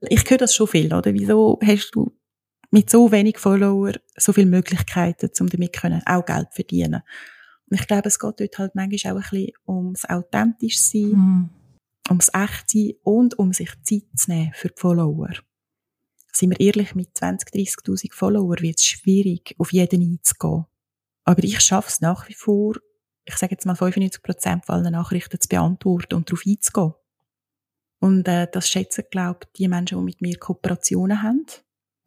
Ich 0.02 0.30
höre 0.30 0.38
das 0.38 0.56
schon 0.56 0.68
viel, 0.68 0.94
oder? 0.94 1.14
Wieso 1.14 1.60
hast 1.64 1.92
du 1.92 2.12
mit 2.72 2.90
so 2.90 3.12
wenig 3.12 3.38
Follower 3.38 3.94
so 4.18 4.34
viele 4.34 4.48
Möglichkeiten, 4.48 5.30
um 5.40 5.50
damit 5.50 5.74
können, 5.74 6.02
auch 6.06 6.26
Geld 6.26 6.52
zu 6.52 6.56
verdienen? 6.56 7.02
Und 7.70 7.80
ich 7.80 7.88
glaube, 7.88 8.08
es 8.08 8.20
geht 8.20 8.40
dort 8.40 8.58
halt 8.58 8.76
manchmal 8.76 9.14
auch 9.14 9.18
ein 9.18 9.30
bisschen 9.30 9.52
ums 9.68 10.06
authentisch 10.06 10.80
sein, 10.80 11.12
mhm. 11.12 11.50
ums 12.10 12.30
echt 12.34 12.70
sein 12.70 12.94
und 13.04 13.40
um 13.40 13.54
sich 13.54 13.72
Zeit 13.84 14.04
zu 14.16 14.32
nehmen 14.32 14.52
für 14.54 14.68
die 14.68 14.76
Follower. 14.78 15.32
Sind 16.32 16.52
wir 16.52 16.60
ehrlich, 16.60 16.94
mit 16.96 17.18
20, 17.18 17.50
30.000 17.50 18.14
Follower 18.14 18.58
wird 18.60 18.78
es 18.78 18.86
schwierig, 18.86 19.56
auf 19.58 19.72
jeden 19.72 20.02
einzugehen. 20.02 20.66
Aber 21.24 21.44
ich 21.44 21.60
schaffe 21.62 21.90
es 21.90 22.02
nach 22.02 22.28
wie 22.30 22.34
vor, 22.34 22.76
ich 23.26 23.36
sage 23.36 23.54
jetzt 23.54 23.66
mal 23.66 23.76
95 23.76 24.22
Prozent 24.22 24.70
aller 24.70 24.92
Nachrichten 24.92 25.40
zu 25.40 25.48
beantworten 25.50 26.16
und 26.16 26.30
darauf 26.30 26.44
einzugehen. 26.46 26.94
Und 28.00 28.28
äh, 28.28 28.48
das 28.52 28.70
schätzen, 28.70 29.06
glaube 29.10 29.40
ich, 29.44 29.52
die 29.54 29.68
Menschen, 29.68 29.98
die 29.98 30.04
mit 30.04 30.22
mir 30.22 30.38
Kooperationen 30.38 31.24
haben. 31.24 31.46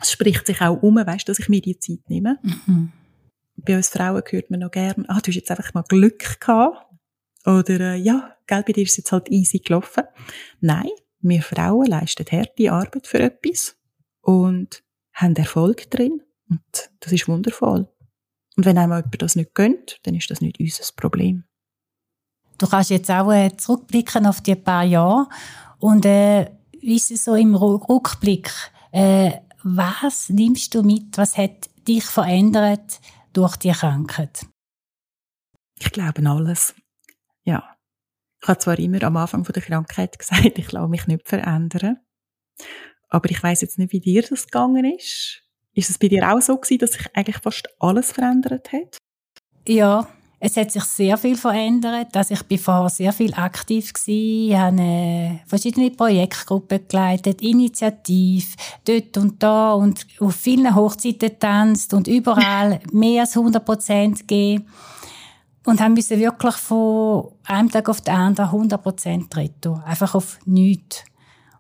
Es 0.01 0.13
spricht 0.13 0.47
sich 0.47 0.61
auch 0.61 0.81
um, 0.83 0.97
weißt, 0.97 1.29
dass 1.29 1.41
ich 1.41 1.49
mir 1.49 1.61
die 1.61 1.79
Zeit 1.79 2.09
nehme. 2.09 2.39
Mhm. 2.43 2.93
Bei 3.57 3.77
uns 3.77 3.89
Frauen 3.89 4.23
hört 4.29 4.51
man 4.51 4.61
noch 4.61 4.71
gern, 4.71 5.07
ah, 5.09 5.21
du 5.21 5.29
hast 5.29 5.35
jetzt 5.35 5.51
einfach 5.51 5.75
mal 5.75 5.83
Glück 5.83 6.41
gehabt. 6.41 6.87
Oder, 7.45 7.81
äh, 7.81 7.97
ja, 7.97 8.37
gell, 8.47 8.63
bei 8.63 8.73
dir 8.73 8.85
ist 8.85 8.97
jetzt 8.97 9.11
halt 9.11 9.31
easy 9.31 9.59
gelaufen. 9.59 10.05
Nein, 10.61 10.91
wir 11.21 11.43
Frauen 11.43 11.87
leisten 11.87 12.27
harte 12.31 12.71
Arbeit 12.71 13.07
für 13.07 13.19
etwas 13.19 13.77
und 14.21 14.85
haben 15.15 15.35
Erfolg 15.35 15.91
drin. 15.91 16.23
Und 16.49 16.91
das 17.01 17.13
ist 17.13 17.27
wundervoll. 17.27 17.89
Und 18.59 18.65
wenn 18.65 18.77
einem 18.77 18.91
jemand 18.91 19.23
das 19.23 19.37
nicht 19.37 19.55
gönnt, 19.55 20.01
dann 20.03 20.17
ist 20.17 20.33
das 20.33 20.41
nicht 20.41 20.59
unser 20.59 20.83
Problem. 20.97 21.45
Du 22.59 22.67
kannst 22.67 22.91
jetzt 22.91 23.09
auch 23.09 23.31
äh, 23.31 23.57
zurückblicken 23.57 24.27
auf 24.27 24.41
die 24.41 24.57
paar 24.57 24.83
Jahre 24.83 25.29
und 25.79 26.05
äh, 26.05 26.51
wie 26.81 26.97
ist 26.97 27.13
es 27.13 27.25
so 27.25 27.37
im 27.37 27.55
Rückblick? 27.55 28.51
Äh, 28.91 29.31
was 29.63 30.29
nimmst 30.29 30.75
du 30.75 30.83
mit? 30.83 31.17
Was 31.17 31.39
hat 31.39 31.71
dich 31.87 32.05
verändert 32.05 33.01
durch 33.33 33.57
die 33.59 33.71
Krankheit? 33.71 34.45
Ich 35.79 35.93
glaube 35.93 36.29
alles. 36.29 36.75
Ja. 37.45 37.77
Ich 38.43 38.49
habe 38.49 38.59
zwar 38.59 38.79
immer 38.81 39.01
am 39.05 39.19
Anfang 39.19 39.45
der 39.45 39.63
Krankheit 39.63 40.19
gesagt, 40.19 40.59
ich 40.59 40.73
lasse 40.73 40.89
mich 40.89 41.07
nicht 41.07 41.29
verändern. 41.29 41.99
Aber 43.09 43.31
ich 43.31 43.41
weiß 43.41 43.61
jetzt 43.61 43.79
nicht, 43.79 43.93
wie 43.93 44.01
dir 44.01 44.23
das 44.23 44.47
gegangen 44.47 44.85
ist. 44.85 45.48
Ist 45.79 45.91
es 45.91 45.99
bei 45.99 46.09
dir 46.09 46.29
auch 46.29 46.41
so 46.41 46.57
gewesen, 46.57 46.79
dass 46.79 46.95
sich 46.95 47.07
eigentlich 47.15 47.39
fast 47.39 47.69
alles 47.79 48.11
verändert 48.11 48.73
hat? 48.73 48.99
Ja, 49.65 50.09
es 50.41 50.57
hat 50.57 50.73
sich 50.73 50.83
sehr 50.83 51.17
viel 51.17 51.37
verändert. 51.37 52.17
Also 52.17 52.35
ich 52.35 52.43
bin 52.43 52.59
vorher 52.59 52.89
sehr 52.89 53.13
viel 53.13 53.33
aktiv 53.35 53.93
gewesen. 53.93 54.49
Ich 54.51 54.57
habe 54.57 54.83
äh, 54.83 55.39
verschiedene 55.47 55.93
Projektgruppen 55.93 56.89
geleitet, 56.89 57.43
Initiativ, 57.43 58.57
dort 58.85 59.19
und 59.19 59.41
da 59.41 59.75
und 59.75 60.05
auf 60.19 60.35
vielen 60.35 60.75
Hochzeiten 60.75 61.29
getanzt 61.29 61.95
und 61.95 62.09
überall 62.09 62.81
mehr 62.93 63.21
als 63.21 63.37
100 63.37 63.65
Prozent 63.65 64.19
gegeben. 64.27 64.67
Und 65.65 65.81
haben 65.81 65.95
müssen 65.95 66.19
wirklich 66.19 66.57
von 66.57 67.29
einem 67.45 67.71
Tag 67.71 67.89
auf 67.89 68.01
den 68.01 68.15
anderen 68.15 68.51
100 68.51 68.83
Prozent 68.83 69.37
retten. 69.37 69.81
Einfach 69.85 70.17
auf 70.17 70.41
nichts 70.45 71.05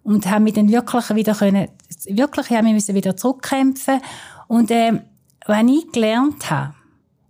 und 0.02 0.26
haben 0.30 0.44
mich 0.44 0.54
dann 0.54 0.70
wirklich 0.70 1.14
wieder 1.14 1.34
können, 1.34 1.68
wirklich 2.06 2.50
haben 2.50 2.66
wir 2.66 2.74
müssen 2.74 2.94
wieder 2.94 3.16
zurückkämpfen 3.16 4.00
und 4.46 4.70
äh, 4.70 5.02
wenn 5.46 5.68
ich 5.68 5.90
gelernt 5.92 6.50
habe, 6.50 6.74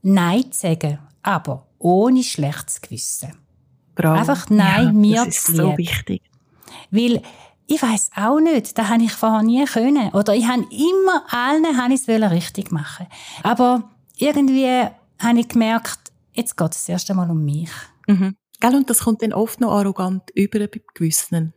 Nein 0.02 0.50
zu 0.52 0.60
sagen, 0.60 0.98
aber 1.22 1.66
ohne 1.78 2.22
schlechtes 2.22 2.80
Gewissen. 2.80 3.32
Bravo. 3.94 4.18
Einfach 4.18 4.48
Nein 4.48 4.86
ja, 4.86 4.92
mir 4.92 5.16
das 5.16 5.28
ist 5.28 5.46
zu 5.46 5.54
so 5.54 5.78
wichtig. 5.78 6.22
Weil 6.90 7.22
ich 7.66 7.82
weiß 7.82 8.10
auch 8.16 8.40
nicht, 8.40 8.78
das 8.78 8.88
habe 8.88 9.02
ich 9.02 9.12
vorher 9.12 9.42
nie 9.42 9.64
können. 9.66 10.10
Oder 10.12 10.34
ich 10.34 10.46
habe 10.46 10.64
immer 10.70 11.22
allen 11.30 11.76
habe 11.76 11.92
ich 11.92 12.00
es 12.00 12.08
richtig 12.08 12.72
machen. 12.72 13.06
Aber 13.42 13.90
irgendwie 14.16 14.86
habe 15.18 15.40
ich 15.40 15.48
gemerkt, 15.48 16.12
jetzt 16.32 16.56
geht 16.56 16.72
es 16.72 16.88
erst 16.88 17.10
einmal 17.10 17.30
um 17.30 17.44
mich. 17.44 17.70
Mhm. 18.06 18.36
Gell, 18.60 18.74
und 18.74 18.88
das 18.88 19.00
kommt 19.00 19.22
dann 19.22 19.32
oft 19.32 19.60
noch 19.60 19.72
arrogant 19.72 20.30
über 20.34 20.60
bei 20.60 20.80
gewissen. 20.94 21.52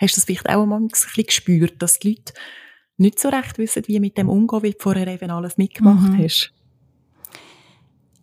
Hast 0.00 0.16
du 0.16 0.20
das 0.20 0.24
vielleicht 0.24 0.48
auch 0.48 0.62
einmal 0.62 0.80
ein 0.80 0.88
bisschen 0.88 1.24
gespürt, 1.24 1.80
dass 1.82 1.98
die 1.98 2.10
Leute 2.10 2.32
nicht 2.96 3.18
so 3.18 3.28
recht 3.28 3.58
wissen, 3.58 3.82
wie 3.86 4.00
mit 4.00 4.16
dem 4.18 4.28
umgehen, 4.28 4.62
weil 4.62 4.72
du 4.72 4.78
vorher 4.80 5.06
eben 5.08 5.30
alles 5.30 5.56
mitgemacht 5.56 6.12
Mhm. 6.12 6.22
hast? 6.22 6.52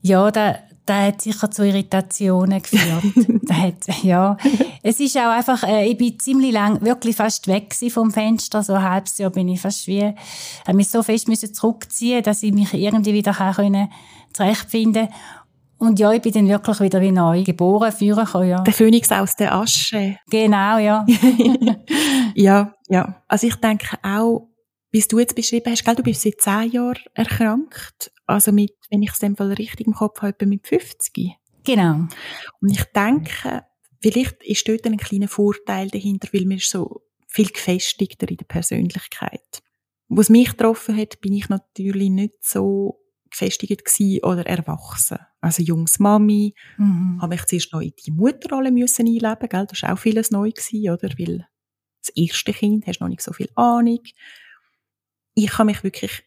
Ja, 0.01 0.31
da, 0.31 0.57
da 0.85 1.03
hat 1.07 1.21
sicher 1.21 1.51
zu 1.51 1.63
Irritationen 1.65 2.61
geführt. 2.61 3.03
da 3.43 3.53
hat, 3.55 4.03
ja. 4.03 4.37
Es 4.81 4.99
ist 4.99 5.15
auch 5.17 5.29
einfach, 5.29 5.63
äh, 5.63 5.85
ich 5.87 5.97
bin 5.97 6.17
ziemlich 6.19 6.51
lang 6.51 6.81
wirklich 6.81 7.15
fast 7.15 7.47
weg 7.47 7.75
vom 7.89 8.11
Fenster. 8.11 8.63
So 8.63 8.73
ein 8.73 8.83
halbes 8.83 9.17
Jahr 9.17 9.29
bin 9.29 9.47
ich 9.47 9.61
fast 9.61 9.87
wie, 9.87 10.03
habe 10.65 10.73
mich 10.73 10.89
so 10.89 11.03
fest 11.03 11.27
müssen 11.27 11.53
zurückziehen, 11.53 12.23
dass 12.23 12.41
ich 12.43 12.51
mich 12.53 12.73
irgendwie 12.73 13.13
wieder 13.13 13.33
kann 13.33 13.53
können 13.53 13.91
zurechtfinden 14.33 15.09
Und 15.81 15.97
ja, 15.97 16.11
ich 16.13 16.21
bin 16.21 16.31
dann 16.31 16.47
wirklich 16.47 16.79
wieder 16.79 17.01
wie 17.01 17.11
neu 17.11 17.41
geboren, 17.41 17.91
führen 17.91 18.25
können, 18.25 18.49
ja. 18.49 18.61
Der 18.61 18.71
Phönix 18.71 19.11
aus 19.11 19.35
der 19.35 19.51
Asche. 19.55 20.19
Genau, 20.29 20.77
ja. 20.77 21.03
ja, 22.35 22.75
ja. 22.87 23.23
Also 23.27 23.47
ich 23.47 23.55
denke 23.55 23.97
auch, 24.03 24.47
wie 24.91 25.01
du 25.01 25.17
jetzt 25.17 25.35
beschrieben 25.35 25.71
hast, 25.71 25.83
gell, 25.83 25.95
du 25.95 26.03
bist 26.03 26.21
seit 26.21 26.39
zehn 26.39 26.69
Jahren 26.69 26.99
erkrankt. 27.15 28.11
Also 28.27 28.51
mit, 28.51 28.75
wenn 28.91 29.01
ich 29.01 29.09
es 29.09 29.17
dem 29.17 29.35
Fall 29.35 29.53
richtig 29.53 29.87
im 29.87 29.93
Kopf 29.93 30.21
habe, 30.21 30.45
mit 30.45 30.67
50. 30.67 31.31
Genau. 31.63 32.05
Und 32.61 32.69
ich 32.69 32.83
denke, 32.95 33.65
vielleicht 34.01 34.43
ist 34.43 34.67
dort 34.67 34.85
ein 34.85 34.97
kleiner 34.97 35.29
Vorteil 35.29 35.89
dahinter, 35.89 36.27
weil 36.31 36.45
man 36.45 36.57
ist 36.57 36.69
so 36.69 37.01
viel 37.25 37.47
gefestigter 37.47 38.29
in 38.29 38.37
der 38.37 38.45
Persönlichkeit. 38.45 39.63
Was 40.09 40.29
mich 40.29 40.51
getroffen 40.51 40.95
hat, 40.95 41.19
bin 41.21 41.33
ich 41.33 41.49
natürlich 41.49 42.11
nicht 42.11 42.45
so 42.45 43.00
gefestigt 43.31 43.85
gewesen 43.85 44.23
oder 44.23 44.45
erwachsen. 44.45 45.17
Also 45.39 45.63
junges 45.63 45.99
Mami, 45.99 46.53
Mhm. 46.77 47.19
habe 47.21 47.35
mich 47.35 47.45
zuerst 47.45 47.73
noch 47.73 47.81
in 47.81 47.93
die 48.05 48.11
Mutterrolle 48.11 48.71
müssen 48.71 49.07
einleben, 49.07 49.49
gell? 49.49 49.65
Das 49.67 49.81
war 49.81 49.93
auch 49.93 49.99
vieles 49.99 50.31
neu 50.31 50.51
gewesen, 50.51 50.89
oder? 50.91 51.09
Weil 51.17 51.47
das 52.05 52.09
erste 52.15 52.53
Kind, 52.53 52.87
hast 52.87 52.99
noch 52.99 53.07
nicht 53.07 53.21
so 53.21 53.31
viel 53.33 53.49
Ahnung. 53.55 53.99
Ich 55.33 55.57
habe 55.57 55.65
mich 55.67 55.83
wirklich 55.83 56.23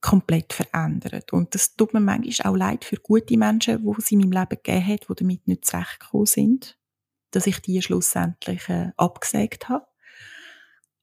komplett 0.00 0.52
verändert. 0.52 1.32
Und 1.32 1.54
das 1.54 1.74
tut 1.74 1.92
mir 1.94 2.00
manchmal 2.00 2.52
auch 2.52 2.56
leid 2.56 2.84
für 2.84 2.96
gute 2.96 3.36
Menschen, 3.36 3.82
die 3.82 3.92
es 3.98 4.12
in 4.12 4.18
meinem 4.20 4.32
Leben 4.32 4.48
gegeben 4.62 4.86
hat, 4.86 5.06
die 5.08 5.14
damit 5.14 5.48
nicht 5.48 5.64
zurechtgekommen 5.64 6.26
sind. 6.26 6.78
Dass 7.32 7.46
ich 7.46 7.60
die 7.60 7.82
schlussendlich 7.82 8.68
äh, 8.68 8.92
abgesägt 8.96 9.68
habe. 9.68 9.86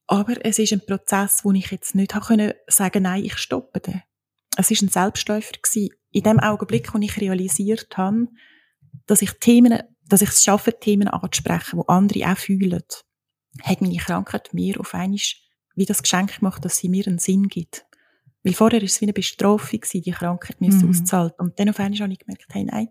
Aber 0.06 0.34
es 0.44 0.58
ist 0.58 0.72
ein 0.72 0.84
Prozess, 0.86 1.40
wo 1.44 1.52
ich 1.52 1.70
jetzt 1.70 1.94
nicht 1.94 2.14
habe 2.14 2.26
können 2.26 2.52
sagen, 2.68 3.02
nein, 3.02 3.24
ich 3.24 3.36
stoppe 3.38 3.80
den. 3.80 4.02
Es 4.56 4.70
ist 4.70 4.82
ein 4.82 4.88
Selbstläufer 4.88 5.52
gewesen. 5.62 5.94
In 6.10 6.22
dem 6.22 6.40
Augenblick, 6.40 6.92
wo 6.94 6.98
ich 6.98 7.20
realisiert 7.20 7.96
habe, 7.96 8.28
dass 9.06 9.22
ich 9.22 9.32
Themen, 9.32 9.80
dass 10.08 10.22
ich 10.22 10.30
es 10.30 10.42
schaffe, 10.42 10.78
Themen 10.78 11.08
anzusprechen, 11.08 11.78
wo 11.78 11.82
andere 11.82 12.32
auch 12.32 12.38
fühlen, 12.38 12.82
hat 13.62 13.80
meine 13.80 13.96
Krankheit 13.96 14.52
mir 14.52 14.80
auf 14.80 14.94
einmal 14.94 15.18
wie 15.74 15.84
das 15.84 16.02
Geschenk 16.02 16.38
gemacht, 16.38 16.64
dass 16.64 16.78
sie 16.78 16.88
mir 16.88 17.06
einen 17.06 17.18
Sinn 17.18 17.48
gibt. 17.48 17.84
Weil 18.42 18.54
vorher 18.54 18.80
war 18.80 18.86
es 18.86 19.00
wie 19.00 19.04
eine 19.04 19.12
Bestrafung, 19.12 19.80
die 19.92 20.10
Krankheit 20.10 20.60
müssen 20.60 20.84
Mhm. 20.84 20.90
auszuhalten. 20.90 21.46
Und 21.46 21.58
dann 21.58 21.68
auf 21.68 21.78
einmal 21.78 21.98
habe 22.00 22.12
ich 22.12 22.18
gemerkt, 22.18 22.46
hey, 22.50 22.64
nein, 22.64 22.88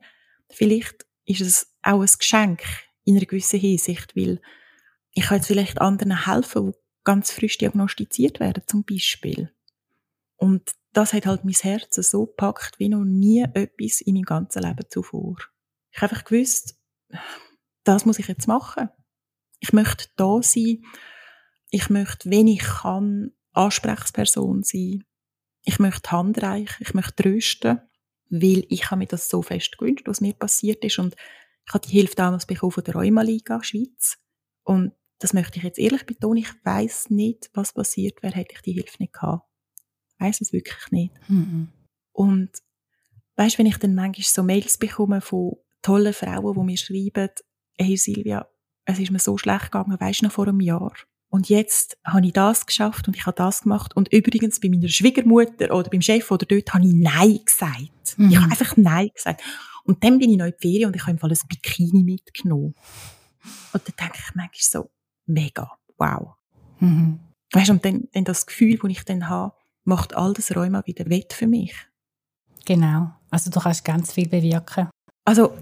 vielleicht 0.52 1.06
ist 1.26 1.42
es 1.42 1.74
auch 1.82 2.02
ein 2.02 2.10
Geschenk 2.20 2.62
in 3.06 3.16
einer 3.16 3.26
gewissen 3.26 3.60
Hinsicht, 3.60 4.16
weil 4.16 4.40
ich 5.14 5.24
kann 5.24 5.38
jetzt 5.38 5.48
vielleicht 5.48 5.82
anderen 5.82 6.26
helfen, 6.26 6.72
die 6.72 6.78
ganz 7.04 7.32
frisch 7.32 7.58
diagnostiziert 7.58 8.40
werden, 8.40 8.64
zum 8.68 8.84
Beispiel. 8.84 9.52
Und 10.38 10.74
das 10.94 11.14
hat 11.14 11.26
halt 11.26 11.44
mein 11.44 11.54
Herz 11.54 11.96
so 11.96 12.26
gepackt, 12.26 12.80
wie 12.80 12.90
noch 12.90 13.04
nie 13.04 13.42
etwas 13.42 14.02
in 14.02 14.16
meinem 14.16 14.24
ganzen 14.24 14.64
Leben 14.64 14.86
zuvor. 14.90 15.38
Ich 15.92 16.02
habe 16.02 16.12
einfach 16.14 16.26
gewusst, 16.26 16.78
das 17.84 18.06
muss 18.06 18.20
ich 18.20 18.28
jetzt 18.28 18.48
machen. 18.48 18.90
Ich 19.60 19.74
möchte 19.74 20.08
da 20.16 20.42
sein. 20.42 20.84
Ich 21.70 21.90
möchte, 21.90 22.30
wenn 22.30 22.48
ich 22.48 22.64
kann, 22.64 23.32
Ansprechperson 23.54 24.64
sein. 24.64 25.04
Ich 25.64 25.80
möchte 25.80 26.12
handreich. 26.12 26.72
Ich 26.80 26.94
möchte 26.94 27.24
trösten. 27.24 27.82
Weil 28.30 28.66
ich 28.70 28.90
habe 28.90 29.00
mir 29.00 29.08
das 29.08 29.30
so 29.30 29.42
fest 29.42 29.78
gewünscht, 29.78 30.08
was 30.08 30.22
mir 30.22 30.34
passiert 30.34 30.84
ist. 30.84 31.00
Und 31.00 31.16
ich 31.68 31.74
habe 31.74 31.86
die 31.86 31.94
Hilfe 31.94 32.16
damals 32.16 32.46
bekommen 32.46 32.72
von 32.72 32.84
der 32.84 32.96
Rheuma-Liga 32.96 33.64
Schweiz. 33.64 34.18
Und 34.64 34.94
das 35.20 35.34
möchte 35.34 35.58
ich 35.58 35.64
jetzt 35.64 35.80
ehrlich 35.80 36.06
betonen. 36.06 36.38
Ich 36.38 36.66
weiß 36.66 37.10
nicht, 37.10 37.50
was 37.54 37.74
passiert 37.74 38.22
wäre, 38.24 38.36
hätte 38.36 38.56
ich 38.56 38.62
die 38.62 38.74
Hilfe 38.74 38.98
nicht 39.00 39.14
gehabt. 39.14 39.48
Weiss 40.20 40.42
es 40.42 40.54
wirklich 40.54 40.92
nicht. 40.92 41.14
Mhm. 41.28 41.70
Und 42.12 42.50
weißt, 43.36 43.58
wenn 43.58 43.66
ich 43.66 43.78
dann 43.78 43.96
manchmal 43.96 44.24
so 44.24 44.44
Mails 44.44 44.78
bekomme 44.78 45.22
von 45.22 45.58
tollen 45.82 46.14
Frauen, 46.14 46.54
die 46.54 46.66
mir 46.66 46.78
schreiben, 46.78 47.30
hey 47.78 47.98
Silvia, 47.98 48.48
es 48.86 49.00
ist 49.00 49.12
mir 49.12 49.20
so 49.20 49.38
schlecht 49.38 49.72
gegangen, 49.72 49.98
weisst 50.00 50.22
du 50.22 50.26
noch 50.26 50.32
vor 50.32 50.48
einem 50.48 50.62
Jahr. 50.62 50.94
Und 51.30 51.50
jetzt 51.50 51.98
habe 52.06 52.26
ich 52.26 52.34
das 52.34 52.66
geschafft 52.66 53.08
und 53.08 53.16
ich 53.18 53.26
habe 53.26 53.36
das 53.36 53.64
gemacht. 53.64 53.96
Und 53.96 54.14
übrigens 54.14 54.60
bei 54.60 54.70
meiner 54.70 54.88
Schwiegermutter 54.88 55.76
oder 55.76 55.90
beim 55.90 56.02
Chef 56.02 56.32
oder 56.32 56.46
dort 56.46 56.74
habe 56.74 56.86
ich 56.86 56.94
Nein 56.94 57.40
gesagt. 57.44 58.18
Mhm. 58.18 58.30
Ich 58.30 58.38
habe 58.38 58.52
einfach 58.52 58.78
Nein 58.78 59.10
gesagt. 59.14 59.42
Und 59.84 60.04
dann 60.04 60.18
bin 60.18 60.32
ich 60.32 60.38
noch 60.38 60.46
in 60.46 60.54
die 60.54 60.68
Ferien 60.68 60.88
und 60.88 60.96
ich 60.96 61.02
habe 61.02 61.12
im 61.12 61.18
Fall 61.18 61.32
ein 61.32 61.48
Bikini 61.50 62.04
mitgenommen. 62.04 62.74
Und 63.74 63.88
dann 63.88 63.96
denke 64.00 64.18
ich 64.18 64.36
manchmal 64.36 64.50
so, 64.62 64.90
mega, 65.26 65.72
wow. 65.98 66.36
Mhm. 66.80 67.20
Weißt 67.52 67.70
du, 67.70 67.74
und 67.74 67.86
dann, 67.86 68.08
dann 68.14 68.24
das 68.24 68.46
Gefühl, 68.46 68.78
das 68.82 68.92
ich 68.92 69.04
dann 69.04 69.28
habe, 69.28 69.54
macht 69.86 70.16
all 70.16 70.34
das 70.34 70.56
Rheuma 70.56 70.86
wieder 70.86 71.10
wett 71.10 71.34
für 71.34 71.48
mich. 71.48 71.74
Genau. 72.66 73.12
Also 73.30 73.50
du 73.50 73.60
kannst 73.60 73.86
ganz 73.86 74.12
viel 74.12 74.28
bewirken. 74.28 74.90
Also, 75.24 75.56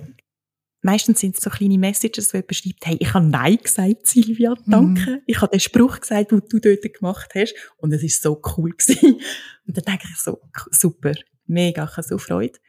meistens 0.81 1.19
sind 1.19 1.37
es 1.37 1.43
so 1.43 1.49
kleine 1.49 1.77
Messages, 1.77 2.33
wo 2.33 2.37
jemand 2.37 2.55
schreibt, 2.55 2.85
hey, 2.85 2.97
ich 2.99 3.13
habe 3.13 3.25
Nein 3.25 3.57
gesagt, 3.61 4.07
Silvia, 4.07 4.55
danke. 4.65 5.21
Ich 5.25 5.41
habe 5.41 5.51
den 5.51 5.59
Spruch 5.59 5.99
gesagt, 5.99 6.31
den 6.31 6.41
du 6.49 6.59
dort 6.59 6.93
gemacht 6.93 7.31
hast. 7.35 7.53
Und 7.77 7.93
es 7.93 8.03
ist 8.03 8.21
so 8.21 8.41
cool 8.57 8.71
gewesen. 8.71 9.19
Und 9.67 9.77
dann 9.77 9.85
denke 9.85 10.07
ich 10.09 10.17
so, 10.17 10.41
super, 10.71 11.13
mega, 11.45 11.83
ich 11.85 11.97
habe 11.97 12.07
so 12.07 12.17
Freude. 12.17 12.59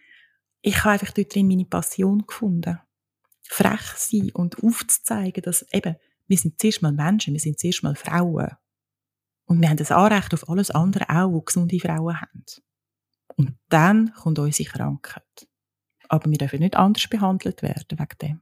Ich 0.63 0.79
habe 0.85 0.91
einfach 0.91 1.13
dort 1.13 1.35
drin 1.35 1.49
meine 1.49 1.65
Passion 1.65 2.25
gefunden. 2.27 2.79
Frech 3.47 3.83
sein 3.97 4.31
und 4.33 4.65
aufzuzeigen, 4.65 5.43
dass 5.43 5.67
eben, 5.71 5.97
wir 6.27 6.39
sind 6.39 6.59
zuerst 6.59 6.81
mal 6.81 6.93
Menschen, 6.93 7.35
wir 7.35 7.41
sind 7.41 7.61
zuerst 7.61 7.83
mal 7.83 7.95
Frauen. 7.95 8.49
Und 9.47 9.61
wir 9.61 9.69
haben 9.69 9.77
das 9.77 9.93
Anrecht 9.93 10.33
auf 10.35 10.49
alles 10.49 10.71
andere 10.71 11.09
auch, 11.11 11.39
die 11.39 11.45
gesunde 11.45 11.81
Frauen 11.81 12.21
haben. 12.21 12.45
Und 13.37 13.57
dann 13.69 14.13
kommt 14.15 14.39
unsere 14.39 14.69
Krankheit. 14.69 15.49
Aber 16.09 16.31
wir 16.31 16.39
dürfen 16.39 16.61
nicht 16.61 16.77
anders 16.77 17.09
behandelt 17.09 17.63
werden 17.63 17.99
wegen 17.99 18.19
dem. 18.23 18.41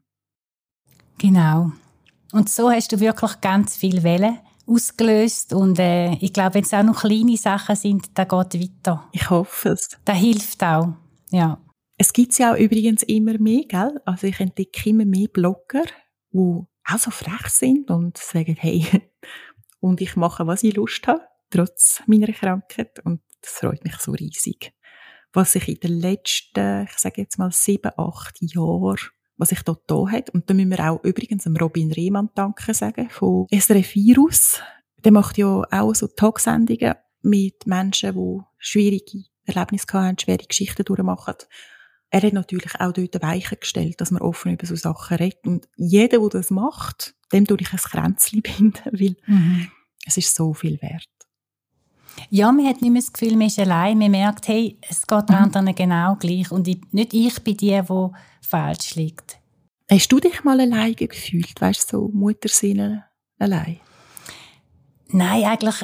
Genau. 1.19 1.73
Und 2.33 2.49
so 2.49 2.71
hast 2.71 2.93
du 2.93 3.01
wirklich 3.01 3.41
ganz 3.41 3.77
viel 3.77 4.03
Wellen 4.03 4.39
ausgelöst. 4.67 5.53
Und 5.53 5.79
äh, 5.79 6.15
ich 6.15 6.33
glaube, 6.33 6.55
wenn 6.55 6.65
es 6.65 6.75
auch 6.75 6.83
noch 6.83 7.01
kleine 7.01 7.37
Sachen 7.37 7.77
sind, 7.77 8.11
da 8.15 8.25
geht 8.25 8.61
weiter. 8.61 9.09
Ich 9.13 9.29
hoffe 9.31 9.71
es. 9.71 9.99
Das 10.05 10.17
hilft 10.17 10.63
auch. 10.63 10.95
Ja. 11.31 11.59
Es 11.99 12.13
gibt 12.13 12.37
ja 12.39 12.53
auch 12.53 12.59
übrigens 12.59 13.03
immer 13.05 13.39
mehr, 13.39 13.65
gell? 13.69 14.01
Also 14.05 14.27
ich 14.27 14.41
entdecke 14.41 14.91
immer 14.91 15.05
mehr 15.05 15.29
Blogger, 15.29 15.85
die 16.33 16.39
auch 16.85 16.99
so 16.99 17.11
frech 17.11 17.47
sind 17.49 17.91
und 17.91 18.19
sagen, 18.19 18.57
hey, 18.59 18.87
und 19.83 20.01
ich 20.01 20.15
mache, 20.15 20.47
was 20.47 20.63
ich 20.63 20.77
Lust 20.77 21.07
habe, 21.09 21.23
trotz 21.51 22.03
meiner 22.07 22.33
Krankheit. 22.33 23.01
Und 23.05 23.21
das 23.43 23.51
freut 23.51 23.83
mich 23.85 23.97
so 23.97 24.13
riesig. 24.13 24.73
Was 25.33 25.53
sich 25.53 25.69
in 25.69 25.81
den 25.81 26.01
letzten, 26.01 26.85
ich 26.85 26.99
sage 26.99 27.23
jetzt 27.23 27.39
mal 27.39 27.51
sieben, 27.51 27.91
acht 27.97 28.37
Jahren, 28.41 28.99
was 29.37 29.49
sich 29.49 29.63
dort 29.63 29.83
da 29.89 30.07
hat. 30.09 30.31
Und 30.31 30.49
da 30.49 30.55
müssen 30.55 30.71
wir 30.71 30.89
auch 30.89 31.03
übrigens 31.03 31.45
dem 31.45 31.57
Robin 31.57 31.91
Rehmann 31.91 32.31
danken 32.35 32.75
sagen, 32.75 33.11
von 33.11 33.49
SRF 33.51 33.97
Virus. 33.97 34.61
Der 34.99 35.11
macht 35.11 35.37
ja 35.37 35.63
auch 35.69 35.95
so 35.95 36.07
Talksendungen 36.07 36.95
mit 37.23 37.67
Menschen, 37.67 38.15
die 38.15 38.41
schwierige 38.59 39.25
Erlebnisse 39.47 39.87
haben, 39.95 40.17
schwere 40.17 40.47
Geschichten 40.47 40.85
durchmachen. 40.85 41.35
Er 42.15 42.21
hat 42.23 42.35
natürlich 42.35 42.79
auch 42.79 42.93
dort 42.93 43.23
Weichen 43.23 43.59
gestellt, 43.59 44.01
dass 44.01 44.11
man 44.11 44.21
offen 44.21 44.53
über 44.53 44.67
so 44.67 44.77
Sachen 44.77 45.17
redet. 45.17 45.47
Und 45.47 45.67
jeder, 45.77 46.19
der 46.19 46.29
das 46.29 46.51
macht, 46.51 47.15
dem 47.33 47.47
tue 47.47 47.57
ich 47.61 47.73
ein 47.73 47.79
Kränzchen 47.79 48.43
binden, 48.43 48.83
weil 48.93 49.17
Mhm. 49.27 49.69
es 50.05 50.19
ist 50.19 50.35
so 50.35 50.53
viel 50.53 50.81
wert. 50.83 51.09
Ja, 52.29 52.53
man 52.53 52.67
hat 52.67 52.83
nicht 52.83 52.91
mehr 52.93 53.01
das 53.01 53.13
Gefühl, 53.13 53.37
man 53.37 53.47
ist 53.47 53.59
allein. 53.59 53.97
Man 53.97 54.11
merkt, 54.11 54.47
hey, 54.47 54.77
es 54.83 55.07
geht 55.07 55.31
Mhm. 55.31 55.35
anderen 55.37 55.75
genau 55.75 56.17
gleich. 56.17 56.51
Und 56.53 56.69
ich, 56.69 56.81
nicht 56.93 57.15
ich 57.15 57.43
bin 57.43 57.57
die, 57.57 57.81
die 57.81 58.09
falsch 58.47 58.95
liegt. 58.95 59.39
Hast 59.91 60.09
du 60.13 60.21
dich 60.21 60.45
mal 60.45 60.61
allein 60.61 60.95
gefühlt? 60.95 61.59
Weißt 61.61 61.91
du, 61.93 61.97
so 61.97 62.09
Muttersinne 62.13 63.07
allein? 63.39 63.81
Nein, 65.09 65.45
eigentlich 65.45 65.77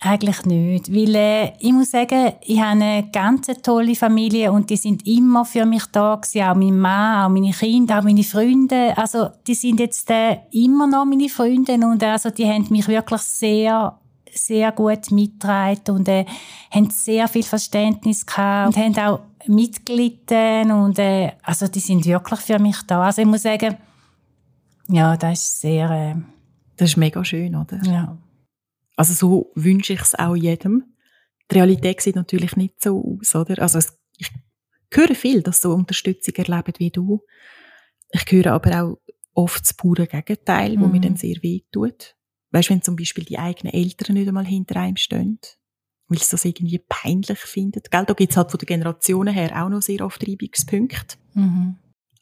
Eigentlich 0.00 0.44
nicht, 0.44 0.92
weil 0.92 1.14
äh, 1.14 1.52
ich 1.58 1.72
muss 1.72 1.90
sagen, 1.90 2.32
ich 2.42 2.60
habe 2.60 2.72
eine 2.72 3.08
ganz 3.10 3.46
tolle 3.62 3.94
Familie 3.94 4.52
und 4.52 4.68
die 4.68 4.76
sind 4.76 5.06
immer 5.06 5.46
für 5.46 5.64
mich 5.64 5.86
da 5.86 6.16
gewesen, 6.16 6.42
auch 6.42 6.54
mein 6.54 6.78
Mann, 6.78 7.24
auch 7.24 7.32
meine 7.32 7.52
Kinder, 7.52 7.98
auch 7.98 8.02
meine 8.02 8.22
Freunde. 8.22 8.92
Also 8.96 9.30
die 9.46 9.54
sind 9.54 9.80
jetzt 9.80 10.10
äh, 10.10 10.38
immer 10.50 10.86
noch 10.86 11.06
meine 11.06 11.30
Freunde 11.30 11.74
und 11.74 12.02
also 12.02 12.28
die 12.28 12.46
haben 12.46 12.66
mich 12.68 12.86
wirklich 12.88 13.22
sehr 13.22 13.98
sehr 14.30 14.70
gut 14.72 15.10
mitgetragen 15.10 15.96
und 15.96 16.08
äh, 16.08 16.26
haben 16.70 16.90
sehr 16.90 17.26
viel 17.26 17.42
Verständnis 17.42 18.26
gehabt 18.26 18.68
und 18.68 18.76
haben 18.76 18.98
auch 18.98 19.20
mitgelitten 19.46 20.70
und 20.72 20.98
äh, 20.98 21.32
also 21.42 21.68
die 21.68 21.80
sind 21.80 22.04
wirklich 22.04 22.40
für 22.40 22.58
mich 22.58 22.76
da. 22.86 23.04
Also 23.04 23.22
ich 23.22 23.28
muss 23.28 23.42
sagen, 23.42 23.76
ja, 24.88 25.16
das 25.16 25.40
ist 25.40 25.60
sehr... 25.62 25.90
Äh, 25.90 26.14
das 26.76 26.90
ist 26.90 26.96
mega 26.96 27.24
schön, 27.24 27.56
oder? 27.56 27.80
Ja. 27.82 28.16
Also 28.96 29.14
so 29.14 29.52
wünsche 29.54 29.92
ich 29.92 30.00
es 30.00 30.14
auch 30.14 30.34
jedem. 30.34 30.84
Die 31.50 31.56
Realität 31.56 32.00
sieht 32.00 32.16
natürlich 32.16 32.56
nicht 32.56 32.82
so 32.82 33.18
aus, 33.20 33.34
oder? 33.34 33.62
Also 33.62 33.78
ich 34.16 34.32
höre 34.92 35.14
viel, 35.14 35.42
dass 35.42 35.60
so 35.60 35.72
Unterstützung 35.72 36.34
erleben 36.34 36.74
wie 36.78 36.90
du. 36.90 37.22
Ich 38.10 38.24
höre 38.30 38.52
aber 38.52 38.82
auch 38.82 38.98
oft 39.34 39.62
das 39.62 39.74
pure 39.74 40.06
Gegenteil, 40.06 40.80
wo 40.80 40.86
mhm. 40.86 40.92
mir 40.92 41.00
dann 41.00 41.16
sehr 41.16 41.36
weh 41.42 41.60
tut. 41.70 42.16
Weißt, 42.50 42.70
wenn 42.70 42.82
zum 42.82 42.96
Beispiel 42.96 43.24
die 43.24 43.38
eigenen 43.38 43.74
Eltern 43.74 44.14
nicht 44.14 44.28
einmal 44.28 44.46
hinter 44.46 44.76
einem 44.76 44.96
stehen, 44.96 45.38
weil 46.08 46.18
sie 46.18 46.30
das 46.30 46.44
irgendwie 46.44 46.78
peinlich 46.78 47.38
finden. 47.38 47.82
Gell? 47.90 48.04
Da 48.06 48.14
gibt 48.14 48.30
es 48.30 48.36
halt 48.36 48.50
von 48.50 48.58
den 48.58 48.66
Generationen 48.66 49.34
her 49.34 49.62
auch 49.62 49.68
noch 49.68 49.82
sehr 49.82 50.00
oft 50.04 50.26
Reibungspunkte. 50.26 51.16
Mhm. 51.34 51.76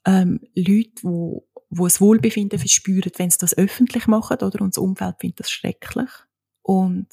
Ähm, 0.07 0.41
Leute, 0.55 1.03
wo, 1.03 1.47
wo 1.71 1.85
das 1.85 2.01
Wohlbefinden 2.01 2.59
verspüren, 2.59 3.13
wenn 3.17 3.31
sie 3.31 3.39
das 3.39 3.57
öffentlich 3.57 4.07
machen, 4.07 4.39
oder? 4.39 4.61
Und 4.61 4.75
das 4.75 4.79
Umfeld 4.79 5.17
findet 5.21 5.41
das 5.41 5.51
schrecklich. 5.51 6.11
Und 6.65 7.07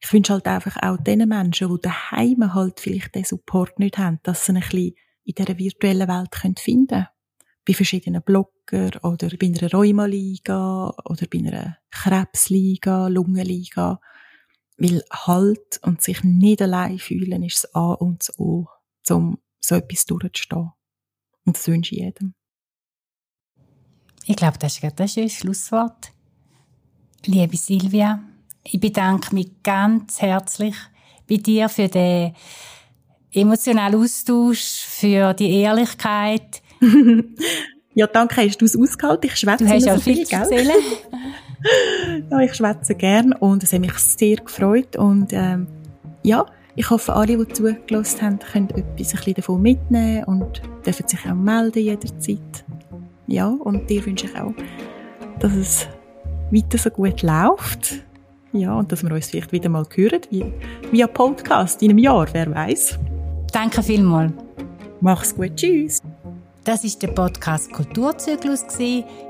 ich 0.00 0.12
wünsche 0.12 0.32
halt 0.32 0.46
einfach 0.46 0.76
auch 0.82 0.96
den 0.96 1.28
Menschen, 1.28 1.68
die 1.68 1.80
daheim 1.82 2.54
halt 2.54 2.80
vielleicht 2.80 3.14
den 3.14 3.24
Support 3.24 3.78
nicht 3.78 3.98
haben, 3.98 4.20
dass 4.22 4.46
sie 4.46 4.52
ein 4.52 4.60
bisschen 4.60 4.94
in 5.24 5.34
dieser 5.34 5.58
virtuellen 5.58 6.08
Welt 6.08 6.58
finden 6.58 6.88
können. 6.88 7.06
Bei 7.64 7.74
verschiedenen 7.74 8.22
Blogger 8.22 8.90
oder 9.04 9.28
bei 9.38 9.46
einer 9.46 9.70
Rheumaliga 9.70 10.88
oder 11.04 11.26
bei 11.30 11.38
einer 11.38 11.78
Krebsliga, 11.90 13.08
Lungenliga. 13.08 14.00
Weil 14.76 15.04
Halt 15.12 15.78
und 15.82 16.02
sich 16.02 16.24
nicht 16.24 16.62
allein 16.62 16.98
fühlen 16.98 17.42
ist 17.44 17.64
das 17.64 17.74
A 17.74 17.92
und 17.92 18.20
das 18.20 18.38
O, 18.38 18.66
um 19.10 19.38
so 19.60 19.76
etwas 19.76 20.06
durchzustehen. 20.06 20.72
Und 21.44 21.56
das 21.56 21.68
wünsche 21.68 21.94
ich 21.94 22.00
jedem. 22.00 22.34
Ich 24.26 24.36
glaube, 24.36 24.58
das 24.58 24.78
ist 24.78 24.84
ein 24.84 25.08
schönes 25.08 25.34
Schlusswort. 25.34 26.12
Liebe 27.26 27.56
Silvia, 27.56 28.24
ich 28.64 28.80
bedanke 28.80 29.34
mich 29.34 29.50
ganz 29.62 30.20
herzlich 30.20 30.74
bei 31.28 31.36
dir 31.36 31.68
für 31.68 31.88
den 31.88 32.34
emotionalen 33.32 34.00
Austausch, 34.00 34.82
für 34.86 35.34
die 35.34 35.60
Ehrlichkeit. 35.60 36.62
ja, 37.94 38.06
danke, 38.06 38.46
hast 38.46 38.60
du 38.60 38.64
es 38.64 38.78
ausgehalten. 38.78 39.30
Ich 39.30 39.36
schwätze 39.36 39.64
du 39.64 39.70
hast 39.70 39.86
ja 39.86 39.94
so 39.94 40.00
viel, 40.00 40.26
viel 40.26 40.38
ja, 42.30 42.40
ich 42.40 42.54
schwätze 42.54 42.94
gern 42.94 43.32
und 43.32 43.62
es 43.62 43.72
hat 43.72 43.80
mich 43.80 43.94
sehr 43.98 44.36
gefreut 44.36 44.96
und 44.96 45.32
ähm, 45.32 45.66
ja, 46.22 46.46
ich 46.74 46.88
hoffe, 46.90 47.14
alle, 47.14 47.36
die 47.36 47.52
zugelassen 47.52 48.22
haben, 48.22 48.38
können 48.38 48.70
etwas 48.70 48.80
ein 48.80 48.96
bisschen 48.96 49.34
davon 49.34 49.62
mitnehmen 49.62 50.24
und 50.24 50.62
dürfen 50.84 51.06
sich 51.06 51.20
auch 51.26 51.34
melden 51.34 51.82
jederzeit. 51.82 52.64
Ja, 53.26 53.48
und 53.48 53.88
dir 53.88 54.04
wünsche 54.04 54.26
ich 54.26 54.36
auch, 54.36 54.54
dass 55.38 55.52
es 55.54 55.86
weiter 56.50 56.78
so 56.78 56.90
gut 56.90 57.22
läuft 57.22 58.02
ja, 58.52 58.74
und 58.74 58.92
dass 58.92 59.02
wir 59.02 59.12
uns 59.12 59.26
vielleicht 59.26 59.52
wieder 59.52 59.68
mal 59.68 59.84
hören, 59.94 60.20
wie, 60.30 60.44
via 60.90 61.06
Podcast 61.06 61.82
in 61.82 61.90
einem 61.90 61.98
Jahr, 61.98 62.26
wer 62.32 62.54
weiß. 62.54 62.98
Danke 63.52 63.82
vielmals. 63.82 64.32
Mach's 65.00 65.34
gut, 65.34 65.56
tschüss. 65.56 66.00
Das 66.64 66.84
ist 66.84 67.02
der 67.02 67.08
Podcast 67.08 67.72
Kulturzyklus 67.72 68.64